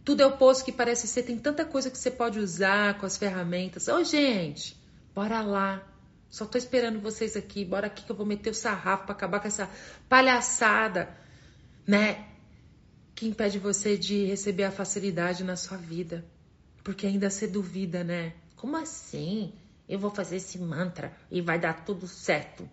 Tudo 0.04 0.22
é 0.22 0.26
o 0.26 0.36
poço 0.36 0.64
que 0.64 0.70
parece 0.70 1.08
ser. 1.08 1.24
Tem 1.24 1.36
tanta 1.36 1.64
coisa 1.64 1.90
que 1.90 1.98
você 1.98 2.10
pode 2.10 2.38
usar 2.38 2.98
com 2.98 3.04
as 3.04 3.16
ferramentas. 3.16 3.88
Ô, 3.88 4.04
gente, 4.04 4.77
bora 5.18 5.42
lá. 5.42 5.82
Só 6.30 6.46
tô 6.46 6.56
esperando 6.56 7.00
vocês 7.00 7.36
aqui. 7.36 7.64
Bora 7.64 7.88
aqui 7.88 8.04
que 8.04 8.12
eu 8.12 8.14
vou 8.14 8.24
meter 8.24 8.50
o 8.50 8.54
sarrafo 8.54 9.02
para 9.02 9.16
acabar 9.16 9.40
com 9.40 9.48
essa 9.48 9.68
palhaçada, 10.08 11.12
né? 11.84 12.28
Que 13.16 13.26
impede 13.26 13.58
você 13.58 13.98
de 13.98 14.26
receber 14.26 14.62
a 14.62 14.70
facilidade 14.70 15.42
na 15.42 15.56
sua 15.56 15.76
vida. 15.76 16.24
Porque 16.84 17.04
ainda 17.04 17.28
você 17.28 17.48
duvida, 17.48 18.04
né? 18.04 18.34
Como 18.54 18.76
assim? 18.76 19.52
eu 19.88 19.98
vou 19.98 20.10
fazer 20.10 20.36
esse 20.36 20.58
mantra 20.58 21.16
e 21.30 21.40
vai 21.40 21.58
dar 21.58 21.84
tudo 21.84 22.06
certo. 22.06 22.68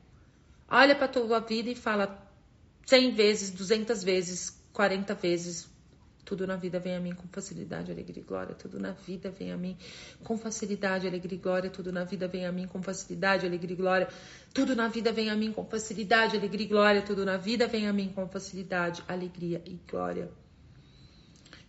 Olha 0.70 0.96
para 0.96 1.08
tua 1.08 1.40
vida 1.40 1.70
e 1.70 1.76
fala 1.76 2.30
100 2.86 3.16
vezes, 3.16 3.50
200 3.52 4.04
vezes, 4.04 4.62
40 4.74 5.16
vezes. 5.16 5.68
Tudo 6.26 6.48
na 6.48 6.56
vida 6.56 6.80
vem 6.80 6.96
a 6.96 7.00
mim 7.00 7.14
com 7.14 7.28
facilidade, 7.28 7.92
alegria 7.92 8.22
e 8.22 8.26
glória. 8.26 8.56
Tudo 8.56 8.80
na 8.80 8.92
vida 8.92 9.30
vem 9.30 9.52
a 9.52 9.58
mim 9.58 9.78
com 10.24 10.36
facilidade, 10.38 11.08
alegria 11.08 11.38
e 11.38 11.40
glória. 11.40 11.70
Tudo 11.70 11.92
na 11.92 12.04
vida 12.04 12.28
vem 12.28 12.48
a 12.48 12.52
mim 12.52 12.68
com 12.68 12.82
facilidade, 12.82 13.46
alegria 13.46 13.76
e 13.76 13.78
glória. 13.78 14.10
Tudo 14.52 14.76
na 14.76 14.88
vida 14.88 15.12
vem 15.12 15.30
a 15.30 15.36
mim 15.36 15.52
com 15.52 15.64
facilidade, 15.66 16.36
alegria 16.36 16.66
e 16.66 16.68
glória. 16.68 17.02
Tudo 17.04 17.24
na 17.24 17.38
vida 17.38 17.68
vem 17.68 17.88
a 17.88 17.94
mim 17.94 18.10
com 18.10 18.28
facilidade, 18.28 19.04
alegria 19.08 19.62
e 19.66 19.80
glória. 19.88 20.32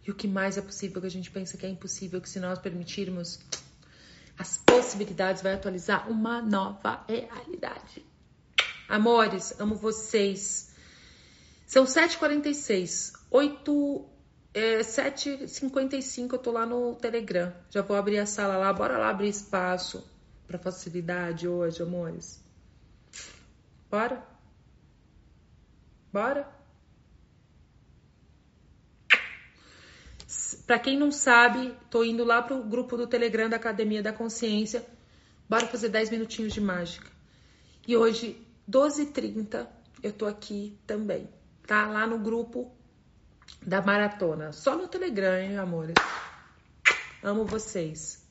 E 0.07 0.11
o 0.11 0.15
que 0.15 0.27
mais 0.27 0.57
é 0.57 0.63
possível 0.63 1.01
que 1.03 1.07
a 1.07 1.11
gente 1.11 1.31
pensa 1.31 1.59
que 1.59 1.67
é 1.67 1.69
impossível, 1.69 2.21
que 2.21 2.31
se 2.31 2.41
nós 2.41 2.59
permitirmos, 2.59 3.39
as 4.39 4.57
possibilidades, 4.59 5.43
vai 5.43 5.53
atualizar 5.53 6.11
uma 6.11 6.41
nova 6.41 7.05
realidade. 7.07 8.05
Amores, 8.89 9.55
amo 9.59 9.75
vocês. 9.75 10.71
São 11.67 11.85
7h46, 11.85 13.13
8, 13.31 14.16
é, 14.57 14.81
7h55 14.81 16.33
eu 16.33 16.39
tô 16.39 16.51
lá 16.51 16.65
no 16.65 16.95
Telegram. 16.95 17.53
Já 17.69 17.83
vou 17.83 17.95
abrir 17.95 18.19
a 18.19 18.25
sala 18.25 18.57
lá, 18.57 18.73
bora 18.73 18.97
lá 18.97 19.11
abrir 19.11 19.29
espaço 19.29 20.11
para 20.47 20.59
facilidade 20.59 21.47
hoje, 21.47 21.83
amores. 21.83 22.43
Bora? 23.91 24.27
Bora? 26.11 26.49
Para 30.67 30.79
quem 30.79 30.99
não 30.99 31.13
sabe, 31.13 31.75
tô 31.91 32.03
indo 32.03 32.25
lá 32.25 32.41
pro 32.41 32.65
grupo 32.65 32.97
do 32.97 33.07
Telegram 33.07 33.51
da 33.51 33.57
Academia 33.57 34.03
da 34.03 34.13
Consciência. 34.13 34.87
Bora 35.47 35.67
fazer 35.67 35.91
10 35.91 36.09
minutinhos 36.09 36.55
de 36.55 36.63
mágica. 36.63 37.11
E 37.87 37.95
hoje, 37.95 38.43
12h30, 38.69 39.67
eu 40.03 40.15
tô 40.15 40.25
aqui 40.25 40.79
também, 40.87 41.29
tá? 41.67 41.87
Lá 41.87 42.07
no 42.07 42.19
grupo 42.19 42.76
da 43.65 43.83
maratona. 43.83 44.53
Só 44.53 44.77
no 44.77 44.89
Telegram, 44.89 45.39
hein, 45.39 45.57
amores? 45.57 45.95
Amo 47.23 47.45
vocês. 47.45 48.26